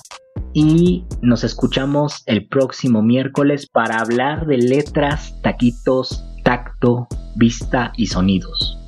y 0.52 1.06
nos 1.22 1.42
escuchamos 1.42 2.22
el 2.26 2.46
próximo 2.46 3.02
miércoles 3.02 3.66
para 3.66 3.96
hablar 3.96 4.44
de 4.44 4.58
letras, 4.58 5.40
taquitos, 5.40 6.22
tacto, 6.44 7.08
vista 7.34 7.94
y 7.96 8.08
sonidos. 8.08 8.78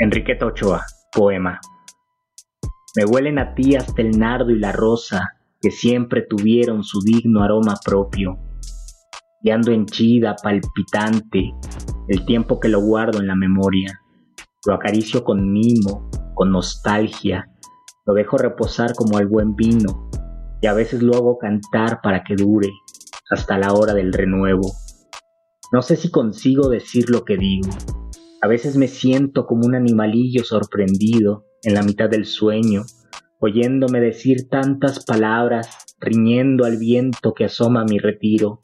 Enriqueta 0.00 0.46
Ochoa, 0.46 0.84
poema. 1.12 1.60
Me 2.96 3.04
huelen 3.04 3.38
a 3.38 3.54
ti 3.54 3.76
hasta 3.76 4.02
el 4.02 4.18
nardo 4.18 4.50
y 4.50 4.58
la 4.58 4.72
rosa, 4.72 5.36
que 5.60 5.70
siempre 5.70 6.22
tuvieron 6.22 6.82
su 6.82 7.00
digno 7.00 7.44
aroma 7.44 7.76
propio 7.84 8.40
y 9.40 9.50
ando 9.50 9.70
henchida, 9.70 10.34
palpitante, 10.42 11.54
el 12.08 12.26
tiempo 12.26 12.58
que 12.58 12.68
lo 12.68 12.80
guardo 12.80 13.20
en 13.20 13.28
la 13.28 13.36
memoria. 13.36 14.00
Lo 14.66 14.74
acaricio 14.74 15.24
con 15.24 15.52
mimo, 15.52 16.08
con 16.34 16.50
nostalgia, 16.50 17.50
lo 18.06 18.14
dejo 18.14 18.38
reposar 18.38 18.94
como 18.94 19.18
el 19.18 19.26
buen 19.26 19.54
vino, 19.54 20.08
y 20.62 20.66
a 20.66 20.72
veces 20.72 21.02
lo 21.02 21.14
hago 21.14 21.36
cantar 21.36 22.00
para 22.02 22.24
que 22.24 22.34
dure 22.34 22.70
hasta 23.30 23.58
la 23.58 23.74
hora 23.74 23.92
del 23.92 24.12
renuevo. 24.12 24.72
No 25.70 25.82
sé 25.82 25.96
si 25.96 26.10
consigo 26.10 26.70
decir 26.70 27.10
lo 27.10 27.24
que 27.24 27.36
digo. 27.36 27.68
A 28.40 28.48
veces 28.48 28.76
me 28.78 28.88
siento 28.88 29.46
como 29.46 29.66
un 29.66 29.74
animalillo 29.74 30.44
sorprendido 30.44 31.44
en 31.62 31.74
la 31.74 31.82
mitad 31.82 32.08
del 32.08 32.24
sueño, 32.24 32.84
oyéndome 33.40 34.00
decir 34.00 34.48
tantas 34.48 35.04
palabras, 35.04 35.68
riñendo 36.00 36.64
al 36.64 36.78
viento 36.78 37.34
que 37.34 37.44
asoma 37.44 37.84
mi 37.84 37.98
retiro 37.98 38.60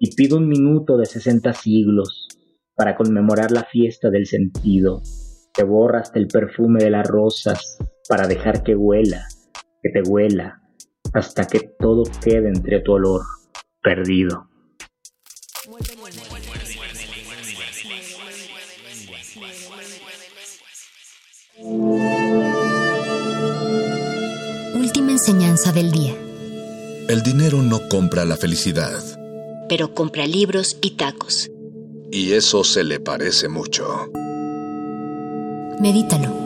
y 0.00 0.14
pido 0.16 0.38
un 0.38 0.48
minuto 0.48 0.96
de 0.96 1.06
sesenta 1.06 1.52
siglos 1.52 2.26
para 2.76 2.96
conmemorar 2.96 3.50
la 3.50 3.64
fiesta 3.64 4.10
del 4.10 4.26
sentido, 4.26 5.02
que 5.52 5.64
borra 5.64 6.00
hasta 6.00 6.18
el 6.18 6.28
perfume 6.28 6.82
de 6.82 6.90
las 6.90 7.06
rosas 7.06 7.78
para 8.08 8.26
dejar 8.26 8.62
que 8.62 8.76
huela, 8.76 9.26
que 9.82 9.90
te 9.90 10.08
huela, 10.08 10.62
hasta 11.12 11.46
que 11.46 11.60
todo 11.78 12.02
quede 12.22 12.48
entre 12.48 12.80
tu 12.80 12.92
olor 12.92 13.22
perdido. 13.82 14.48
Última 24.74 25.12
enseñanza 25.12 25.72
del 25.72 25.90
día. 25.90 26.14
El 27.08 27.22
dinero 27.22 27.62
no 27.62 27.88
compra 27.88 28.24
la 28.24 28.36
felicidad 28.36 29.16
pero 29.68 29.94
compra 29.94 30.26
libros 30.26 30.76
y 30.80 30.92
tacos. 30.92 31.50
Y 32.16 32.32
eso 32.32 32.64
se 32.64 32.82
le 32.82 32.98
parece 32.98 33.46
mucho. 33.46 34.08
Medítalo. 35.78 36.45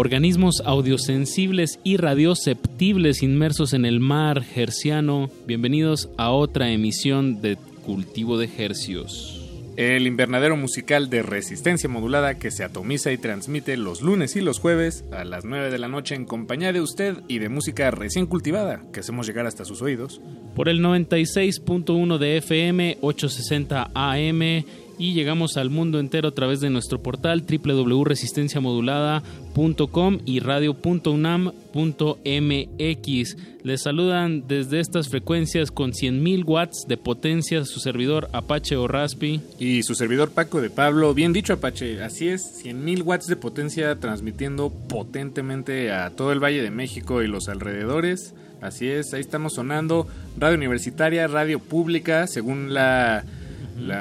Organismos 0.00 0.62
audiosensibles 0.64 1.78
y 1.84 1.98
radioceptibles 1.98 3.22
inmersos 3.22 3.74
en 3.74 3.84
el 3.84 4.00
mar 4.00 4.42
herciano. 4.56 5.28
Bienvenidos 5.46 6.08
a 6.16 6.30
otra 6.30 6.70
emisión 6.70 7.42
de 7.42 7.58
Cultivo 7.84 8.38
de 8.38 8.48
Hercios. 8.56 9.36
El 9.76 10.06
invernadero 10.06 10.56
musical 10.56 11.10
de 11.10 11.20
resistencia 11.20 11.90
modulada 11.90 12.38
que 12.38 12.50
se 12.50 12.64
atomiza 12.64 13.12
y 13.12 13.18
transmite 13.18 13.76
los 13.76 14.00
lunes 14.00 14.36
y 14.36 14.40
los 14.40 14.58
jueves 14.58 15.04
a 15.12 15.24
las 15.24 15.44
9 15.44 15.70
de 15.70 15.78
la 15.78 15.88
noche 15.88 16.14
en 16.14 16.24
compañía 16.24 16.72
de 16.72 16.80
usted 16.80 17.18
y 17.28 17.38
de 17.38 17.50
música 17.50 17.90
recién 17.90 18.24
cultivada 18.24 18.80
que 18.94 19.00
hacemos 19.00 19.26
llegar 19.26 19.46
hasta 19.46 19.66
sus 19.66 19.82
oídos. 19.82 20.22
Por 20.56 20.70
el 20.70 20.80
96.1 20.80 22.16
de 22.16 22.38
FM, 22.38 22.96
860 23.02 23.90
AM 23.92 24.64
y 25.00 25.14
llegamos 25.14 25.56
al 25.56 25.70
mundo 25.70 25.98
entero 25.98 26.28
a 26.28 26.34
través 26.34 26.60
de 26.60 26.68
nuestro 26.68 27.02
portal 27.02 27.46
www.resistenciamodulada.com 27.48 30.18
y 30.26 30.40
radio.unam.mx. 30.40 33.36
Les 33.62 33.82
saludan 33.82 34.46
desde 34.46 34.80
estas 34.80 35.08
frecuencias 35.08 35.70
con 35.70 35.92
100.000 35.92 36.44
watts 36.44 36.84
de 36.86 36.98
potencia 36.98 37.64
su 37.64 37.80
servidor 37.80 38.28
Apache 38.34 38.76
o 38.76 38.86
Raspi. 38.88 39.40
Y 39.58 39.84
su 39.84 39.94
servidor 39.94 40.32
Paco 40.32 40.60
de 40.60 40.68
Pablo. 40.68 41.14
Bien 41.14 41.32
dicho 41.32 41.54
Apache, 41.54 42.02
así 42.02 42.28
es, 42.28 42.62
100.000 42.62 43.02
watts 43.02 43.26
de 43.26 43.36
potencia 43.36 43.98
transmitiendo 43.98 44.68
potentemente 44.68 45.92
a 45.92 46.10
todo 46.10 46.30
el 46.32 46.40
Valle 46.40 46.60
de 46.60 46.70
México 46.70 47.22
y 47.22 47.26
los 47.26 47.48
alrededores. 47.48 48.34
Así 48.60 48.86
es, 48.86 49.14
ahí 49.14 49.22
estamos 49.22 49.54
sonando 49.54 50.06
radio 50.38 50.58
universitaria, 50.58 51.26
radio 51.26 51.58
pública, 51.58 52.26
según 52.26 52.74
la 52.74 53.24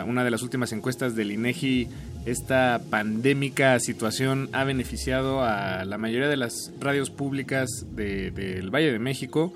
una 0.06 0.24
de 0.24 0.32
las 0.32 0.42
últimas 0.42 0.72
encuestas 0.72 1.16
del 1.16 1.32
INEGI, 1.32 1.88
esta 2.26 2.82
pandémica 2.90 3.80
situación 3.80 4.50
ha 4.52 4.64
beneficiado 4.64 5.42
a 5.44 5.86
la 5.86 5.98
mayoría 5.98 6.28
de 6.28 6.38
las 6.38 6.72
radios 6.80 7.10
públicas 7.10 7.86
del 7.96 8.70
Valle 8.70 8.92
de 8.92 9.00
México, 9.00 9.54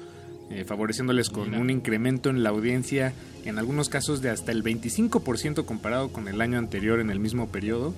eh, 0.50 0.66
favoreciéndoles 0.66 1.30
con 1.30 1.56
un 1.56 1.70
incremento 1.70 2.30
en 2.30 2.44
la 2.44 2.50
audiencia, 2.50 3.14
en 3.46 3.58
algunos 3.58 3.90
casos 3.90 4.22
de 4.22 4.30
hasta 4.30 4.52
el 4.52 4.64
25% 4.64 5.66
comparado 5.66 6.10
con 6.10 6.28
el 6.28 6.42
año 6.42 6.58
anterior 6.58 7.00
en 7.00 7.10
el 7.10 7.20
mismo 7.20 7.50
periodo. 7.50 7.94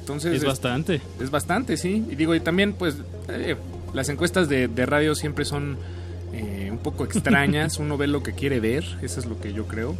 Entonces, 0.00 0.36
es, 0.36 0.44
bastante. 0.44 1.00
Es 1.20 1.30
bastante, 1.30 1.76
sí. 1.76 2.04
Y 2.10 2.14
digo, 2.14 2.34
y 2.34 2.40
también, 2.40 2.72
pues, 2.74 2.96
eh, 3.28 3.56
las 3.92 4.08
encuestas 4.08 4.48
de, 4.48 4.68
radio 4.86 5.14
siempre 5.16 5.44
son 5.44 5.76
eh, 6.32 6.68
un 6.70 6.78
poco 6.78 7.04
extrañas. 7.04 7.78
Uno 7.80 7.96
ve 7.96 8.06
lo 8.06 8.22
que 8.22 8.32
quiere 8.32 8.60
ver, 8.60 8.84
eso 9.02 9.18
es 9.18 9.26
lo 9.26 9.40
que 9.40 9.52
yo 9.52 9.66
creo. 9.66 9.96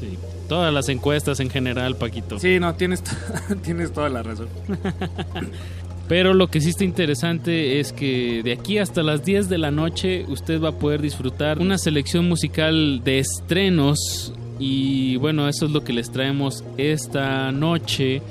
Sí. 0.00 0.18
Todas 0.48 0.72
las 0.72 0.88
encuestas 0.88 1.40
en 1.40 1.50
general, 1.50 1.96
Paquito. 1.96 2.38
Sí, 2.38 2.60
no, 2.60 2.74
tienes, 2.74 3.02
tienes 3.62 3.92
toda 3.92 4.08
la 4.08 4.22
razón. 4.22 4.48
Pero 6.08 6.34
lo 6.34 6.48
que 6.48 6.60
sí 6.60 6.70
está 6.70 6.84
interesante 6.84 7.80
es 7.80 7.92
que 7.92 8.42
de 8.42 8.52
aquí 8.52 8.78
hasta 8.78 9.02
las 9.02 9.24
10 9.24 9.48
de 9.48 9.56
la 9.56 9.70
noche 9.70 10.26
usted 10.28 10.60
va 10.60 10.70
a 10.70 10.78
poder 10.78 11.00
disfrutar 11.00 11.58
una 11.60 11.78
selección 11.78 12.28
musical 12.28 13.02
de 13.02 13.20
estrenos 13.20 14.34
y 14.58 15.16
bueno, 15.16 15.48
eso 15.48 15.64
es 15.66 15.72
lo 15.72 15.82
que 15.82 15.92
les 15.92 16.10
traemos 16.10 16.62
esta 16.76 17.50
noche. 17.52 18.22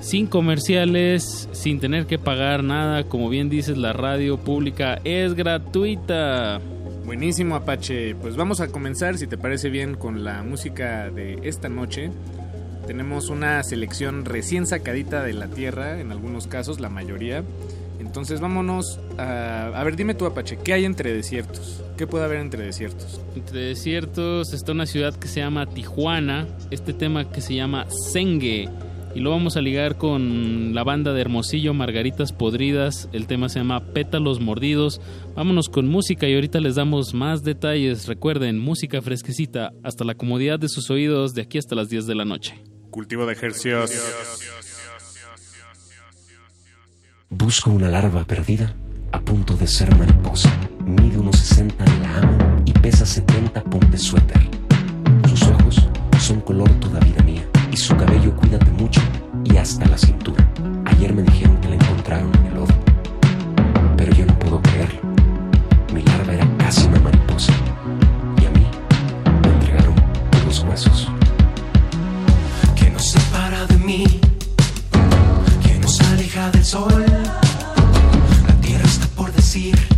Sin 0.00 0.26
comerciales, 0.26 1.48
sin 1.52 1.80
tener 1.80 2.06
que 2.06 2.18
pagar 2.18 2.62
nada, 2.62 3.04
como 3.04 3.30
bien 3.30 3.48
dices, 3.48 3.78
la 3.78 3.94
radio 3.94 4.36
pública 4.36 5.00
es 5.04 5.34
gratuita. 5.34 6.60
Buenísimo 7.04 7.54
Apache, 7.54 8.14
pues 8.14 8.34
vamos 8.34 8.60
a 8.60 8.68
comenzar 8.68 9.18
si 9.18 9.26
te 9.26 9.36
parece 9.36 9.68
bien 9.68 9.94
con 9.94 10.24
la 10.24 10.42
música 10.42 11.10
de 11.10 11.38
esta 11.42 11.68
noche. 11.68 12.10
Tenemos 12.86 13.28
una 13.28 13.62
selección 13.62 14.24
recién 14.24 14.66
sacadita 14.66 15.22
de 15.22 15.34
la 15.34 15.48
tierra, 15.48 16.00
en 16.00 16.12
algunos 16.12 16.46
casos, 16.46 16.80
la 16.80 16.88
mayoría. 16.88 17.44
Entonces 18.00 18.40
vámonos 18.40 19.00
a... 19.18 19.66
A 19.78 19.84
ver, 19.84 19.96
dime 19.96 20.14
tú 20.14 20.24
Apache, 20.24 20.56
¿qué 20.64 20.72
hay 20.72 20.86
entre 20.86 21.12
desiertos? 21.12 21.84
¿Qué 21.98 22.06
puede 22.06 22.24
haber 22.24 22.38
entre 22.38 22.64
desiertos? 22.64 23.20
Entre 23.36 23.60
desiertos 23.60 24.54
está 24.54 24.72
una 24.72 24.86
ciudad 24.86 25.14
que 25.14 25.28
se 25.28 25.40
llama 25.40 25.66
Tijuana, 25.66 26.46
este 26.70 26.94
tema 26.94 27.30
que 27.30 27.42
se 27.42 27.54
llama 27.54 27.86
Sengue 28.12 28.70
y 29.14 29.20
lo 29.20 29.30
vamos 29.30 29.56
a 29.56 29.60
ligar 29.60 29.96
con 29.96 30.74
la 30.74 30.82
banda 30.82 31.12
de 31.12 31.20
Hermosillo 31.20 31.72
Margaritas 31.72 32.32
Podridas. 32.32 33.08
El 33.12 33.26
tema 33.26 33.48
se 33.48 33.60
llama 33.60 33.92
Pétalos 33.92 34.40
Mordidos. 34.40 35.00
Vámonos 35.36 35.68
con 35.68 35.86
música 35.86 36.28
y 36.28 36.34
ahorita 36.34 36.58
les 36.60 36.74
damos 36.74 37.14
más 37.14 37.44
detalles. 37.44 38.08
Recuerden, 38.08 38.58
música 38.58 39.00
fresquecita 39.02 39.72
hasta 39.84 40.04
la 40.04 40.16
comodidad 40.16 40.58
de 40.58 40.68
sus 40.68 40.90
oídos 40.90 41.32
de 41.34 41.42
aquí 41.42 41.58
hasta 41.58 41.76
las 41.76 41.88
10 41.88 42.06
de 42.06 42.14
la 42.16 42.24
noche. 42.24 42.60
Cultivo 42.90 43.24
de 43.24 43.34
ejercicios. 43.34 43.92
Busco 47.30 47.70
una 47.70 47.88
larva 47.88 48.24
perdida 48.24 48.74
a 49.12 49.20
punto 49.20 49.56
de 49.56 49.68
ser 49.68 49.94
mariposa. 49.96 50.52
Mide 50.84 51.18
unos 51.18 51.36
60 51.36 51.84
la 51.84 52.18
amo 52.18 52.62
y 52.66 52.72
pesa 52.72 53.06
70 53.06 53.62
ponte 53.64 53.96
suéter. 53.96 54.40
Sus 55.28 55.42
ojos 55.42 55.88
son 56.18 56.40
color 56.40 56.68
toda 56.80 56.98
vida 57.00 57.22
mía 57.22 57.48
y 57.74 57.76
su 57.76 57.96
cabello 57.96 58.36
cuídate 58.36 58.70
mucho 58.70 59.00
y 59.44 59.56
hasta 59.56 59.84
la 59.86 59.98
cintura. 59.98 60.48
Ayer 60.84 61.12
me 61.12 61.22
dijeron 61.22 61.56
que 61.56 61.70
la 61.70 61.74
encontraron 61.74 62.30
en 62.36 62.46
el 62.46 62.54
lodo, 62.54 62.74
pero 63.96 64.14
yo 64.14 64.24
no 64.24 64.38
puedo 64.38 64.62
creerlo. 64.62 65.00
Mi 65.92 66.00
larva 66.02 66.34
era 66.34 66.48
casi 66.56 66.86
una 66.86 67.00
mariposa 67.00 67.52
y 68.40 68.46
a 68.46 68.50
mí 68.50 68.64
me 69.42 69.48
entregaron 69.54 69.94
los 70.46 70.60
huesos. 70.60 71.08
Que 72.76 72.90
nos 72.90 73.10
separa 73.10 73.66
de 73.66 73.78
mí, 73.78 74.04
que 75.66 75.76
nos 75.80 76.00
aleja 76.00 76.52
del 76.52 76.64
sol. 76.64 77.04
La 78.46 78.54
tierra 78.60 78.84
está 78.84 79.08
por 79.16 79.32
decir. 79.32 79.93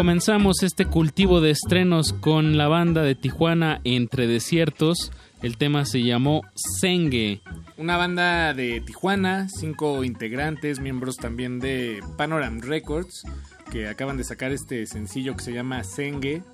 Comenzamos 0.00 0.62
este 0.62 0.86
cultivo 0.86 1.42
de 1.42 1.50
estrenos 1.50 2.14
con 2.14 2.56
la 2.56 2.68
banda 2.68 3.02
de 3.02 3.14
Tijuana 3.14 3.82
Entre 3.84 4.26
Desiertos. 4.26 5.12
El 5.42 5.58
tema 5.58 5.84
se 5.84 6.02
llamó 6.02 6.40
Sengue. 6.54 7.42
Una 7.76 7.98
banda 7.98 8.54
de 8.54 8.80
Tijuana, 8.80 9.50
cinco 9.50 10.02
integrantes, 10.02 10.80
miembros 10.80 11.18
también 11.18 11.60
de 11.60 12.00
Panoram 12.16 12.62
Records, 12.62 13.24
que 13.70 13.88
acaban 13.88 14.16
de 14.16 14.24
sacar 14.24 14.52
este 14.52 14.86
sencillo 14.86 15.36
que 15.36 15.44
se 15.44 15.52
llama 15.52 15.84
Sengue. 15.84 16.44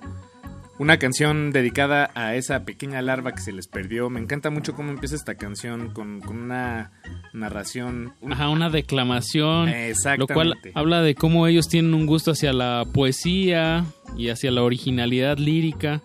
Una 0.77 0.99
canción 0.99 1.51
dedicada 1.51 2.11
a 2.15 2.35
esa 2.35 2.65
pequeña 2.65 3.01
larva 3.01 3.31
que 3.31 3.39
se 3.39 3.53
les 3.53 3.67
perdió. 3.67 4.09
Me 4.09 4.19
encanta 4.19 4.49
mucho 4.49 4.75
cómo 4.75 4.91
empieza 4.91 5.15
esta 5.15 5.35
canción 5.35 5.93
con, 5.93 6.19
con 6.19 6.37
una 6.37 6.91
narración. 7.37 8.13
Ajá, 8.29 8.49
una 8.49 8.69
declamación. 8.69 9.69
Exactamente. 9.69 10.19
Lo 10.19 10.27
cual 10.33 10.53
habla 10.73 11.01
de 11.01 11.15
cómo 11.15 11.47
ellos 11.47 11.67
tienen 11.69 11.93
un 11.93 12.05
gusto 12.05 12.31
hacia 12.31 12.51
la 12.53 12.83
poesía 12.93 13.85
y 14.17 14.29
hacia 14.29 14.51
la 14.51 14.63
originalidad 14.63 15.37
lírica, 15.37 16.01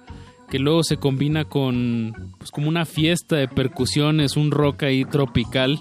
que 0.51 0.59
luego 0.59 0.85
se 0.85 0.99
combina 0.99 1.45
con, 1.45 2.15
pues, 2.39 2.51
como 2.51 2.69
una 2.69 2.85
fiesta 2.85 3.37
de 3.37 3.49
percusiones, 3.49 4.37
un 4.37 4.51
rock 4.51 4.85
ahí 4.85 5.05
tropical. 5.05 5.81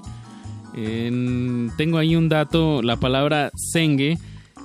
En- 0.73 1.71
tengo 1.77 1.97
ahí 1.97 2.15
un 2.15 2.29
dato, 2.29 2.81
la 2.81 2.95
palabra 2.97 3.51
sengue, 3.55 4.17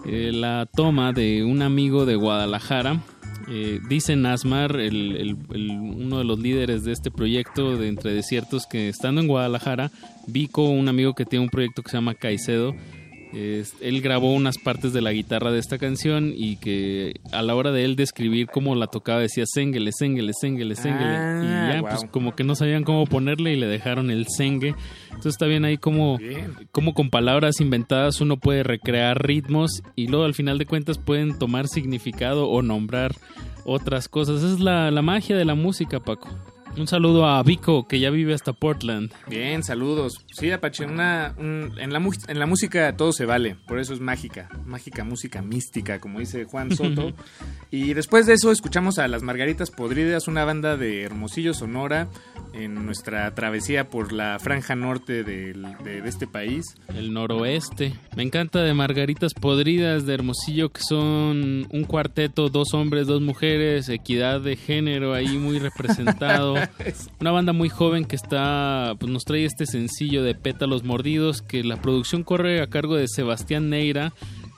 eh, 0.05 0.31
la 0.33 0.67
toma 0.73 1.13
de 1.13 1.43
un 1.45 1.63
amigo 1.63 2.07
de 2.07 2.15
Guadalajara. 2.17 3.01
Eh, 3.49 3.81
dice 3.89 4.17
Nasmar, 4.17 4.73
el, 4.77 5.17
el- 5.17 5.37
el- 5.55 5.71
uno 5.71 6.19
de 6.19 6.25
los 6.25 6.39
líderes 6.39 6.85
de 6.85 6.93
este 6.93 7.11
proyecto 7.13 7.77
de 7.77 7.89
Entre 7.89 8.13
Desiertos, 8.13 8.67
que 8.67 8.89
estando 8.89 9.21
en 9.21 9.29
Guadalajara, 9.29 9.91
Vico, 10.27 10.69
un 10.69 10.89
amigo 10.89 11.15
que 11.15 11.25
tiene 11.25 11.45
un 11.45 11.51
proyecto 11.51 11.83
que 11.83 11.91
se 11.91 11.97
llama 11.97 12.15
Caicedo, 12.15 12.75
es- 13.33 13.75
él 13.81 14.01
grabó 14.01 14.33
unas 14.33 14.59
partes 14.59 14.93
de 14.93 15.01
la 15.03 15.13
guitarra 15.13 15.51
de 15.53 15.59
esta 15.59 15.79
canción 15.79 16.33
y 16.35 16.57
que 16.57 17.21
a 17.33 17.43
la 17.43 17.55
hora 17.55 17.73
de 17.73 17.85
él 17.85 17.97
describir 17.97 18.47
cómo 18.47 18.75
la 18.75 18.87
tocaba 18.87 19.21
decía 19.21 19.45
Senguele, 19.47 19.91
Senguele, 19.93 20.33
Senguele. 20.33 20.77
Ah, 21.17 21.41
y 21.43 21.73
ya, 21.75 21.81
guau. 21.81 21.95
pues 21.97 22.11
como 22.11 22.35
que 22.37 22.45
no 22.45 22.55
sabían 22.55 22.85
cómo 22.85 23.05
ponerle 23.07 23.53
y 23.53 23.57
le 23.57 23.67
dejaron 23.67 24.11
el 24.11 24.27
Sengue. 24.29 24.75
Entonces 25.09 25.33
está 25.35 25.47
bien 25.47 25.65
ahí 25.65 25.77
como, 25.79 26.19
como 26.73 26.95
con 26.95 27.11
palabras 27.11 27.61
inventadas 27.61 28.21
uno 28.21 28.37
puede 28.37 28.63
recrear 28.63 29.27
ritmos 29.27 29.83
y 29.97 30.09
luego 30.09 30.25
al 30.25 30.35
final 30.35 30.59
de 30.59 30.67
cuentas 30.67 30.99
pueden 30.99 31.39
tomar 31.39 31.69
significado 31.69 32.49
o 32.49 32.63
nombrar 32.63 33.13
otras 33.65 34.09
cosas. 34.09 34.43
Esa 34.43 34.55
es 34.55 34.61
la, 34.61 34.91
la 34.91 35.03
magia 35.03 35.37
de 35.37 35.45
la 35.45 35.55
música, 35.55 36.01
Paco. 36.01 36.29
Un 36.77 36.87
saludo 36.87 37.25
a 37.27 37.43
Vico, 37.43 37.89
que 37.89 37.99
ya 37.99 38.11
vive 38.11 38.35
hasta 38.35 38.53
Portland. 38.53 39.11
Bien, 39.29 39.63
saludos. 39.63 40.19
Sí, 40.33 40.51
Apache, 40.51 40.85
una, 40.85 41.35
un- 41.39 41.73
en, 41.79 41.91
la, 41.91 42.03
en 42.29 42.39
la 42.39 42.45
música 42.47 42.95
todo 42.99 43.13
se 43.13 43.25
vale, 43.25 43.57
por 43.67 43.79
eso 43.79 43.95
es 43.95 44.01
mágica, 44.01 44.51
mágica 44.67 45.03
música 45.03 45.41
mística, 45.41 46.01
como 46.01 46.19
dice 46.21 46.45
Juan 46.45 46.77
Soto. 46.77 47.13
y 47.71 47.95
después 47.95 48.27
de 48.27 48.35
eso 48.35 48.53
escuchamos 48.53 48.99
a 48.99 49.09
Las 49.09 49.23
Margaritas 49.23 49.71
Podridas, 49.71 50.29
una 50.29 50.45
banda 50.45 50.77
de 50.77 51.03
Hermosillo, 51.03 51.55
Sonora, 51.55 52.09
en 52.53 52.75
nuestra 52.87 53.35
travesía 53.35 53.89
por 53.89 54.13
la 54.13 54.39
franja 54.39 54.75
norte 54.77 55.25
del- 55.25 55.67
de, 55.83 56.03
de 56.03 56.09
este 56.09 56.27
país. 56.27 56.65
El 56.95 57.15
noroeste. 57.15 57.95
Me 58.17 58.23
encanta 58.23 58.61
de 58.63 58.75
Margaritas 58.75 59.33
Podridas 59.33 60.05
de 60.05 60.13
Hermosillo, 60.13 60.69
que 60.71 60.83
son 60.83 61.67
un 61.71 61.85
cuarteto, 61.85 62.51
dos 62.51 62.75
hombres, 62.75 63.07
dos 63.07 63.23
mujeres, 63.23 63.89
equidad 63.89 64.43
de 64.43 64.57
género 64.57 65.15
ahí 65.15 65.39
muy 65.39 65.59
representado. 65.59 66.55
Una 67.21 67.31
banda 67.31 67.53
muy 67.53 67.69
joven 67.69 68.05
que 68.05 68.17
está, 68.17 68.95
pues 68.99 69.11
nos 69.11 69.25
trae 69.25 69.45
este 69.45 69.67
sencillo 69.67 70.23
de 70.23 70.35
Pétalos 70.35 70.85
Mordidos, 70.85 71.43
que 71.43 71.63
la 71.65 71.77
producción 71.81 72.23
corre 72.23 72.61
a 72.63 72.67
cargo 72.67 72.97
de 72.97 73.09
Sebastián 73.09 73.71
Neira. 73.71 74.13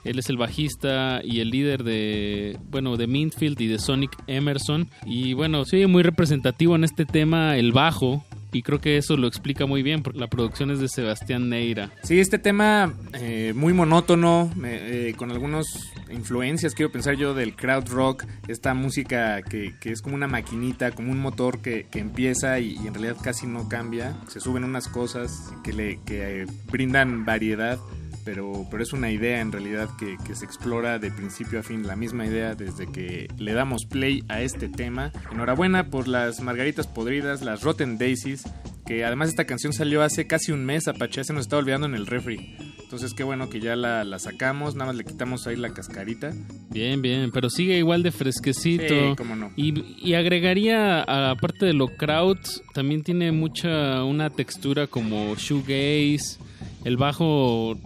Él 0.05 0.17
es 0.17 0.29
el 0.29 0.37
bajista 0.37 1.21
y 1.23 1.41
el 1.41 1.49
líder 1.49 1.83
de, 1.83 2.57
bueno, 2.69 2.95
de 2.97 3.07
Mintfield 3.07 3.59
y 3.59 3.67
de 3.67 3.79
Sonic 3.79 4.11
Emerson. 4.27 4.87
Y 5.05 5.33
bueno, 5.33 5.65
se 5.65 5.77
oye 5.77 5.87
muy 5.87 6.03
representativo 6.03 6.75
en 6.75 6.83
este 6.83 7.05
tema 7.05 7.57
el 7.57 7.71
bajo. 7.71 8.23
Y 8.51 8.63
creo 8.63 8.79
que 8.79 8.97
eso 8.97 9.15
lo 9.15 9.27
explica 9.27 9.65
muy 9.65 9.83
bien, 9.83 10.01
porque 10.01 10.19
la 10.19 10.27
producción 10.27 10.71
es 10.71 10.79
de 10.79 10.87
Sebastián 10.87 11.49
Neira. 11.49 11.91
Sí, 12.03 12.19
este 12.19 12.39
tema 12.39 12.93
eh, 13.13 13.53
muy 13.55 13.73
monótono, 13.73 14.51
eh, 14.63 15.09
eh, 15.09 15.13
con 15.15 15.31
algunas 15.31 15.65
influencias, 16.09 16.73
quiero 16.73 16.91
pensar 16.91 17.15
yo, 17.15 17.33
del 17.33 17.55
crowd 17.55 17.87
rock, 17.89 18.25
esta 18.47 18.73
música 18.73 19.41
que, 19.43 19.75
que 19.79 19.91
es 19.91 20.01
como 20.01 20.15
una 20.15 20.27
maquinita, 20.27 20.91
como 20.91 21.11
un 21.11 21.19
motor 21.19 21.61
que, 21.61 21.85
que 21.91 21.99
empieza 21.99 22.59
y, 22.59 22.75
y 22.83 22.87
en 22.87 22.93
realidad 22.93 23.17
casi 23.21 23.45
no 23.45 23.69
cambia, 23.69 24.15
se 24.27 24.39
suben 24.39 24.63
unas 24.63 24.87
cosas 24.87 25.51
que 25.63 25.73
le 25.73 25.99
que, 26.05 26.41
eh, 26.41 26.45
brindan 26.71 27.25
variedad. 27.25 27.79
Pero, 28.25 28.67
pero 28.69 28.83
es 28.83 28.93
una 28.93 29.11
idea 29.11 29.39
en 29.39 29.51
realidad 29.51 29.89
que, 29.97 30.17
que 30.25 30.35
se 30.35 30.45
explora 30.45 30.99
de 30.99 31.09
principio 31.09 31.59
a 31.59 31.63
fin, 31.63 31.87
la 31.87 31.95
misma 31.95 32.25
idea 32.25 32.53
desde 32.53 32.85
que 32.91 33.27
le 33.37 33.53
damos 33.53 33.85
play 33.85 34.23
a 34.27 34.41
este 34.41 34.69
tema. 34.69 35.11
Enhorabuena 35.31 35.89
por 35.89 36.07
las 36.07 36.41
margaritas 36.41 36.85
podridas, 36.85 37.41
las 37.41 37.63
Rotten 37.63 37.97
Daisies, 37.97 38.43
que 38.85 39.05
además 39.05 39.29
esta 39.29 39.45
canción 39.45 39.73
salió 39.73 40.01
hace 40.03 40.27
casi 40.27 40.51
un 40.51 40.65
mes, 40.65 40.87
Apache, 40.87 41.23
se 41.23 41.33
nos 41.33 41.43
estaba 41.43 41.61
olvidando 41.61 41.87
en 41.87 41.95
el 41.95 42.07
refri. 42.07 42.55
Entonces 42.81 43.13
qué 43.13 43.23
bueno 43.23 43.49
que 43.49 43.59
ya 43.59 43.75
la, 43.75 44.03
la 44.03 44.19
sacamos, 44.19 44.75
nada 44.75 44.87
más 44.87 44.95
le 44.95 45.05
quitamos 45.05 45.45
ahí 45.47 45.55
la 45.55 45.73
cascarita. 45.73 46.31
Bien, 46.69 47.01
bien, 47.01 47.31
pero 47.31 47.49
sigue 47.49 47.77
igual 47.77 48.03
de 48.03 48.11
fresquecito. 48.11 48.87
Sí, 48.87 49.15
cómo 49.15 49.35
no. 49.35 49.51
Y, 49.55 50.07
y 50.07 50.15
agregaría, 50.15 51.01
aparte 51.31 51.67
de 51.67 51.73
lo 51.73 51.87
crowd, 51.87 52.39
también 52.73 53.03
tiene 53.03 53.31
mucha, 53.31 54.03
una 54.03 54.29
textura 54.29 54.87
como 54.87 55.35
shoegaze. 55.35 56.39
El 56.83 56.97
bajo 56.97 57.77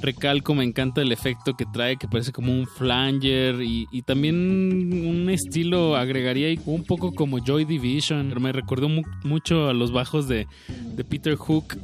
recalco, 0.00 0.54
me 0.54 0.64
encanta 0.64 1.02
el 1.02 1.12
efecto 1.12 1.54
que 1.54 1.64
trae, 1.66 1.96
que 1.96 2.08
parece 2.08 2.32
como 2.32 2.52
un 2.52 2.66
flanger. 2.66 3.60
Y, 3.62 3.86
y 3.92 4.02
también 4.02 4.36
un 5.06 5.30
estilo, 5.30 5.96
agregaría 5.96 6.48
ahí 6.48 6.58
un 6.66 6.84
poco 6.84 7.12
como 7.12 7.38
Joy 7.44 7.64
Division. 7.64 8.32
Me 8.40 8.52
recordó 8.52 8.88
mu- 8.88 9.02
mucho 9.24 9.68
a 9.68 9.72
los 9.74 9.92
bajos 9.92 10.28
de, 10.28 10.46
de 10.94 11.04
Peter 11.04 11.34
Hook. 11.36 11.76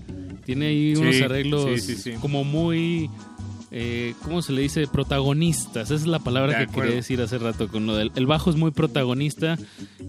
Tiene 0.45 0.67
ahí 0.67 0.95
Sí, 0.97 1.03
unos 1.03 1.21
arreglos 1.23 1.81
sí, 1.81 1.95
sí, 1.97 1.97
sí. 1.97 2.13
como 2.21 2.45
muy... 2.45 3.09
Eh, 3.77 4.15
¿Cómo 4.23 4.41
se 4.41 4.53
le 4.53 4.63
dice? 4.63 4.87
Protagonistas. 4.87 5.87
Esa 5.91 5.95
es 5.97 6.07
la 6.07 6.21
palabra 6.21 6.53
De 6.53 6.59
que 6.59 6.63
acuerdo. 6.71 6.83
quería 6.83 6.97
decir 6.97 7.21
hace 7.21 7.39
rato 7.39 7.67
con 7.67 7.87
lo 7.87 7.97
del 7.97 8.13
el 8.15 8.25
bajo 8.27 8.51
es 8.51 8.55
muy 8.57 8.71
protagonista 8.71 9.59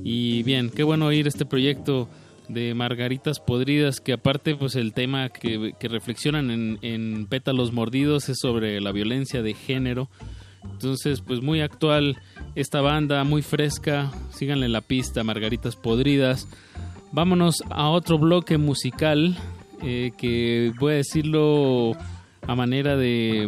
y 0.04 0.44
bien, 0.44 0.70
qué 0.70 0.84
bueno 0.84 1.08
oír 1.08 1.26
este 1.28 1.46
proyecto 1.46 2.08
de 2.48 2.74
Margaritas 2.74 3.40
Podridas 3.40 4.02
que 4.02 4.14
aparte 4.14 4.56
pues 4.56 4.76
el 4.76 4.94
tema 4.94 5.30
que, 5.30 5.74
que 5.80 5.88
reflexionan 5.88 6.52
en, 6.52 6.80
en 6.82 7.28
Pétalos 7.28 7.74
Mordidos 7.74 8.30
es 8.30 8.40
sobre 8.40 8.80
la 8.82 8.92
violencia 8.92 9.42
de 9.42 9.54
género. 9.54 10.10
Entonces 10.64 11.22
pues 11.22 11.42
muy 11.42 11.62
actual 11.62 12.18
esta 12.56 12.82
banda, 12.82 13.24
muy 13.24 13.42
fresca, 13.42 14.12
síganle 14.32 14.68
la 14.70 14.82
pista, 14.82 15.24
Margaritas 15.24 15.76
Podridas. 15.76 16.48
Vámonos 17.12 17.64
a 17.70 17.90
otro 17.90 18.18
bloque 18.18 18.58
musical 18.58 19.38
eh, 19.82 20.12
que 20.18 20.74
voy 20.80 20.94
a 20.94 20.98
decirlo 20.98 21.94
a 22.42 22.56
manera 22.56 22.98
de 22.98 23.48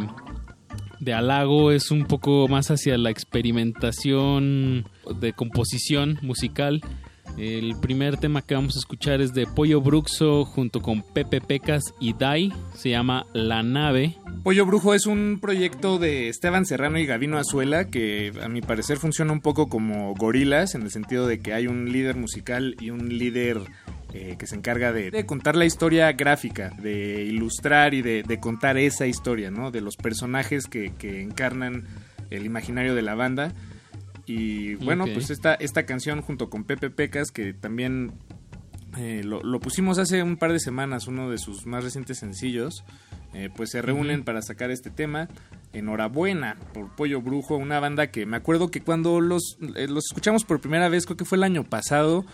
de 0.99 1.14
halago 1.14 1.72
es 1.72 1.91
un 1.91 2.06
poco 2.06 2.48
más 2.48 2.72
hacia 2.72 2.98
la 2.98 3.10
experimentación 3.10 4.86
de 5.19 5.34
composición 5.34 6.19
musical. 6.22 6.82
El 7.38 7.76
primer 7.80 8.18
tema 8.18 8.41
que 8.41 8.56
vamos 8.56 8.76
a 8.76 8.80
escuchar 8.80 9.22
es 9.22 9.34
de 9.34 9.45
Pollo 9.45 9.82
Bruxo 9.82 10.45
junto 10.45 10.82
con 10.82 11.02
Pepe 11.02 11.41
Pecas 11.41 11.94
y 11.99 12.14
Dai. 12.14 12.54
Se 12.76 12.90
llama 12.90 13.26
La 13.34 13.64
Nave. 13.64 14.16
Pollo 14.44 14.66
Brujo 14.66 14.94
es 14.94 15.06
un 15.06 15.40
proyecto 15.41 15.99
de 15.99 16.30
Esteban 16.30 16.66
Serrano 16.66 16.98
y 16.98 17.06
Gavino 17.06 17.38
Azuela 17.38 17.86
que 17.90 18.32
a 18.41 18.48
mi 18.48 18.62
parecer 18.62 18.98
funciona 18.98 19.34
un 19.34 19.41
poco 19.41 19.70
como 19.70 20.14
gorilas 20.16 20.74
en 20.74 20.84
el 20.84 20.91
sentido 20.91 21.28
de 21.28 21.40
que 21.40 21.54
hay 21.54 21.68
un 21.68 21.91
líder 21.91 22.16
musical 22.16 22.76
y 22.80 22.90
un 22.90 23.18
líder 23.18 23.60
eh, 24.14 24.36
que 24.40 24.48
se 24.48 24.56
encarga 24.56 24.94
de, 24.94 25.26
contar 25.26 25.56
la 25.56 25.66
historia 25.66 26.12
gráfica, 26.14 26.72
de 26.80 27.24
ilustrar 27.24 27.94
y 27.94 28.02
de, 28.02 28.40
contar 28.40 28.78
esa 28.78 29.06
historia, 29.06 29.52
¿no? 29.52 29.70
De 29.70 29.82
los 29.82 29.98
personajes 29.98 30.68
que 30.68 31.22
encarnan 31.22 31.86
el 32.30 32.45
imaginario 32.45 32.95
de 32.95 33.02
la 33.02 33.16
banda. 33.16 33.54
Y 34.28 34.76
bueno, 34.76 35.06
pues 35.14 35.30
esta, 35.30 35.56
esta 35.56 35.86
canción 35.86 36.22
junto 36.22 36.49
con 36.49 36.66
Pepe 36.66 36.90
Pecas, 36.90 37.32
que 37.32 37.54
también 37.54 38.12
eh, 38.98 39.22
lo, 39.24 39.41
lo 39.41 39.60
pusimos 39.60 39.98
hace 39.98 40.22
un 40.22 40.38
par 40.38 40.52
de 40.52 40.60
semanas, 40.60 41.08
uno 41.08 41.30
de 41.30 41.38
sus 41.38 41.66
más 41.66 41.84
recientes 41.84 42.20
sencillos, 42.20 42.84
eh, 43.34 43.49
pues 43.56 43.72
se 43.72 43.82
reúnen 43.82 44.24
para 44.24 44.41
sacar 44.41 44.70
este 44.70 44.90
tema. 44.90 45.30
Enhorabuena 45.74 46.58
por 46.74 46.95
Pollo 46.95 47.22
Brujo, 47.22 47.56
una 47.56 47.80
banda 47.80 48.08
que 48.08 48.26
me 48.26 48.38
acuerdo 48.38 48.70
que 48.70 48.82
cuando 48.82 49.22
los, 49.22 49.58
eh, 49.76 49.88
los 49.88 50.06
escuchamos 50.06 50.44
por 50.44 50.60
primera 50.60 50.90
vez, 50.90 51.06
creo 51.06 51.18
que 51.18 51.26
fue 51.26 51.38
el 51.38 51.44
año 51.44 51.64
pasado, 51.64 52.26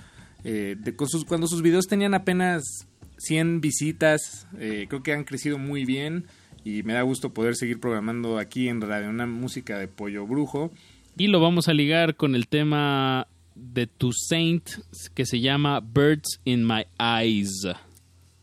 eh, 0.43 0.75
de, 0.77 0.95
con 0.95 1.07
sus, 1.07 1.25
cuando 1.25 1.47
sus 1.47 1.61
videos 1.61 1.87
tenían 1.87 2.13
apenas 2.13 2.87
100 3.17 3.61
visitas, 3.61 4.47
eh, 4.59 4.85
creo 4.89 5.03
que 5.03 5.13
han 5.13 5.23
crecido 5.23 5.57
muy 5.57 5.85
bien 5.85 6.25
y 6.63 6.83
me 6.83 6.93
da 6.93 7.01
gusto 7.01 7.33
poder 7.33 7.55
seguir 7.55 7.79
programando 7.79 8.37
aquí 8.37 8.69
en 8.69 8.81
Radio 8.81 9.09
una 9.09 9.25
música 9.25 9.77
de 9.77 9.87
Pollo 9.87 10.25
Brujo. 10.25 10.71
Y 11.15 11.27
lo 11.27 11.39
vamos 11.39 11.67
a 11.67 11.73
ligar 11.73 12.15
con 12.15 12.33
el 12.33 12.47
tema 12.47 13.27
de 13.55 13.85
Tu 13.85 14.11
Saint 14.13 14.67
que 15.13 15.25
se 15.25 15.39
llama 15.41 15.79
Birds 15.79 16.39
in 16.43 16.65
My 16.65 16.85
Eyes. 16.99 17.67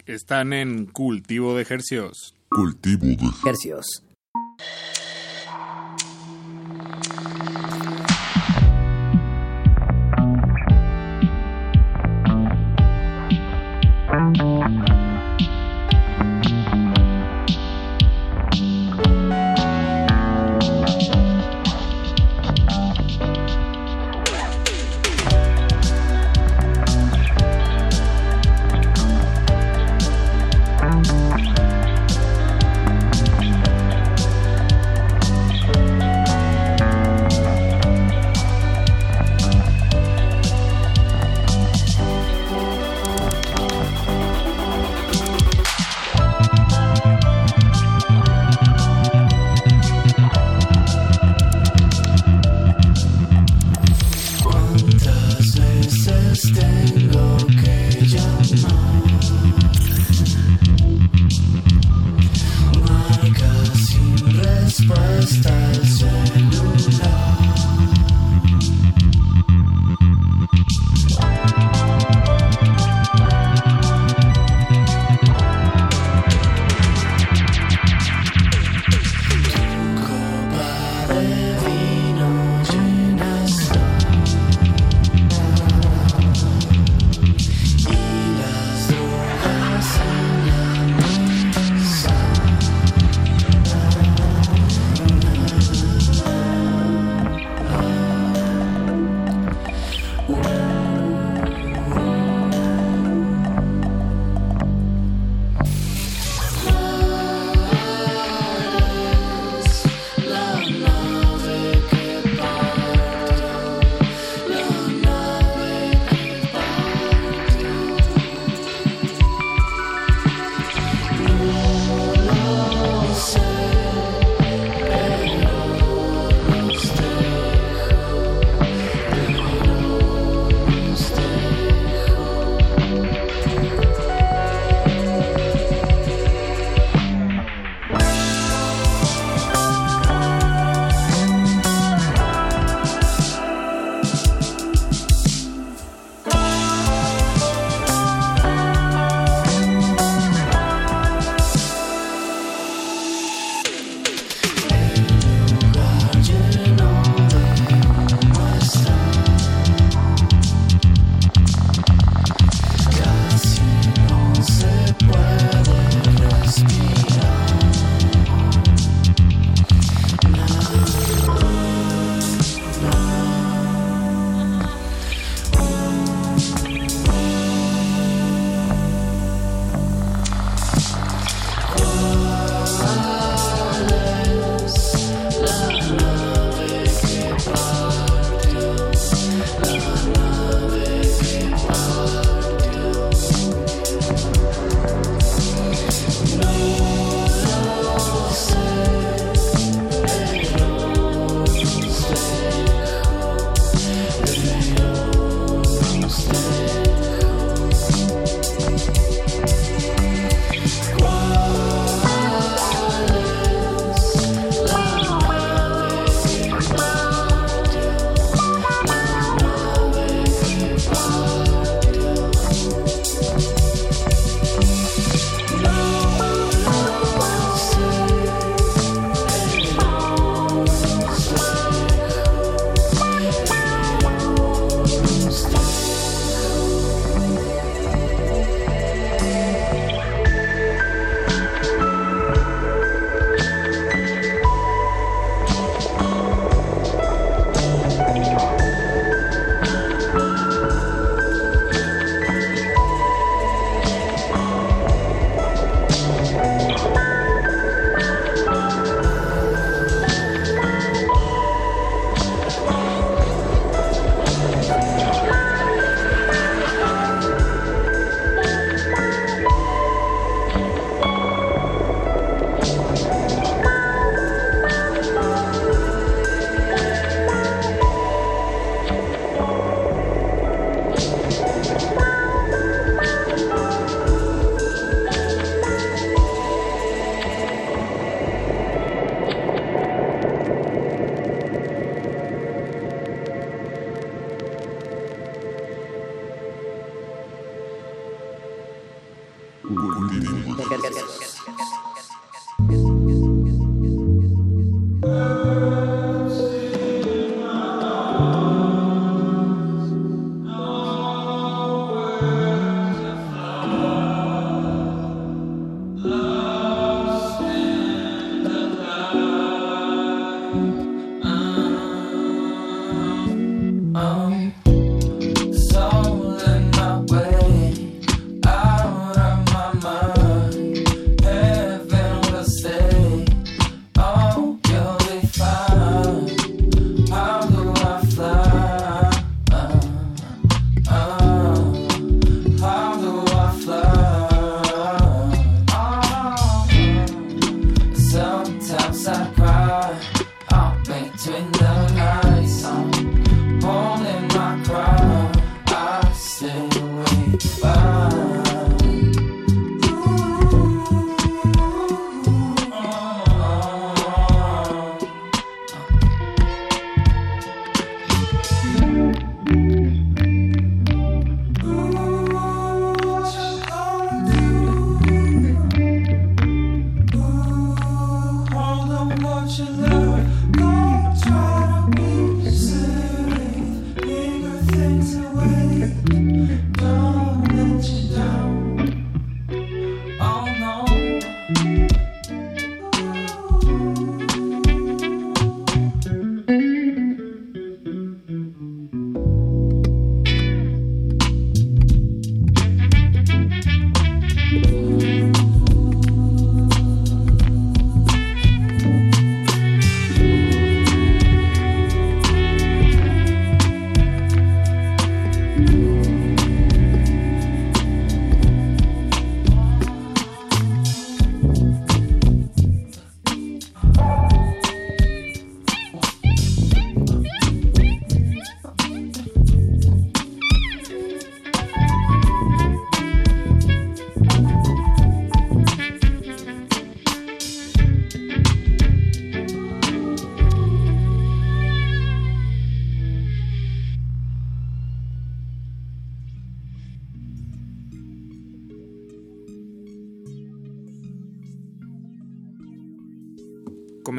Están 0.07 0.53
en 0.53 0.87
cultivo 0.87 1.57
de 1.57 1.63
ejercicios. 1.63 2.35
Cultivo 2.49 3.07
de 3.07 3.19
Hercios. 3.45 4.05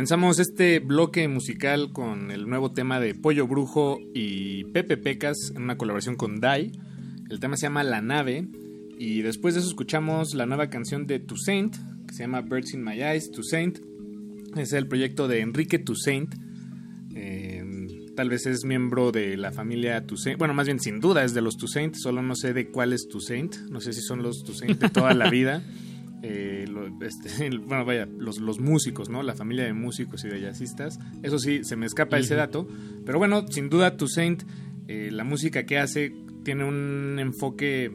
Comenzamos 0.02 0.40
este 0.40 0.80
bloque 0.80 1.28
musical 1.28 1.92
con 1.94 2.32
el 2.32 2.50
nuevo 2.50 2.72
tema 2.72 3.00
de 3.00 3.14
Pollo 3.14 3.46
Brujo 3.46 4.00
y 4.16 4.64
Pepe 4.64 4.98
Pecas 4.98 5.38
en 5.56 5.62
una 5.62 5.78
colaboración 5.78 6.16
con 6.16 6.40
Dai. 6.40 6.72
El 7.30 7.40
tema 7.40 7.56
se 7.56 7.68
llama 7.68 7.84
La 7.84 8.02
Nave 8.02 8.48
y 8.98 9.22
después 9.22 9.54
de 9.54 9.60
eso 9.60 9.70
escuchamos 9.70 10.34
la 10.34 10.48
nueva 10.48 10.72
canción 10.72 11.06
de 11.06 11.20
Toussaint 11.20 11.76
que 12.08 12.16
se 12.16 12.24
llama 12.24 12.42
Birds 12.42 12.74
in 12.74 12.84
My 12.84 13.00
Eyes. 13.00 13.30
Toussaint 13.30 13.78
es 14.58 14.74
el 14.74 14.88
proyecto 14.88 15.28
de 15.28 15.42
Enrique 15.42 15.78
Toussaint. 15.78 16.34
Eh, 17.14 18.12
tal 18.16 18.30
vez 18.30 18.48
es 18.48 18.66
miembro 18.66 19.12
de 19.12 19.38
la 19.38 19.52
familia 19.52 20.08
Toussaint. 20.08 20.40
Bueno, 20.40 20.56
más 20.56 20.66
bien 20.66 20.80
sin 20.80 21.00
duda 21.00 21.24
es 21.24 21.36
de 21.36 21.42
los 21.42 21.58
Toussaint, 21.58 21.94
solo 21.94 22.24
no 22.24 22.36
sé 22.36 22.54
de 22.54 22.72
cuál 22.72 22.94
es 22.94 23.08
Toussaint. 23.08 23.56
No 23.70 23.80
sé 23.82 23.94
si 23.94 24.02
son 24.02 24.24
los 24.24 24.44
Toussaint 24.44 24.82
de 24.82 24.90
toda 24.90 25.14
la 25.14 25.30
vida. 25.30 25.62
Eh, 26.24 26.66
este, 27.02 27.50
bueno, 27.66 27.86
vaya, 27.86 28.06
los, 28.06 28.40
los, 28.40 28.60
músicos, 28.60 29.10
¿no? 29.10 29.24
La 29.24 29.36
familia 29.36 29.66
de 29.66 29.74
músicos 29.74 30.24
y 30.24 30.30
de 30.30 30.42
jazzistas. 30.42 31.00
Eso 31.24 31.40
sí, 31.40 31.64
se 31.64 31.76
me 31.76 31.86
escapa 31.86 32.18
ese 32.18 32.36
dato. 32.36 32.68
Pero 33.06 33.18
bueno, 33.18 33.48
sin 33.48 33.70
duda, 33.70 33.98
Toussaint, 33.98 34.44
eh, 34.88 35.10
la 35.12 35.24
música 35.24 35.66
que 35.66 35.80
hace 35.80 36.14
tiene 36.44 36.64
un 36.64 37.18
enfoque, 37.20 37.92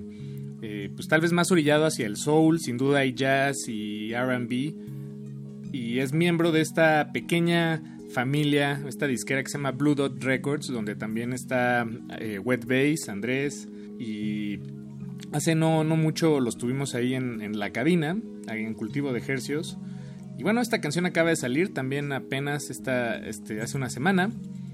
eh, 0.62 0.90
pues 0.94 1.08
tal 1.08 1.20
vez 1.20 1.32
más 1.32 1.50
orillado 1.50 1.86
hacia 1.86 2.06
el 2.06 2.16
soul, 2.16 2.60
sin 2.60 2.76
duda 2.76 3.00
hay 3.00 3.12
jazz 3.14 3.68
y 3.68 4.12
RB. 4.14 4.74
Y 5.72 5.98
es 5.98 6.12
miembro 6.12 6.52
de 6.52 6.62
esta 6.62 7.12
pequeña 7.12 7.82
familia, 8.12 8.82
esta 8.88 9.06
disquera 9.06 9.42
que 9.42 9.50
se 9.50 9.58
llama 9.58 9.72
Blue 9.72 9.94
Dot 9.94 10.22
Records, 10.22 10.68
donde 10.68 10.94
también 10.94 11.32
está 11.32 11.86
Wet 12.44 12.64
Bass, 12.64 13.08
Andrés 13.08 13.68
y 13.98 14.58
Hace 15.32 15.54
no, 15.54 15.84
no 15.84 15.96
mucho 15.96 16.40
los 16.40 16.56
tuvimos 16.56 16.94
ahí 16.94 17.14
en, 17.14 17.58
la 17.58 17.70
cabina, 17.70 18.16
en 18.48 18.74
cultivo 18.74 19.12
de 19.12 19.18
ejercios. 19.18 19.76
Y 20.38 20.42
bueno, 20.42 20.60
esta 20.60 20.80
canción 20.80 21.06
acaba 21.06 21.30
de 21.30 21.36
salir 21.36 21.72
también 21.72 22.12
apenas 22.12 22.70
esta, 22.70 23.16
este, 23.16 23.60
hace 23.60 23.76
una 23.76 23.90
semana. 23.90 24.30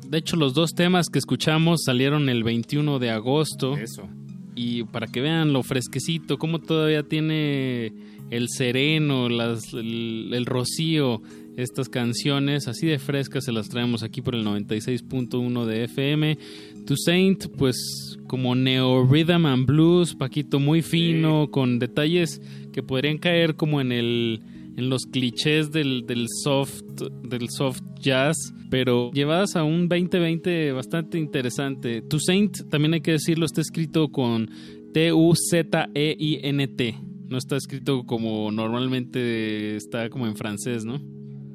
De 0.06 0.18
hecho, 0.18 0.36
los 0.36 0.54
dos 0.54 0.74
temas 0.74 1.06
que 1.08 1.18
escuchamos 1.18 1.82
salieron 1.84 2.28
el 2.28 2.44
21 2.44 2.98
de 2.98 3.10
agosto. 3.10 3.76
Eso. 3.76 4.08
Y 4.54 4.84
para 4.84 5.06
que 5.06 5.20
vean 5.20 5.52
lo 5.52 5.62
fresquecito, 5.62 6.38
cómo 6.38 6.58
todavía 6.58 7.02
tiene 7.02 7.92
el 8.30 8.48
sereno, 8.48 9.28
las, 9.28 9.72
el, 9.72 10.44
rocío, 10.46 11.22
estas 11.56 11.88
canciones 11.88 12.66
así 12.66 12.86
de 12.86 12.98
frescas 12.98 13.44
se 13.44 13.52
las 13.52 13.68
traemos 13.68 14.02
aquí 14.02 14.22
por 14.22 14.34
el 14.34 14.44
96.1 14.44 15.64
de 15.64 15.84
FM. 15.84 16.38
To 16.86 16.96
Saint, 16.96 17.46
pues 17.56 18.18
como 18.26 18.54
neo 18.54 19.04
rhythm 19.04 19.46
and 19.46 19.66
blues, 19.66 20.14
Paquito 20.14 20.58
muy 20.58 20.82
fino, 20.82 21.50
con 21.50 21.78
detalles 21.78 22.40
que 22.72 22.82
podrían 22.82 23.18
caer 23.18 23.56
como 23.56 23.80
en 23.80 23.92
el 23.92 24.40
en 24.76 24.88
los 24.88 25.02
clichés 25.02 25.70
del, 25.70 26.06
del 26.06 26.26
soft 26.42 26.82
del 27.22 27.48
soft 27.50 27.82
jazz, 28.00 28.36
pero 28.70 29.10
llevadas 29.12 29.54
a 29.56 29.64
un 29.64 29.88
2020 29.88 30.72
bastante 30.72 31.18
interesante. 31.18 32.02
To 32.02 32.18
Saint, 32.18 32.68
también 32.70 32.94
hay 32.94 33.00
que 33.00 33.12
decirlo, 33.12 33.44
está 33.44 33.60
escrito 33.60 34.08
con 34.08 34.50
T 34.92 35.12
U 35.12 35.34
Z 35.34 35.88
E 35.94 36.16
I 36.18 36.40
N 36.42 36.66
T. 36.68 36.98
No 37.28 37.38
está 37.38 37.56
escrito 37.56 38.04
como 38.04 38.50
normalmente 38.50 39.76
está 39.76 40.10
como 40.10 40.26
en 40.26 40.36
francés, 40.36 40.84
¿no? 40.84 41.00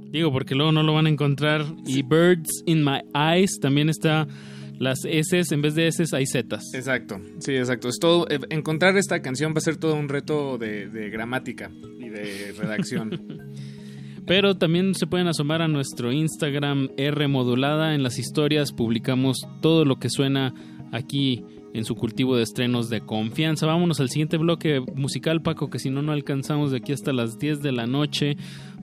Digo, 0.10 0.32
porque 0.32 0.56
luego 0.56 0.72
no 0.72 0.84
lo 0.84 0.94
van 0.94 1.06
a 1.06 1.10
encontrar. 1.10 1.66
Y 1.86 2.02
Birds 2.02 2.64
in 2.66 2.84
My 2.84 3.02
Eyes 3.14 3.60
también 3.60 3.90
está 3.90 4.28
las 4.80 5.00
S 5.06 5.44
en 5.52 5.62
vez 5.62 5.76
de 5.76 5.88
S 5.88 6.04
hay 6.16 6.26
Z. 6.26 6.60
Exacto, 6.74 7.20
sí, 7.40 7.56
exacto. 7.56 7.90
Es 7.90 8.00
todo, 8.00 8.28
eh, 8.30 8.40
encontrar 8.50 8.98
esta 8.98 9.22
canción 9.22 9.54
va 9.54 9.58
a 9.58 9.62
ser 9.62 9.78
todo 9.78 9.96
un 9.96 10.10
reto 10.10 10.58
de, 10.58 11.10
gramática 11.10 11.72
y 12.00 12.10
de 12.10 12.54
redacción. 12.58 13.22
Pero 14.28 14.56
también 14.58 14.94
se 14.94 15.08
pueden 15.08 15.28
asomar 15.28 15.62
a 15.62 15.70
nuestro 15.70 16.12
Instagram 16.12 16.90
R 16.98 17.28
modulada. 17.28 17.96
En 17.96 18.04
las 18.04 18.20
historias 18.20 18.74
publicamos 18.74 19.38
todo 19.62 19.86
lo 19.86 20.00
que 20.00 20.10
suena 20.10 20.54
aquí 20.92 21.46
en 21.74 21.86
su 21.86 21.96
cultivo 21.96 22.36
de 22.36 22.44
estrenos 22.44 22.90
de 22.90 23.02
confianza. 23.02 23.68
Vámonos 23.68 24.02
al 24.02 24.10
siguiente 24.10 24.38
bloque 24.38 24.82
musical, 24.96 25.42
Paco, 25.42 25.70
que 25.70 25.80
si 25.80 25.90
no, 25.90 26.02
no 26.02 26.12
alcanzamos 26.12 26.72
de 26.72 26.78
aquí 26.78 26.92
hasta 26.92 27.14
las 27.14 27.40
10 27.40 27.62
de 27.62 27.72
la 27.72 27.88
noche. 27.88 28.36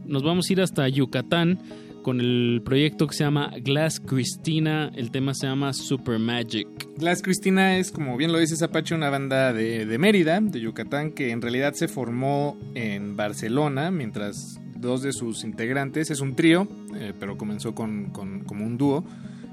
Nos 0.06 0.22
vamos 0.22 0.48
a 0.48 0.52
ir 0.52 0.60
hasta 0.62 0.88
Yucatán 0.88 1.58
con 2.04 2.20
el 2.20 2.62
proyecto 2.64 3.08
que 3.08 3.14
se 3.14 3.24
llama 3.24 3.50
Glass 3.62 3.98
Christina. 3.98 4.92
El 4.94 5.10
tema 5.10 5.34
se 5.34 5.48
llama 5.48 5.72
Super 5.72 6.20
Magic. 6.20 6.68
Glass 6.98 7.22
Christina 7.22 7.76
es, 7.78 7.90
como 7.90 8.16
bien 8.16 8.30
lo 8.30 8.38
dice 8.38 8.62
Apache, 8.64 8.94
una 8.94 9.10
banda 9.10 9.52
de, 9.52 9.98
Mérida, 9.98 10.38
de 10.40 10.60
Yucatán, 10.60 11.10
que 11.10 11.30
en 11.32 11.42
realidad 11.42 11.72
se 11.74 11.88
formó 11.88 12.56
en 12.74 13.16
Barcelona, 13.16 13.90
mientras 13.90 14.60
dos 14.76 15.02
de 15.02 15.12
sus 15.12 15.42
integrantes, 15.42 16.10
es 16.10 16.20
un 16.20 16.36
trío, 16.36 16.68
eh, 16.94 17.12
pero 17.18 17.36
comenzó 17.36 17.74
con, 17.74 18.10
con- 18.10 18.44
como 18.44 18.64
un 18.64 18.76
dúo. 18.78 19.04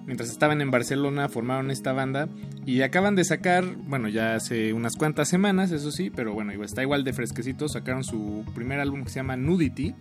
Mientras 0.05 0.29
estaban 0.29 0.59
en 0.61 0.71
Barcelona 0.71 1.29
formaron 1.29 1.71
esta 1.71 1.93
banda 1.93 2.27
y 2.65 2.81
acaban 2.81 3.15
de 3.15 3.23
sacar, 3.23 3.63
bueno, 3.87 4.09
ya 4.09 4.35
hace 4.35 4.73
unas 4.73 4.95
cuantas 4.97 5.29
semanas, 5.29 5.71
eso 5.71 5.91
sí, 5.91 6.09
pero 6.09 6.33
bueno, 6.33 6.51
está 6.63 6.81
igual 6.81 7.03
de 7.05 7.13
fresquecito, 7.13 7.69
sacaron 7.69 8.03
su 8.03 8.43
primer 8.53 8.79
álbum 8.79 9.03
que 9.03 9.09
se 9.09 9.15
llama 9.19 9.37
Nudity 9.37 9.93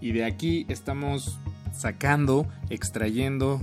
y 0.00 0.12
de 0.12 0.24
aquí 0.24 0.66
estamos 0.68 1.38
sacando, 1.72 2.46
extrayendo 2.68 3.60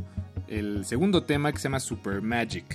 el 0.47 0.85
segundo 0.85 1.23
tema 1.23 1.51
que 1.51 1.59
se 1.59 1.65
llama 1.65 1.79
Super 1.79 2.21
Magic. 2.21 2.65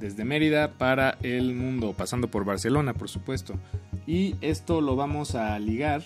Desde 0.00 0.24
Mérida 0.24 0.72
para 0.72 1.16
el 1.22 1.54
mundo, 1.54 1.94
pasando 1.96 2.28
por 2.28 2.44
Barcelona, 2.44 2.92
por 2.92 3.08
supuesto. 3.08 3.54
Y 4.06 4.34
esto 4.40 4.80
lo 4.80 4.96
vamos 4.96 5.36
a 5.36 5.56
ligar 5.60 6.02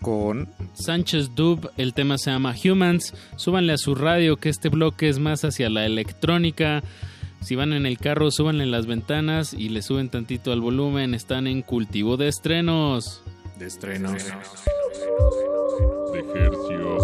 con 0.00 0.48
Sánchez 0.74 1.34
Dub, 1.34 1.70
el 1.76 1.94
tema 1.94 2.18
se 2.18 2.30
llama 2.30 2.54
Humans. 2.64 3.14
Súbanle 3.36 3.72
a 3.72 3.78
su 3.78 3.94
radio 3.94 4.36
que 4.36 4.48
este 4.48 4.68
bloque 4.68 5.08
es 5.08 5.18
más 5.18 5.44
hacia 5.44 5.68
la 5.68 5.84
electrónica. 5.84 6.82
Si 7.40 7.54
van 7.54 7.72
en 7.72 7.86
el 7.86 7.98
carro, 7.98 8.30
súbanle 8.30 8.66
las 8.66 8.86
ventanas 8.86 9.54
y 9.54 9.68
le 9.68 9.82
suben 9.82 10.08
tantito 10.08 10.52
al 10.52 10.60
volumen. 10.60 11.14
Están 11.14 11.46
en 11.46 11.62
cultivo 11.62 12.16
de 12.16 12.28
estrenos. 12.28 13.22
De 13.58 13.66
estrenos. 13.66 14.24
De 16.12 16.18
ejercios. 16.20 17.02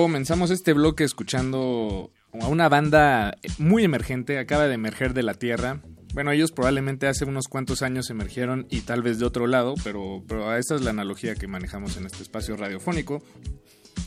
Comenzamos 0.00 0.50
este 0.50 0.72
bloque 0.72 1.04
escuchando 1.04 2.10
a 2.32 2.48
una 2.48 2.70
banda 2.70 3.36
muy 3.58 3.84
emergente, 3.84 4.38
acaba 4.38 4.66
de 4.66 4.72
emerger 4.72 5.12
de 5.12 5.22
la 5.22 5.34
tierra. 5.34 5.82
Bueno, 6.14 6.32
ellos 6.32 6.52
probablemente 6.52 7.06
hace 7.06 7.26
unos 7.26 7.48
cuantos 7.48 7.82
años 7.82 8.08
emergieron 8.08 8.66
y 8.70 8.80
tal 8.80 9.02
vez 9.02 9.18
de 9.18 9.26
otro 9.26 9.46
lado, 9.46 9.74
pero, 9.84 10.24
pero 10.26 10.56
esa 10.56 10.74
es 10.74 10.80
la 10.80 10.90
analogía 10.90 11.34
que 11.34 11.46
manejamos 11.46 11.98
en 11.98 12.06
este 12.06 12.22
espacio 12.22 12.56
radiofónico. 12.56 13.22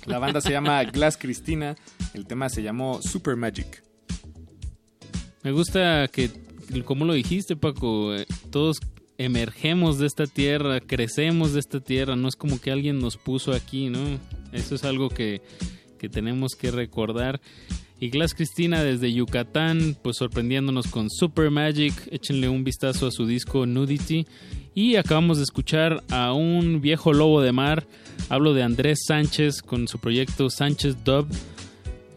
La 0.06 0.18
banda 0.18 0.42
se 0.42 0.50
llama 0.50 0.84
Glass 0.92 1.16
Cristina, 1.16 1.76
el 2.16 2.26
tema 2.26 2.50
se 2.50 2.64
llamó 2.64 3.00
Super 3.04 3.36
Magic. 3.36 3.84
Me 5.44 5.52
gusta 5.52 6.08
que, 6.08 6.32
como 6.86 7.06
lo 7.06 7.14
dijiste, 7.14 7.56
Paco, 7.56 8.16
eh, 8.16 8.26
todos 8.50 8.80
emergemos 9.20 10.00
de 10.00 10.08
esta 10.08 10.26
tierra, 10.26 10.80
crecemos 10.80 11.54
de 11.54 11.60
esta 11.60 11.82
tierra, 11.82 12.16
no 12.16 12.28
es 12.28 12.36
como 12.36 12.60
que 12.60 12.72
alguien 12.72 12.98
nos 12.98 13.18
puso 13.18 13.54
aquí, 13.54 13.90
¿no? 13.90 14.00
Eso 14.52 14.76
es 14.76 14.84
algo 14.84 15.10
que, 15.10 15.42
que 16.04 16.10
tenemos 16.10 16.56
que 16.56 16.70
recordar. 16.70 17.40
Y 17.98 18.10
Glass 18.10 18.34
Cristina 18.34 18.84
desde 18.84 19.14
Yucatán, 19.14 19.96
pues 20.02 20.18
sorprendiéndonos 20.18 20.88
con 20.88 21.10
Super 21.10 21.50
Magic, 21.50 21.94
échenle 22.12 22.50
un 22.50 22.66
vistazo 22.66 23.08
a 23.08 23.12
su 23.12 23.26
disco 23.26 23.66
Nudity. 23.66 24.28
Y 24.76 24.98
acabamos 24.98 25.38
de 25.38 25.44
escuchar 25.44 26.04
a 26.10 26.34
un 26.34 26.82
viejo 26.82 27.14
lobo 27.14 27.40
de 27.40 27.54
mar, 27.54 27.88
hablo 28.28 28.54
de 28.54 28.64
Andrés 28.64 29.06
Sánchez 29.08 29.62
con 29.62 29.88
su 29.88 29.98
proyecto 29.98 30.50
Sánchez 30.50 31.06
Dub. 31.06 31.26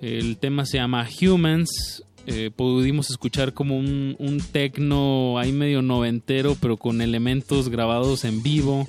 El 0.02 0.36
tema 0.38 0.66
se 0.66 0.78
llama 0.78 1.06
Humans, 1.20 2.02
eh, 2.26 2.50
pudimos 2.56 3.08
escuchar 3.10 3.52
como 3.52 3.78
un, 3.78 4.16
un 4.18 4.40
tecno 4.40 5.38
ahí 5.38 5.52
medio 5.52 5.80
noventero, 5.80 6.56
pero 6.60 6.76
con 6.76 7.00
elementos 7.00 7.68
grabados 7.68 8.24
en 8.24 8.42
vivo. 8.42 8.88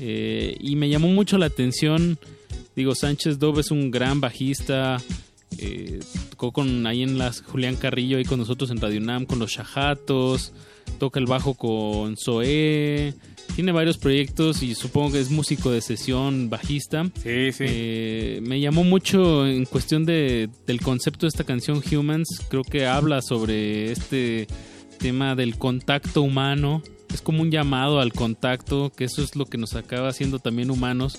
Eh, 0.00 0.54
y 0.60 0.76
me 0.76 0.90
llamó 0.90 1.08
mucho 1.08 1.38
la 1.38 1.46
atención. 1.46 2.18
Digo, 2.76 2.94
Sánchez 2.94 3.38
Dove 3.38 3.60
es 3.60 3.70
un 3.70 3.90
gran 3.90 4.20
bajista. 4.20 4.98
Eh, 5.58 6.00
tocó 6.30 6.52
con 6.52 6.86
ahí 6.86 7.02
en 7.02 7.18
las 7.18 7.42
Julián 7.42 7.76
Carrillo 7.76 8.16
ahí 8.16 8.24
con 8.24 8.38
nosotros 8.38 8.70
en 8.70 8.80
Radio 8.80 9.00
Nam 9.00 9.26
con 9.26 9.38
los 9.38 9.50
Shajatos. 9.50 10.52
Toca 10.98 11.20
el 11.20 11.26
bajo 11.26 11.54
con 11.54 12.16
Zoé 12.16 13.14
tiene 13.54 13.72
varios 13.72 13.98
proyectos 13.98 14.62
y 14.62 14.74
supongo 14.74 15.12
que 15.12 15.20
es 15.20 15.30
músico 15.30 15.70
de 15.70 15.82
sesión, 15.82 16.48
bajista. 16.48 17.04
Sí, 17.22 17.52
sí. 17.52 17.64
Eh, 17.66 18.40
me 18.42 18.60
llamó 18.60 18.82
mucho 18.82 19.46
en 19.46 19.66
cuestión 19.66 20.06
de, 20.06 20.48
del 20.66 20.80
concepto 20.80 21.26
de 21.26 21.28
esta 21.28 21.44
canción 21.44 21.82
Humans. 21.92 22.28
Creo 22.48 22.64
que 22.64 22.86
habla 22.86 23.20
sobre 23.20 23.92
este 23.92 24.46
tema 24.98 25.34
del 25.34 25.58
contacto 25.58 26.22
humano. 26.22 26.82
Es 27.12 27.20
como 27.20 27.42
un 27.42 27.50
llamado 27.50 28.00
al 28.00 28.14
contacto, 28.14 28.90
que 28.90 29.04
eso 29.04 29.22
es 29.22 29.36
lo 29.36 29.44
que 29.44 29.58
nos 29.58 29.74
acaba 29.74 30.08
haciendo 30.08 30.38
también 30.38 30.70
humanos. 30.70 31.18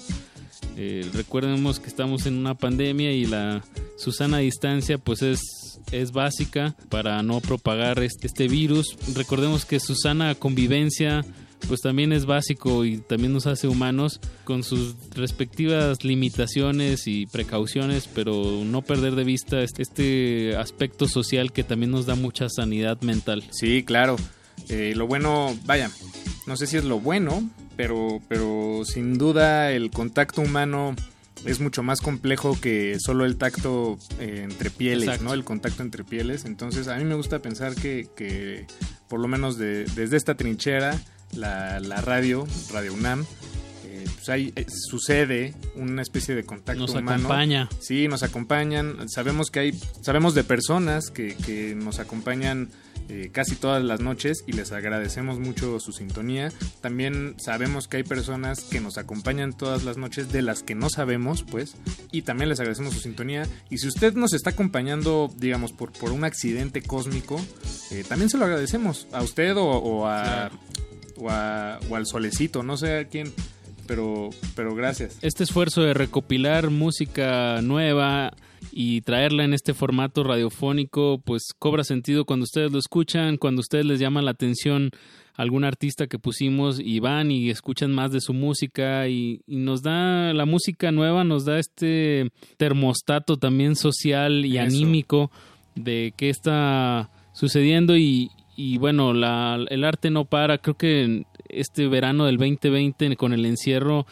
Eh, 0.77 1.09
que 1.33 1.87
estamos 1.87 2.25
en 2.25 2.37
una 2.37 2.55
pandemia 2.55 3.11
y 3.11 3.25
la 3.25 3.63
Susana 3.97 4.39
distancia 4.39 4.97
pues 4.97 5.21
es, 5.21 5.41
es 5.91 6.11
básica 6.11 6.75
para 6.89 7.21
no 7.23 7.39
propagar 7.41 8.01
este, 8.03 8.27
este 8.27 8.47
virus. 8.47 8.95
Recordemos 9.15 9.65
que 9.65 9.79
Susana 9.79 10.35
convivencia 10.35 11.23
pues 11.67 11.81
también 11.81 12.11
es 12.11 12.25
básico 12.25 12.85
y 12.85 12.97
también 12.97 13.33
nos 13.33 13.47
hace 13.47 13.67
humanos 13.67 14.19
con 14.43 14.63
sus 14.63 14.95
respectivas 15.11 16.03
limitaciones 16.03 17.07
y 17.07 17.25
precauciones, 17.25 18.09
pero 18.13 18.63
no 18.65 18.81
perder 18.81 19.15
de 19.15 19.23
vista 19.23 19.61
este 19.61 20.55
aspecto 20.57 21.07
social 21.07 21.51
que 21.51 21.63
también 21.63 21.91
nos 21.91 22.05
da 22.05 22.15
mucha 22.15 22.49
sanidad 22.49 23.01
mental. 23.01 23.43
Sí, 23.51 23.83
claro. 23.83 24.17
Eh, 24.69 24.93
lo 24.95 25.07
bueno, 25.07 25.57
vaya, 25.65 25.91
no 26.47 26.57
sé 26.57 26.67
si 26.67 26.77
es 26.77 26.83
lo 26.83 26.99
bueno, 26.99 27.49
pero, 27.75 28.21
pero 28.27 28.83
sin 28.85 29.17
duda 29.17 29.71
el 29.71 29.91
contacto 29.91 30.41
humano 30.41 30.95
es 31.45 31.59
mucho 31.59 31.83
más 31.83 32.01
complejo 32.01 32.59
que 32.59 32.97
solo 32.99 33.25
el 33.25 33.37
tacto 33.37 33.97
eh, 34.19 34.41
entre 34.43 34.69
pieles, 34.69 35.21
¿no? 35.21 35.33
El 35.33 35.43
contacto 35.43 35.83
entre 35.83 36.03
pieles. 36.03 36.45
Entonces, 36.45 36.87
a 36.87 36.95
mí 36.95 37.03
me 37.03 37.15
gusta 37.15 37.39
pensar 37.39 37.75
que, 37.75 38.07
que 38.15 38.65
por 39.09 39.19
lo 39.19 39.27
menos 39.27 39.57
desde 39.57 40.15
esta 40.15 40.35
trinchera, 40.35 40.99
la, 41.33 41.79
radio, 42.01 42.45
Radio 42.71 42.93
UNAM, 42.93 43.25
eh, 43.85 44.05
pues 44.15 44.29
eh, 44.29 44.65
sucede 44.89 45.55
una 45.75 46.01
especie 46.01 46.35
de 46.35 46.43
contacto 46.43 46.81
nos 46.81 46.91
humano. 46.91 47.11
acompaña. 47.11 47.69
Sí, 47.79 48.07
nos 48.07 48.23
acompañan. 48.23 49.09
Sabemos 49.09 49.49
que 49.49 49.59
hay, 49.59 49.79
sabemos 50.01 50.33
de 50.35 50.43
personas 50.43 51.09
que, 51.09 51.35
que 51.35 51.75
nos 51.75 51.99
acompañan 51.99 52.69
eh, 53.09 53.29
casi 53.31 53.55
todas 53.55 53.83
las 53.83 54.01
noches 54.01 54.43
y 54.47 54.53
les 54.53 54.71
agradecemos 54.71 55.39
mucho 55.39 55.79
su 55.79 55.91
sintonía. 55.91 56.51
También 56.81 57.35
sabemos 57.37 57.87
que 57.87 57.97
hay 57.97 58.03
personas 58.03 58.61
que 58.61 58.79
nos 58.79 58.97
acompañan 58.97 59.53
todas 59.53 59.83
las 59.83 59.97
noches 59.97 60.31
de 60.31 60.41
las 60.41 60.63
que 60.63 60.75
no 60.75 60.89
sabemos, 60.89 61.43
pues, 61.43 61.75
y 62.11 62.23
también 62.23 62.49
les 62.49 62.59
agradecemos 62.59 62.93
su 62.93 62.99
sintonía. 62.99 63.47
Y 63.69 63.77
si 63.77 63.87
usted 63.87 64.13
nos 64.13 64.33
está 64.33 64.51
acompañando, 64.51 65.33
digamos, 65.37 65.71
por, 65.71 65.91
por 65.91 66.11
un 66.11 66.23
accidente 66.23 66.81
cósmico, 66.81 67.39
también 68.07 68.29
se 68.29 68.37
lo 68.37 68.45
agradecemos 68.45 69.07
a 69.11 69.21
usted 69.21 69.55
o, 69.57 70.07
a, 70.07 70.49
o, 71.17 71.29
al 71.29 72.05
solecito, 72.05 72.63
no 72.63 72.77
sé 72.77 72.99
a 72.99 73.07
quién, 73.07 73.31
pero, 73.93 74.31
pero 74.55 74.73
gracias. 74.73 75.19
Este 75.21 75.43
esfuerzo 75.43 75.83
de 75.83 75.93
recopilar 75.93 76.71
música 76.71 77.61
nueva 77.61 78.33
y 78.71 79.01
traerla 79.01 79.43
en 79.43 79.53
este 79.53 79.75
formato 79.75 80.23
radiofónico, 80.23 81.21
pues 81.23 81.49
cobra 81.59 81.83
sentido 81.83 82.25
cuando 82.25 82.45
ustedes 82.45 82.71
lo 82.71 82.79
escuchan, 82.79 83.37
cuando 83.37 83.59
ustedes 83.59 83.85
les 83.85 83.99
llama 83.99 84.23
la 84.23 84.31
atención 84.31 84.89
algún 85.35 85.63
artista 85.63 86.07
que 86.07 86.17
pusimos 86.17 86.79
y 86.79 86.99
van 87.01 87.29
y 87.29 87.51
escuchan 87.51 87.91
más 87.91 88.11
de 88.11 88.21
su 88.21 88.33
música 88.33 89.07
y, 89.07 89.41
nos 89.45 89.83
da 89.83 90.33
la 90.33 90.45
música 90.45 90.91
nueva, 90.91 91.23
nos 91.23 91.45
da 91.45 91.59
este 91.59 92.31
termostato 92.57 93.37
también 93.37 93.75
social 93.75 94.43
y 94.43 94.57
anímico 94.57 95.29
de 95.75 96.15
qué 96.17 96.29
está 96.29 97.11
sucediendo 97.33 97.95
y, 97.95 98.31
y 98.55 98.79
bueno, 98.79 99.13
la, 99.13 99.63
el 99.69 99.83
arte 99.83 100.09
no 100.09 100.25
para. 100.25 100.57
Creo 100.57 100.77
que 100.77 101.25
este 101.59 101.87
verano 101.87 102.25
del 102.25 102.37
2020 102.37 103.15
con 103.15 103.33
el 103.33 103.45
encierro 103.45 104.05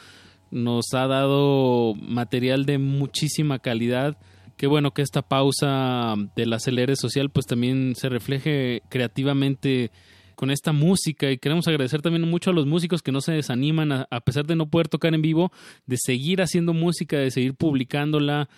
nos 0.51 0.93
ha 0.93 1.07
dado 1.07 1.95
material 1.95 2.65
de 2.65 2.77
muchísima 2.77 3.59
calidad. 3.59 4.17
Qué 4.57 4.67
bueno 4.67 4.91
que 4.91 5.01
esta 5.01 5.21
pausa 5.21 6.15
del 6.35 6.53
acelere 6.53 6.95
social 6.95 7.29
pues 7.29 7.45
también 7.45 7.95
se 7.95 8.09
refleje 8.09 8.83
creativamente 8.89 9.91
con 10.35 10.51
esta 10.51 10.71
música 10.71 11.31
y 11.31 11.37
queremos 11.37 11.67
agradecer 11.67 12.01
también 12.01 12.29
mucho 12.29 12.49
a 12.49 12.53
los 12.53 12.65
músicos 12.65 13.01
que 13.01 13.11
no 13.11 13.21
se 13.21 13.31
desaniman 13.31 13.91
a, 13.91 14.07
a 14.09 14.21
pesar 14.21 14.45
de 14.45 14.55
no 14.55 14.69
poder 14.69 14.87
tocar 14.87 15.13
en 15.13 15.21
vivo, 15.21 15.51
de 15.85 15.97
seguir 15.97 16.41
haciendo 16.41 16.73
música, 16.73 17.17
de 17.17 17.31
seguir 17.31 17.53
publicándola 17.53 18.49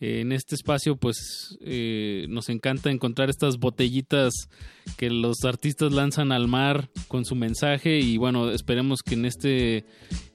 en 0.00 0.30
este 0.30 0.54
espacio 0.54 0.96
pues 0.96 1.58
eh, 1.60 2.26
nos 2.28 2.48
encanta 2.48 2.90
encontrar 2.90 3.30
estas 3.30 3.58
botellitas 3.58 4.32
que 4.96 5.10
los 5.10 5.44
artistas 5.44 5.92
lanzan 5.92 6.30
al 6.30 6.46
mar 6.46 6.88
con 7.08 7.24
su 7.24 7.34
mensaje 7.34 7.98
y 7.98 8.16
bueno 8.16 8.50
esperemos 8.50 9.02
que 9.02 9.14
en 9.14 9.24
este 9.24 9.84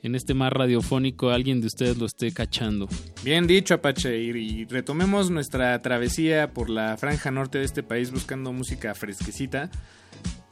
en 0.02 0.16
este 0.16 0.34
mar 0.34 0.54
radiofónico 0.54 1.30
alguien 1.30 1.62
de 1.62 1.68
ustedes 1.68 1.98
lo 1.98 2.06
esté 2.06 2.34
cachando. 2.34 2.90
Bien 3.24 3.48
dicho 3.48 3.76
Apache. 3.76 4.18
Y, 4.22 4.66
retomemos 4.66 5.32
nuestra 5.32 5.82
travesía 5.82 6.52
por 6.52 6.70
la 6.70 6.98
franja 6.98 7.32
norte 7.32 7.60
de 7.60 7.64
este 7.64 7.84
país 7.84 8.12
buscando 8.12 8.52
música 8.52 8.94
fresquecita. 8.96 9.72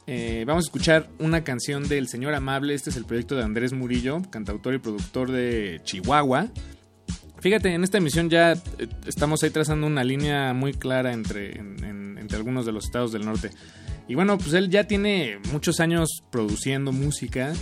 Eh, 0.06 0.44
vamos 0.46 0.64
a 0.64 0.68
escuchar 0.68 1.10
una 1.18 1.44
canción 1.44 1.86
del 1.86 2.08
señor 2.08 2.32
Amable. 2.32 2.72
Este 2.72 2.88
es 2.88 2.96
el 2.96 3.04
proyecto 3.04 3.36
de 3.36 3.42
Andrés 3.42 3.74
Murillo 3.74 4.22
cantautor 4.30 4.72
y 4.74 4.78
productor 4.78 5.30
de 5.30 5.82
Chihuahua 5.84 6.48
Fíjate, 7.42 7.74
en 7.74 7.82
esta 7.82 7.98
emisión 7.98 8.30
ya 8.30 8.52
eh, 8.52 8.86
estamos 9.04 9.42
ahí 9.42 9.50
trazando 9.50 9.88
una 9.88 10.04
línea 10.04 10.54
muy 10.54 10.72
clara 10.74 11.12
entre, 11.12 11.58
entre 11.58 12.36
algunos 12.36 12.64
de 12.64 12.70
los 12.70 12.84
estados 12.84 13.10
del 13.10 13.24
norte. 13.24 13.50
Y 14.06 14.14
bueno, 14.14 14.38
pues 14.38 14.52
él 14.54 14.70
ya 14.70 14.84
tiene 14.84 15.40
muchos 15.50 15.80
años 15.80 16.22
produciendo 16.30 16.92
música. 16.92 17.52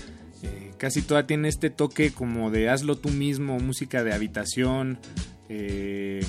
Eh, 0.42 0.72
casi 0.76 1.00
toda 1.00 1.26
tiene 1.26 1.48
este 1.48 1.70
toque 1.70 2.12
como 2.12 2.50
de 2.50 2.68
hazlo 2.68 2.96
tú 2.98 3.08
mismo, 3.08 3.58
música 3.58 4.04
de 4.04 4.12
habitación, 4.12 4.98
eh, 5.48 6.20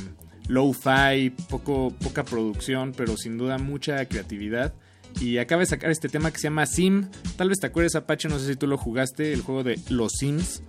low-fi, 0.48 1.32
poca 1.50 2.24
producción, 2.24 2.94
pero 2.96 3.18
sin 3.18 3.38
duda 3.38 3.58
mucha 3.58 4.06
creatividad. 4.06 4.74
Y 5.20 5.40
acaba 5.40 5.60
de 5.60 5.66
sacar 5.66 5.92
este 5.92 6.08
tema 6.08 6.32
que 6.32 6.38
se 6.38 6.44
llama 6.44 6.66
Sim. 6.66 7.10
Tal 7.36 7.50
vez 7.50 7.60
te 7.60 7.68
acuerdes, 7.68 7.96
Apache, 7.96 8.30
no 8.30 8.40
sé 8.40 8.48
si 8.48 8.56
tú 8.56 8.66
lo 8.66 8.78
jugaste, 8.78 9.34
el 9.34 9.42
juego 9.42 9.64
de 9.64 9.78
Los 9.90 10.14
Sims. 10.14 10.64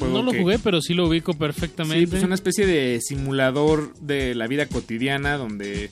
No 0.00 0.22
lo 0.22 0.32
jugué, 0.32 0.58
pero 0.58 0.80
sí 0.80 0.94
lo 0.94 1.06
ubico 1.06 1.34
perfectamente. 1.34 2.00
Sí, 2.00 2.06
pues 2.06 2.22
una 2.22 2.34
especie 2.34 2.66
de 2.66 3.00
simulador 3.00 3.94
de 3.98 4.34
la 4.34 4.46
vida 4.46 4.66
cotidiana 4.66 5.36
donde 5.36 5.84
eh, 5.84 5.90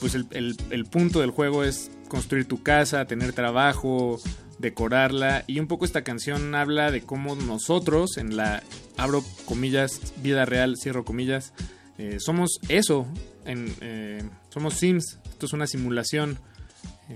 pues 0.00 0.14
el, 0.14 0.84
punto 0.90 1.20
del 1.20 1.30
juego 1.30 1.64
es 1.64 1.90
construir 2.08 2.46
tu 2.46 2.62
casa, 2.62 3.06
tener 3.06 3.32
trabajo, 3.32 4.20
decorarla. 4.58 5.44
Y 5.46 5.60
un 5.60 5.66
poco 5.66 5.84
esta 5.84 6.02
canción 6.02 6.54
habla 6.54 6.90
de 6.90 7.02
cómo 7.02 7.34
nosotros 7.36 8.16
en 8.16 8.36
la 8.36 8.62
abro 8.96 9.24
comillas 9.44 10.12
vida 10.22 10.44
real 10.44 10.76
cierro 10.76 11.04
comillas 11.04 11.52
eh, 11.98 12.18
somos 12.20 12.58
eso 12.68 13.06
en, 13.44 13.74
eh, 13.80 14.22
somos 14.50 14.74
Sims. 14.74 15.18
Esto 15.30 15.46
es 15.46 15.52
una 15.52 15.66
simulación 15.66 16.38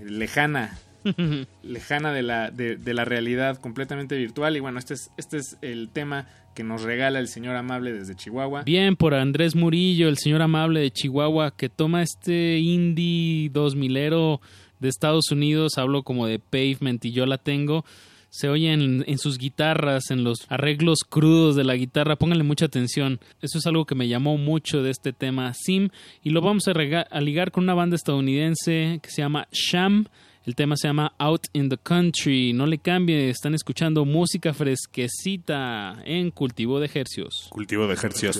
lejana 0.04 0.78
lejana 1.62 2.12
de 2.12 2.22
la, 2.22 2.50
de, 2.50 2.94
la 2.94 3.04
realidad, 3.04 3.58
completamente 3.58 4.16
virtual. 4.16 4.56
Y 4.56 4.60
bueno, 4.60 4.78
este 4.78 4.94
es, 4.94 5.10
este 5.16 5.38
es 5.38 5.56
el 5.62 5.88
tema 5.90 6.26
que 6.54 6.64
nos 6.64 6.82
regala 6.82 7.18
el 7.18 7.28
señor 7.28 7.54
amable 7.54 7.92
desde 7.92 8.16
Chihuahua. 8.16 8.62
Bien, 8.64 8.96
por 8.96 9.14
Andrés 9.14 9.54
Murillo, 9.54 10.08
el 10.08 10.16
señor 10.16 10.42
amable 10.42 10.80
de 10.80 10.90
Chihuahua, 10.90 11.54
que 11.54 11.68
toma 11.68 12.02
este 12.02 12.58
indie 12.58 13.50
dos 13.50 13.76
milero 13.76 14.40
de 14.80 14.88
Estados 14.88 15.30
Unidos, 15.30 15.78
hablo 15.78 16.02
como 16.02 16.26
de 16.26 16.38
Pavement 16.38 17.04
y 17.04 17.12
yo 17.12 17.26
la 17.26 17.38
tengo. 17.38 17.84
se 18.30 18.48
oye 18.48 18.72
en, 18.72 19.04
en, 19.06 19.18
sus 19.18 19.38
guitarras, 19.38 20.10
en 20.10 20.24
los 20.24 20.46
arreglos 20.48 21.00
crudos 21.08 21.56
de 21.56 21.64
la 21.64 21.74
guitarra. 21.74 22.16
Pónganle 22.16 22.44
mucha 22.44 22.66
atención. 22.66 23.20
Eso 23.40 23.58
es 23.58 23.66
algo 23.66 23.84
que 23.84 23.94
me 23.94 24.08
llamó 24.08 24.36
mucho 24.36 24.82
de 24.82 24.90
este 24.90 25.12
tema 25.12 25.52
Sim. 25.54 25.88
Y 26.22 26.30
lo 26.30 26.40
vamos 26.40 26.68
a, 26.68 26.72
a 26.72 27.20
ligar 27.20 27.50
con 27.50 27.64
una 27.64 27.74
banda 27.74 27.96
estadounidense 27.96 28.98
que 29.02 29.10
se 29.10 29.22
llama 29.22 29.48
Sham. 29.52 30.06
El 30.46 30.54
tema 30.54 30.76
se 30.76 30.86
llama 30.86 31.12
Out 31.18 31.48
in 31.54 31.68
the 31.68 31.76
Country. 31.76 32.52
No 32.52 32.66
le 32.66 32.78
cambie, 32.78 33.30
están 33.30 33.56
escuchando 33.56 34.04
música 34.04 34.54
fresquecita 34.54 36.00
en 36.04 36.30
Cultivo 36.30 36.78
de 36.78 36.88
Hercios. 36.94 37.48
Cultivo 37.50 37.88
de 37.88 37.94
Hercios. 37.94 38.38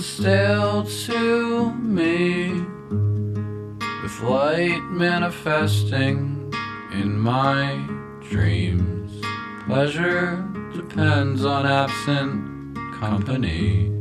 still 0.00 0.84
to 0.84 1.72
me 1.74 2.52
with 4.02 4.20
light 4.22 4.82
manifesting 4.90 6.52
in 6.92 7.18
my 7.18 7.84
dreams. 8.28 9.24
Pleasure 9.66 10.48
depends 10.72 11.44
on 11.44 11.66
absent 11.66 12.76
company. 13.00 13.92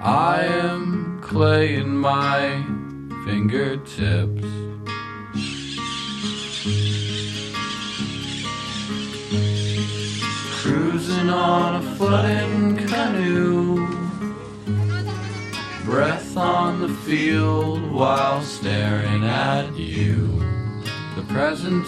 I 0.00 0.42
am 0.44 1.20
clay 1.22 1.76
in 1.76 1.96
my 1.96 2.62
fingertips. 3.24 4.44
Cruising 10.60 11.30
on 11.30 11.76
a 11.76 11.96
floating 11.96 12.76
canoe 12.76 14.07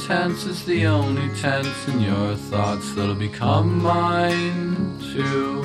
tense 0.06 0.44
is 0.44 0.64
the 0.64 0.86
only 0.86 1.28
tense 1.36 1.89
in 1.89 2.01
your 2.01 2.35
thoughts 2.35 2.94
that'll 2.94 3.14
become 3.14 3.81
mine 3.81 4.98
too. 5.12 5.64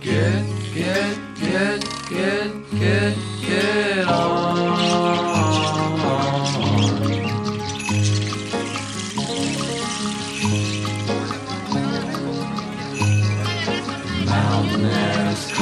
Get, 0.00 0.44
get, 0.74 1.18
get, 1.36 1.84
get, 2.10 2.70
get, 2.78 3.16
get 3.42 4.08
on. 4.08 5.23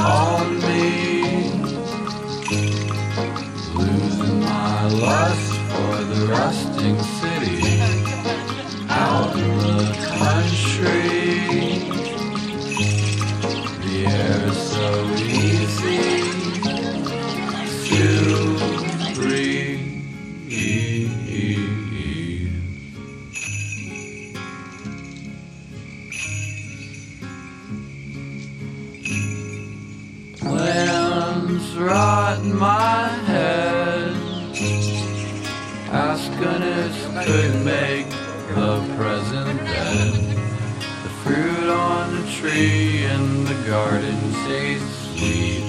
Air 0.03 0.45
me. 0.65 1.51
Losing 3.73 4.39
my 4.41 4.87
lust 4.87 5.53
for 5.71 6.03
the 6.03 6.27
rusting 6.27 6.99
city 7.19 7.79
out 8.89 9.33
the 9.33 9.93
country. 10.19 11.22
My 32.63 33.03
could 37.25 37.63
make 37.63 38.09
the 38.55 38.95
present 38.97 39.57
dead. 39.59 40.13
The 41.03 41.13
fruit 41.23 41.69
on 41.69 42.15
the 42.15 42.31
tree 42.31 43.05
in 43.05 43.45
the 43.45 43.57
garden 43.67 44.17
tastes 44.47 45.17
sweet. 45.17 45.63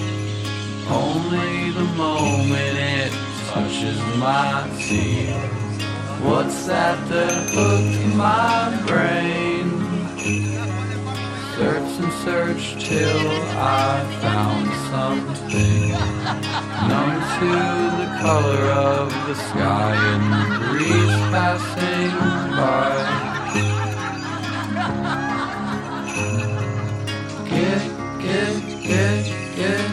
Only 0.89 1.71
the 1.71 1.87
moment 1.95 2.77
it 2.77 3.11
touches 3.49 3.99
my 4.17 4.69
teeth. 4.77 5.35
What's 6.23 6.65
that 6.65 6.97
that 7.09 7.49
hooked 7.53 8.15
my 8.15 8.83
brain? 8.87 9.64
Search 11.55 11.99
and 12.03 12.13
search 12.25 12.65
till 12.83 13.31
I 13.57 14.03
found 14.21 14.67
something 14.91 15.91
numb 16.89 17.17
to 17.39 17.51
the 17.95 18.09
color 18.19 18.63
of 18.71 19.07
the 19.25 19.35
sky 19.35 19.95
and 19.95 20.23
the 20.33 20.67
breeze 20.67 21.17
passing 21.31 22.11
by. 22.59 22.91
Get, 27.49 27.83
get, 28.19 28.55
get, 28.83 29.23
get, 29.55 29.84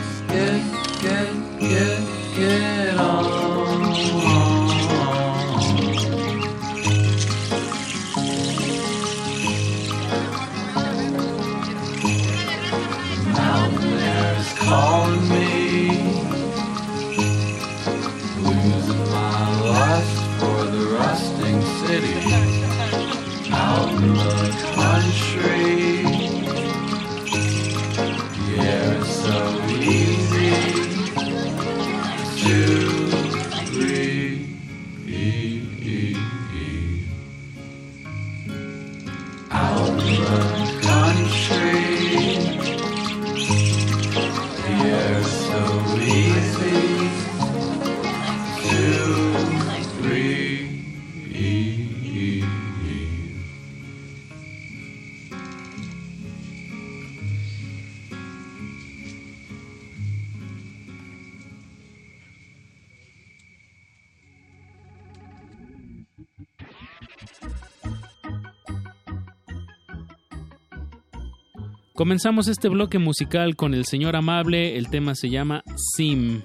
Comenzamos 72.02 72.48
este 72.48 72.68
bloque 72.68 72.98
musical 72.98 73.54
con 73.54 73.74
el 73.74 73.84
señor 73.84 74.16
amable, 74.16 74.76
el 74.76 74.90
tema 74.90 75.14
se 75.14 75.30
llama 75.30 75.62
Sim 75.76 76.42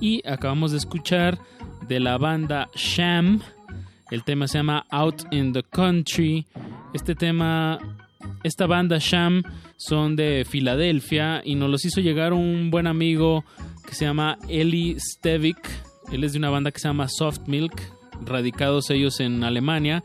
y 0.00 0.20
acabamos 0.28 0.72
de 0.72 0.78
escuchar 0.78 1.38
de 1.86 2.00
la 2.00 2.18
banda 2.18 2.68
Sham, 2.74 3.40
el 4.10 4.24
tema 4.24 4.48
se 4.48 4.58
llama 4.58 4.84
Out 4.90 5.32
in 5.32 5.52
the 5.52 5.62
Country. 5.62 6.44
Este 6.92 7.14
tema, 7.14 7.78
esta 8.42 8.66
banda 8.66 8.98
Sham 8.98 9.44
son 9.76 10.16
de 10.16 10.44
Filadelfia 10.44 11.40
y 11.44 11.54
nos 11.54 11.70
los 11.70 11.84
hizo 11.84 12.00
llegar 12.00 12.32
un 12.32 12.72
buen 12.72 12.88
amigo 12.88 13.44
que 13.86 13.94
se 13.94 14.06
llama 14.06 14.38
Eli 14.48 14.96
Stevik. 14.98 15.68
Él 16.10 16.24
es 16.24 16.32
de 16.32 16.40
una 16.40 16.50
banda 16.50 16.72
que 16.72 16.80
se 16.80 16.88
llama 16.88 17.06
Soft 17.08 17.46
Milk, 17.46 17.80
radicados 18.24 18.90
ellos 18.90 19.20
en 19.20 19.44
Alemania. 19.44 20.02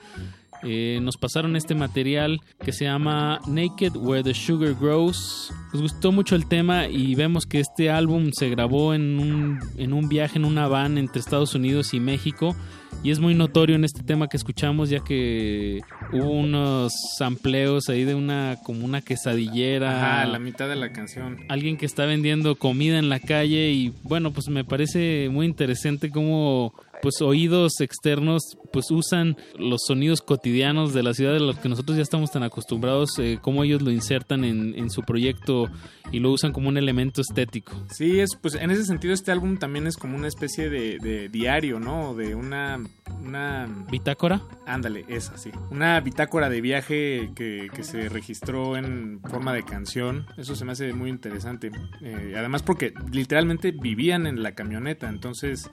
Eh, 0.64 1.00
nos 1.02 1.18
pasaron 1.18 1.56
este 1.56 1.76
material 1.76 2.40
que 2.64 2.72
se 2.72 2.86
llama 2.86 3.40
Naked 3.48 3.96
Where 3.96 4.24
the 4.24 4.34
Sugar 4.34 4.76
Grows. 4.80 5.52
Nos 5.74 5.82
gustó 5.82 6.12
mucho 6.12 6.36
el 6.36 6.48
tema 6.48 6.88
y 6.88 7.16
vemos 7.16 7.46
que 7.46 7.60
este 7.60 7.90
álbum 7.90 8.32
se 8.32 8.50
grabó 8.50 8.94
en 8.94 9.20
un, 9.20 9.60
en 9.78 9.94
un 9.94 10.10
viaje 10.10 10.38
en 10.38 10.46
una 10.46 10.68
van 10.68 10.98
entre 10.98 11.20
Estados 11.20 11.56
Unidos 11.56 11.94
y 11.94 12.00
México. 12.00 12.56
Y 13.04 13.10
es 13.10 13.20
muy 13.20 13.34
notorio 13.34 13.76
en 13.76 13.84
este 13.84 14.04
tema 14.04 14.28
que 14.28 14.38
escuchamos 14.38 14.90
ya 14.90 15.00
que 15.00 15.82
hubo 16.14 16.30
unos 16.30 16.94
sampleos 17.18 17.90
ahí 17.90 18.04
de 18.04 18.14
una 18.14 18.58
como 18.64 18.86
una 18.86 19.02
quesadillera. 19.02 20.20
Ajá, 20.20 20.26
la 20.28 20.38
mitad 20.38 20.70
de 20.70 20.76
la 20.76 20.92
canción. 20.92 21.40
Alguien 21.50 21.78
que 21.78 21.88
está 21.88 22.06
vendiendo 22.06 22.56
comida 22.56 23.00
en 23.00 23.10
la 23.10 23.20
calle 23.20 23.72
y 23.72 23.94
bueno, 24.04 24.32
pues 24.32 24.50
me 24.50 24.64
parece 24.64 25.30
muy 25.32 25.48
interesante 25.48 26.12
cómo 26.12 26.76
pues 27.02 27.22
oídos 27.22 27.82
externos 27.82 28.58
pues 28.72 28.92
usan 28.92 29.38
los 29.58 29.82
sonidos 29.86 30.22
cotidianos 30.22 30.94
de 30.94 31.04
la 31.04 31.14
ciudad 31.14 31.34
de 31.34 31.40
los 31.40 31.58
que 31.58 31.70
nosotros 31.70 31.98
ya 31.98 32.04
estamos 32.04 32.32
tan 32.32 32.44
acostumbrados, 32.44 33.18
eh, 33.20 33.40
cómo 33.42 33.64
ellos 33.64 33.82
lo 33.82 33.92
insertan 33.92 34.44
en, 34.44 34.74
en, 34.78 34.90
su 34.90 35.02
proyecto 35.04 35.70
y 36.12 36.20
lo 36.20 36.32
usan 36.32 36.54
como 36.54 36.70
un 36.70 36.78
elemento 36.78 37.22
estético. 37.22 37.74
Sí, 37.92 38.20
es 38.20 38.36
pues 38.42 38.56
en 38.56 38.72
ese 38.72 38.86
sentido 38.86 39.14
este 39.14 39.32
álbum 39.32 39.58
también 39.58 39.88
es 39.88 39.98
como 39.98 40.16
una 40.16 40.28
especie 40.28 40.70
de, 40.70 40.98
de 41.00 41.30
diario, 41.30 41.80
¿no? 41.80 42.14
De 42.14 42.36
una, 42.36 42.80
una... 43.24 43.68
¿Bitácora? 43.90 44.42
Ándale, 44.66 45.06
esa, 45.08 45.38
sí. 45.38 45.52
Una 45.70 46.00
bitácora 46.00 46.50
de 46.50 46.62
viaje 46.62 47.32
que, 47.36 47.70
que, 47.74 47.84
se 47.84 48.10
registró 48.10 48.78
en 48.78 49.20
forma 49.22 49.54
de 49.54 49.64
canción. 49.64 50.28
Eso 50.38 50.56
se 50.56 50.66
me 50.66 50.74
hace 50.74 50.94
muy 50.94 51.10
interesante. 51.10 51.72
Eh, 52.02 52.36
además 52.38 52.64
porque 52.64 52.94
literalmente 53.12 53.72
vivían 53.72 54.28
en 54.28 54.44
la 54.44 54.54
camioneta, 54.54 55.10
entonces 55.10 55.70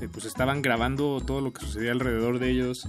eh, 0.00 0.08
pues 0.10 0.24
estaban 0.24 0.62
grabando 0.62 1.20
todo 1.24 1.40
lo 1.40 1.52
que 1.52 1.64
sucedía 1.64 1.92
alrededor 1.92 2.38
de 2.38 2.50
ellos 2.50 2.88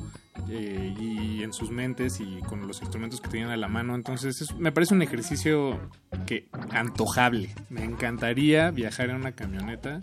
eh, 0.49 0.93
y 0.99 1.43
en 1.43 1.53
sus 1.53 1.71
mentes 1.71 2.19
y 2.19 2.39
con 2.41 2.67
los 2.67 2.81
instrumentos 2.81 3.21
que 3.21 3.29
tenían 3.29 3.49
a 3.49 3.57
la 3.57 3.67
mano. 3.67 3.95
Entonces 3.95 4.41
es, 4.41 4.55
me 4.55 4.71
parece 4.71 4.93
un 4.93 5.01
ejercicio 5.01 5.79
que 6.25 6.47
antojable. 6.71 7.49
Me 7.69 7.83
encantaría 7.83 8.71
viajar 8.71 9.09
en 9.09 9.17
una 9.17 9.31
camioneta 9.31 10.01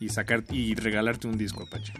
y 0.00 0.08
sacar 0.08 0.44
y 0.50 0.74
regalarte 0.74 1.28
un 1.28 1.38
disco 1.38 1.62
Apache. 1.62 1.94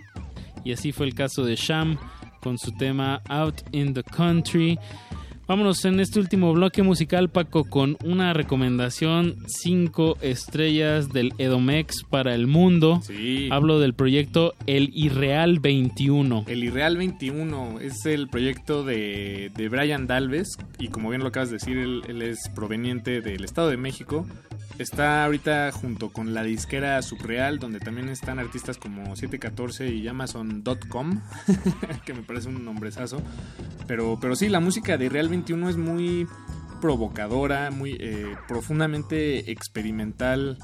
Y 0.65 0.73
así 0.73 0.93
fue 0.93 1.07
el 1.07 1.15
caso 1.15 1.45
de 1.45 1.57
Sham 1.57 1.99
con 2.41 2.59
su 2.59 2.73
tema 2.73 3.23
Out 3.29 3.62
in 3.73 3.95
the 3.95 4.03
Country. 4.03 4.79
Vámonos 5.48 5.85
en 5.85 5.98
este 5.98 6.20
último 6.20 6.52
bloque 6.52 6.85
musical, 6.85 7.28
Paco, 7.28 7.64
con 7.64 7.97
una 8.05 8.32
recomendación 8.32 9.36
5 9.47 10.19
estrellas 10.23 11.12
del 11.12 11.35
Edomex 11.36 12.05
para 12.09 12.36
el 12.36 12.47
mundo. 12.47 13.01
Sí. 13.02 13.48
Hablo 13.51 13.81
del 13.81 13.93
proyecto 13.93 14.55
El 14.66 14.90
Irreal 14.94 15.59
21. 15.59 16.44
El 16.47 16.62
Irreal 16.62 16.97
21 16.97 17.81
es 17.81 18.06
el 18.06 18.28
proyecto 18.28 18.85
de, 18.85 19.51
de 19.56 19.69
Brian 19.69 20.06
Dalves 20.06 20.56
y 20.78 20.89
como 20.89 21.10
bien 21.10 21.23
lo 21.23 21.28
acabas 21.28 21.51
de 21.51 21.56
decir, 21.56 21.77
él, 21.77 22.02
él, 22.06 22.23
es 22.23 22.48
proveniente 22.55 23.20
del 23.20 23.43
Estado 23.43 23.69
de 23.69 23.77
México. 23.77 24.27
Está 24.78 25.24
ahorita 25.24 25.70
junto 25.73 26.11
con 26.11 26.35
la 26.35 26.43
disquera 26.43 27.01
Subreal, 27.03 27.59
donde 27.59 27.78
también 27.78 28.09
están 28.09 28.39
artistas 28.39 28.78
como 28.78 29.15
714 29.16 29.89
y 29.89 30.09
Amazon.com, 30.09 31.20
que 32.05 32.15
me 32.15 32.23
parece 32.23 32.49
un 32.49 32.65
nombrezazo. 32.65 33.23
Pero, 33.86 34.19
pero 34.20 34.35
sí, 34.35 34.49
la 34.49 34.61
música 34.61 34.97
de 34.97 35.07
Irreal 35.07 35.28
21 35.28 35.69
es 35.69 35.77
muy 35.77 36.27
provocadora, 36.81 37.70
muy 37.70 37.97
eh, 38.01 38.35
profundamente 38.49 39.53
experimental, 39.53 40.59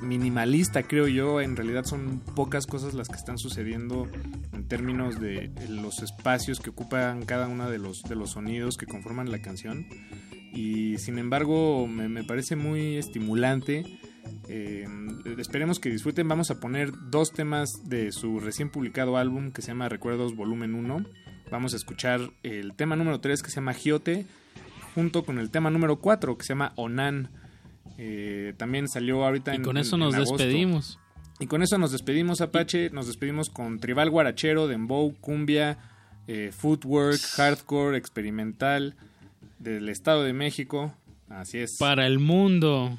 minimalista 0.00 0.82
creo 0.82 1.08
yo. 1.08 1.40
En 1.40 1.56
realidad 1.56 1.84
son 1.84 2.20
pocas 2.34 2.66
cosas 2.66 2.94
las 2.94 3.08
que 3.08 3.16
están 3.16 3.38
sucediendo 3.38 4.08
en 4.52 4.66
términos 4.66 5.20
de 5.20 5.50
los 5.68 6.02
espacios 6.02 6.60
que 6.60 6.70
ocupan 6.70 7.24
cada 7.24 7.48
uno 7.48 7.70
de 7.70 7.78
los, 7.78 8.02
de 8.02 8.16
los 8.16 8.30
sonidos 8.30 8.76
que 8.76 8.86
conforman 8.86 9.30
la 9.30 9.40
canción. 9.40 9.86
Y 10.52 10.98
sin 10.98 11.18
embargo 11.18 11.86
me, 11.86 12.08
me 12.08 12.24
parece 12.24 12.56
muy 12.56 12.96
estimulante. 12.96 13.84
Eh, 14.48 14.86
esperemos 15.38 15.78
que 15.78 15.90
disfruten. 15.90 16.28
Vamos 16.28 16.50
a 16.50 16.60
poner 16.60 16.90
dos 17.10 17.32
temas 17.32 17.88
de 17.88 18.12
su 18.12 18.40
recién 18.40 18.70
publicado 18.70 19.16
álbum 19.16 19.52
que 19.52 19.62
se 19.62 19.68
llama 19.68 19.88
Recuerdos 19.88 20.34
Volumen 20.36 20.74
1. 20.74 21.04
Vamos 21.50 21.72
a 21.72 21.76
escuchar 21.76 22.20
el 22.42 22.74
tema 22.74 22.96
número 22.96 23.20
3 23.20 23.42
que 23.42 23.50
se 23.50 23.56
llama 23.56 23.72
Giote, 23.72 24.26
junto 24.94 25.24
con 25.24 25.38
el 25.38 25.50
tema 25.50 25.70
número 25.70 25.96
4 25.96 26.36
que 26.36 26.44
se 26.44 26.50
llama 26.50 26.72
Onan. 26.76 27.30
Eh, 27.98 28.54
también 28.56 28.88
salió 28.88 29.24
ahorita 29.24 29.52
y 29.52 29.56
en 29.56 29.64
con 29.64 29.76
eso 29.76 29.96
en, 29.96 30.00
nos 30.00 30.14
en 30.14 30.20
despedimos. 30.20 30.98
Y 31.40 31.46
con 31.46 31.62
eso 31.62 31.78
nos 31.78 31.92
despedimos, 31.92 32.40
Apache. 32.40 32.90
Nos 32.90 33.06
despedimos 33.06 33.50
con 33.50 33.80
tribal 33.80 34.10
guarachero, 34.10 34.68
dembow, 34.68 35.14
cumbia, 35.20 35.78
eh, 36.26 36.50
footwork, 36.56 37.20
hardcore, 37.36 37.98
experimental 37.98 38.94
del 39.58 39.88
Estado 39.88 40.22
de 40.22 40.32
México. 40.32 40.94
Así 41.28 41.58
es. 41.58 41.76
Para 41.78 42.06
el 42.06 42.18
mundo. 42.18 42.98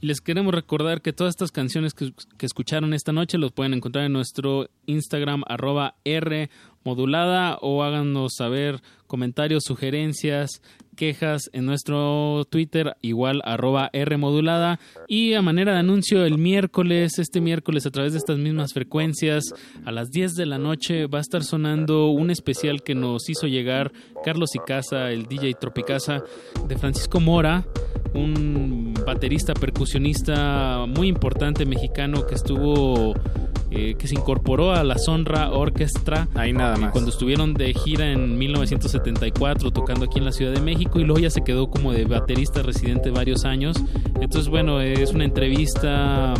Y 0.00 0.06
les 0.06 0.20
queremos 0.20 0.54
recordar 0.54 1.02
que 1.02 1.12
todas 1.12 1.32
estas 1.32 1.52
canciones 1.52 1.92
que, 1.92 2.12
que, 2.38 2.46
escucharon 2.46 2.94
esta 2.94 3.12
noche 3.12 3.36
los 3.36 3.52
pueden 3.52 3.74
encontrar 3.74 4.06
en 4.06 4.12
nuestro 4.12 4.70
Instagram 4.86 5.42
arroba 5.46 5.96
R 6.04 6.48
modulada 6.84 7.58
o 7.60 7.82
háganos 7.82 8.34
saber 8.34 8.80
comentarios, 9.06 9.64
sugerencias, 9.64 10.62
quejas 11.00 11.48
en 11.54 11.64
nuestro 11.64 12.44
Twitter, 12.50 12.94
igual 13.00 13.40
arroba 13.46 13.88
R 13.94 14.18
modulada. 14.18 14.78
Y 15.08 15.32
a 15.32 15.40
manera 15.40 15.72
de 15.72 15.78
anuncio, 15.78 16.26
el 16.26 16.36
miércoles, 16.36 17.18
este 17.18 17.40
miércoles 17.40 17.86
a 17.86 17.90
través 17.90 18.12
de 18.12 18.18
estas 18.18 18.36
mismas 18.36 18.74
frecuencias, 18.74 19.44
a 19.86 19.92
las 19.92 20.10
10 20.10 20.34
de 20.34 20.44
la 20.44 20.58
noche 20.58 21.06
va 21.06 21.16
a 21.16 21.22
estar 21.22 21.42
sonando 21.42 22.10
un 22.10 22.30
especial 22.30 22.82
que 22.82 22.94
nos 22.94 23.30
hizo 23.30 23.46
llegar 23.46 23.92
Carlos 24.22 24.54
Icaza, 24.54 25.10
el 25.10 25.24
DJ 25.24 25.54
Tropicasa, 25.54 26.22
de 26.68 26.76
Francisco 26.76 27.18
Mora, 27.18 27.64
un 28.12 28.92
baterista 29.06 29.54
percusionista 29.54 30.84
muy 30.86 31.08
importante 31.08 31.64
mexicano 31.64 32.26
que 32.26 32.34
estuvo 32.34 33.14
eh, 33.70 33.94
que 33.98 34.08
se 34.08 34.14
incorporó 34.14 34.72
a 34.72 34.82
la 34.84 34.98
Sonra 34.98 35.50
Orchestra. 35.50 36.28
Ahí 36.34 36.52
nada 36.52 36.76
más. 36.76 36.92
Cuando 36.92 37.10
estuvieron 37.10 37.54
de 37.54 37.72
gira 37.72 38.10
en 38.10 38.36
1974 38.38 39.70
tocando 39.70 40.06
aquí 40.06 40.18
en 40.18 40.24
la 40.24 40.32
Ciudad 40.32 40.52
de 40.52 40.60
México 40.60 40.98
y 40.98 41.04
luego 41.04 41.20
ya 41.20 41.30
se 41.30 41.42
quedó 41.42 41.70
como 41.70 41.92
de 41.92 42.04
baterista 42.04 42.62
residente 42.62 43.10
varios 43.10 43.44
años. 43.44 43.76
Entonces, 44.20 44.48
bueno, 44.48 44.80
es 44.80 45.12
una 45.12 45.24
entrevista, 45.24 46.34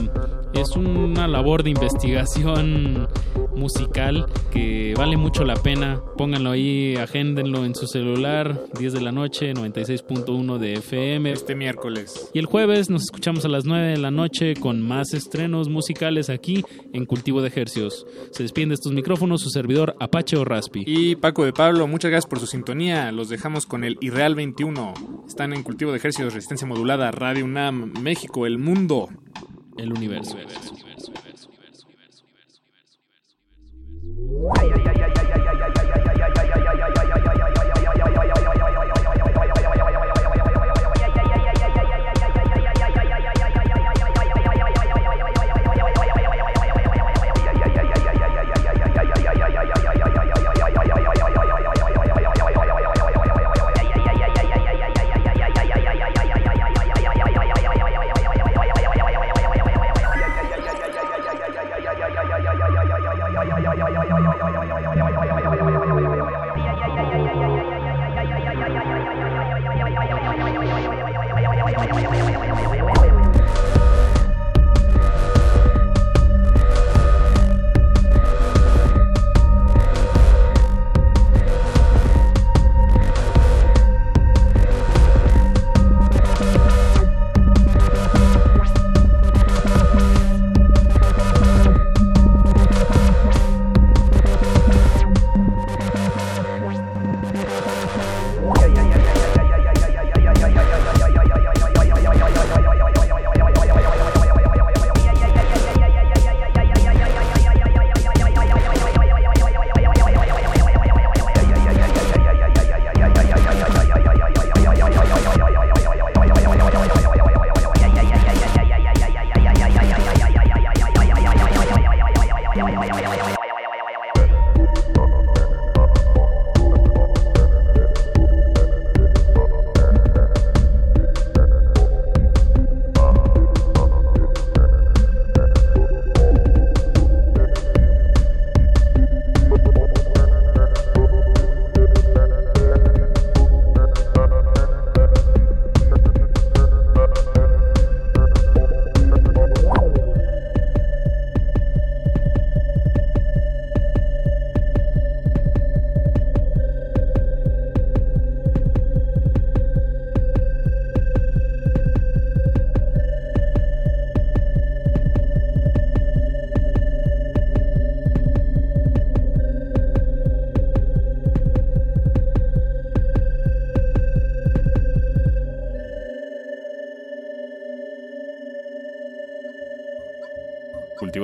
es 0.54 0.76
una 0.76 1.28
labor 1.28 1.62
de 1.62 1.70
investigación 1.70 3.08
musical 3.54 4.26
que 4.50 4.94
vale 4.96 5.16
mucho 5.16 5.44
la 5.44 5.54
pena. 5.54 6.00
Pónganlo 6.16 6.50
ahí, 6.50 6.96
agéndenlo 6.96 7.64
en 7.64 7.74
su 7.74 7.86
celular, 7.86 8.60
10 8.78 8.92
de 8.94 9.00
la 9.00 9.12
noche, 9.12 9.52
96.1 9.52 10.58
de 10.58 10.74
FM. 10.74 11.32
Este 11.32 11.54
miércoles. 11.54 12.30
Y 12.32 12.38
el 12.38 12.46
jueves 12.46 12.90
nos 12.90 13.02
escuchamos 13.02 13.44
a 13.44 13.48
las 13.48 13.64
9 13.64 13.88
de 13.88 13.98
la 13.98 14.10
noche 14.10 14.54
con 14.54 14.80
más 14.80 15.12
estrenos 15.12 15.68
musicales 15.68 16.30
aquí 16.30 16.64
en 16.92 17.04
Cultivo 17.04 17.42
de 17.42 17.48
Ejercios. 17.48 18.06
Se 18.30 18.42
despide 18.42 18.68
de 18.68 18.74
estos 18.74 18.92
micrófonos 18.92 19.42
su 19.42 19.50
servidor 19.50 19.94
Apache 20.00 20.36
o 20.36 20.44
Raspi. 20.44 20.84
Y 20.86 21.16
Paco 21.16 21.44
de 21.44 21.52
Pablo, 21.52 21.86
muchas 21.86 22.10
gracias 22.10 22.28
por 22.28 22.40
su 22.40 22.46
sintonía. 22.46 23.12
Los 23.12 23.28
dejamos 23.28 23.66
con 23.66 23.84
el 23.84 23.96
Irreal 24.00 24.34
21. 24.34 24.94
Están 25.26 25.52
en 25.52 25.62
Cultivo 25.62 25.92
de 25.92 25.98
Ejercicios, 25.98 26.34
Resistencia 26.34 26.66
Modulada, 26.66 27.10
Radio 27.10 27.44
UNAM, 27.44 27.92
México, 28.00 28.46
el 28.46 28.58
mundo. 28.58 29.08
El 29.78 29.92
universo. 29.92 30.36
Cultivo 34.46 35.44
de 35.44 35.49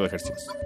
Ejercicios. 0.07 0.47
Ultramarinos. 0.47 0.66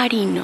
Ultramarinos. 0.00 0.39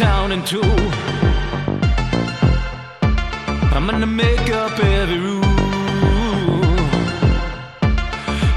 town 0.00 0.32
in 0.32 0.42
two. 0.42 0.62
I'm 3.74 3.86
gonna 3.86 4.06
make 4.06 4.48
up 4.50 4.72
every 4.82 5.18
rule. 5.18 5.44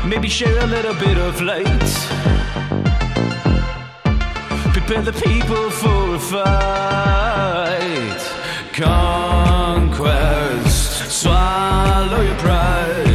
Maybe 0.07 0.29
share 0.29 0.57
a 0.59 0.67
little 0.75 0.93
bit 1.05 1.17
of 1.17 1.41
light. 1.41 1.93
Prepare 4.75 5.03
the 5.09 5.15
people 5.27 5.69
for 5.81 6.15
a 6.15 6.19
fight. 6.31 8.21
Conquest, 8.71 9.91
swallow 11.21 12.21
your 12.21 12.37
pride. 12.45 13.12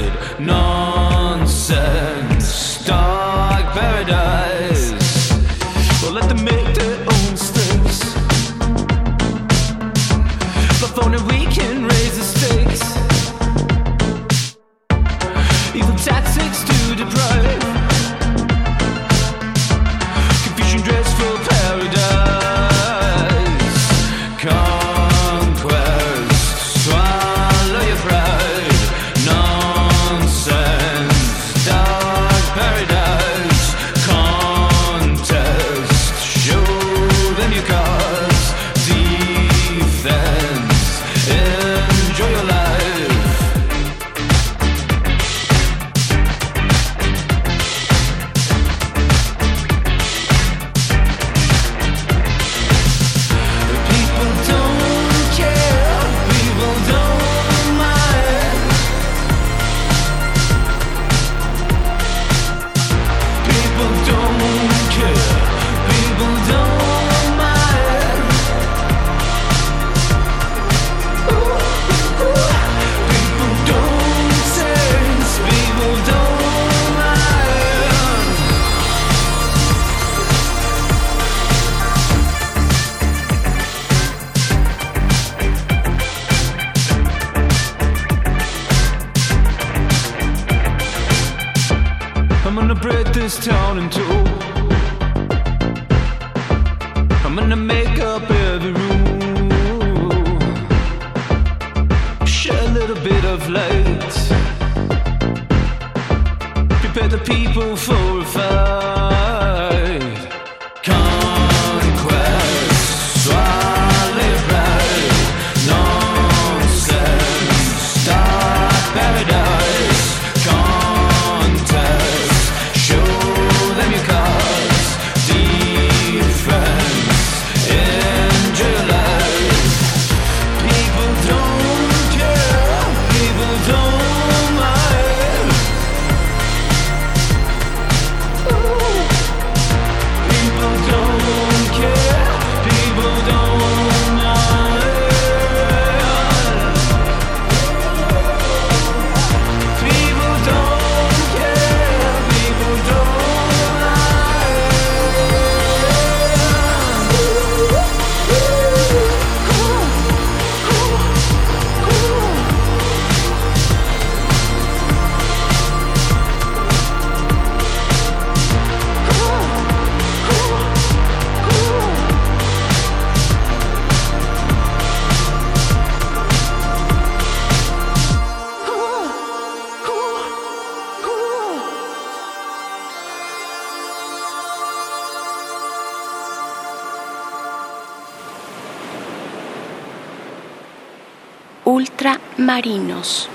Ultramarinos. 192.58 193.27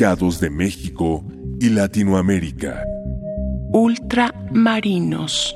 De 0.00 0.48
México 0.48 1.22
y 1.60 1.68
Latinoamérica. 1.68 2.82
Ultramarinos. 3.70 5.54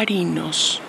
Ultramarinos. 0.00 0.79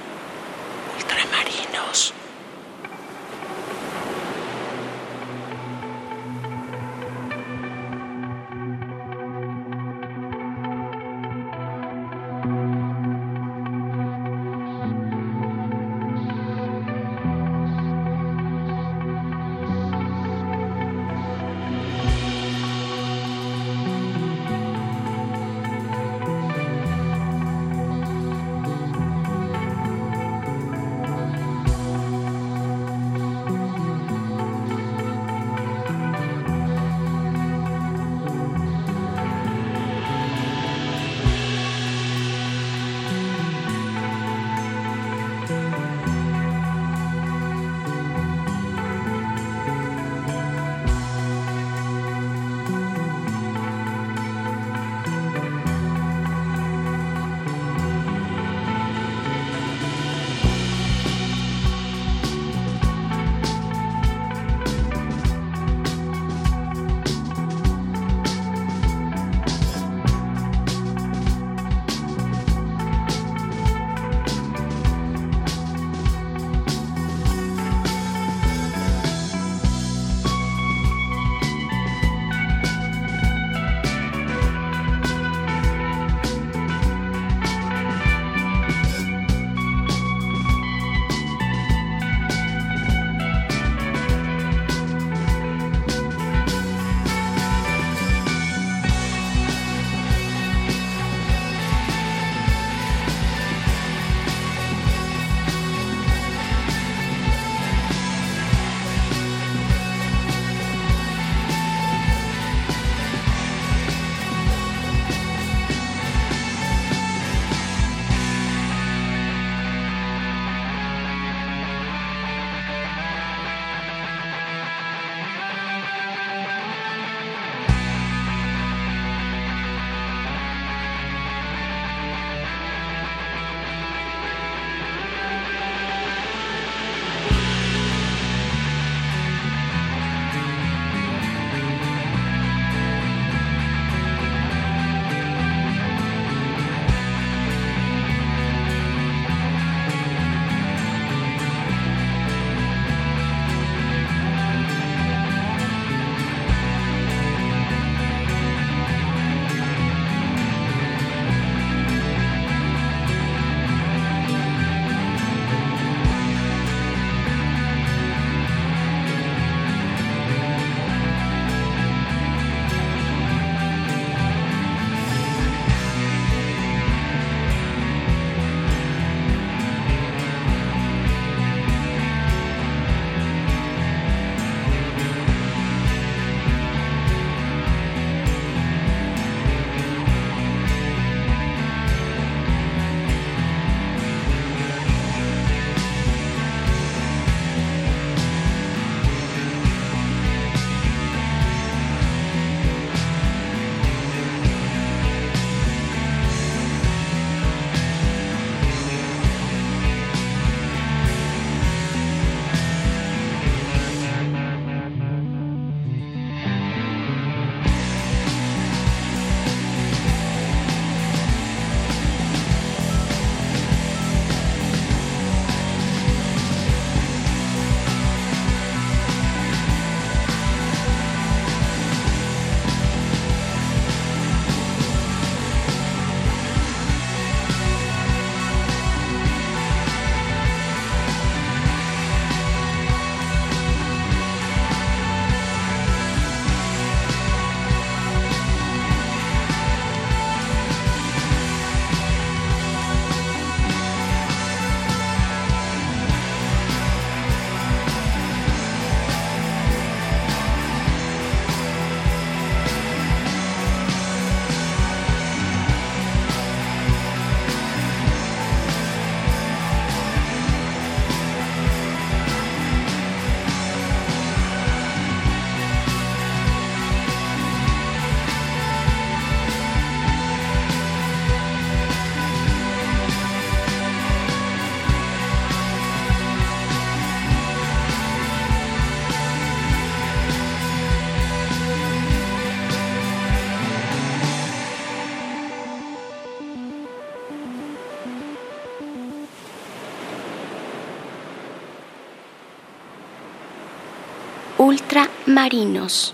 Ultramarinos. 305.32 306.14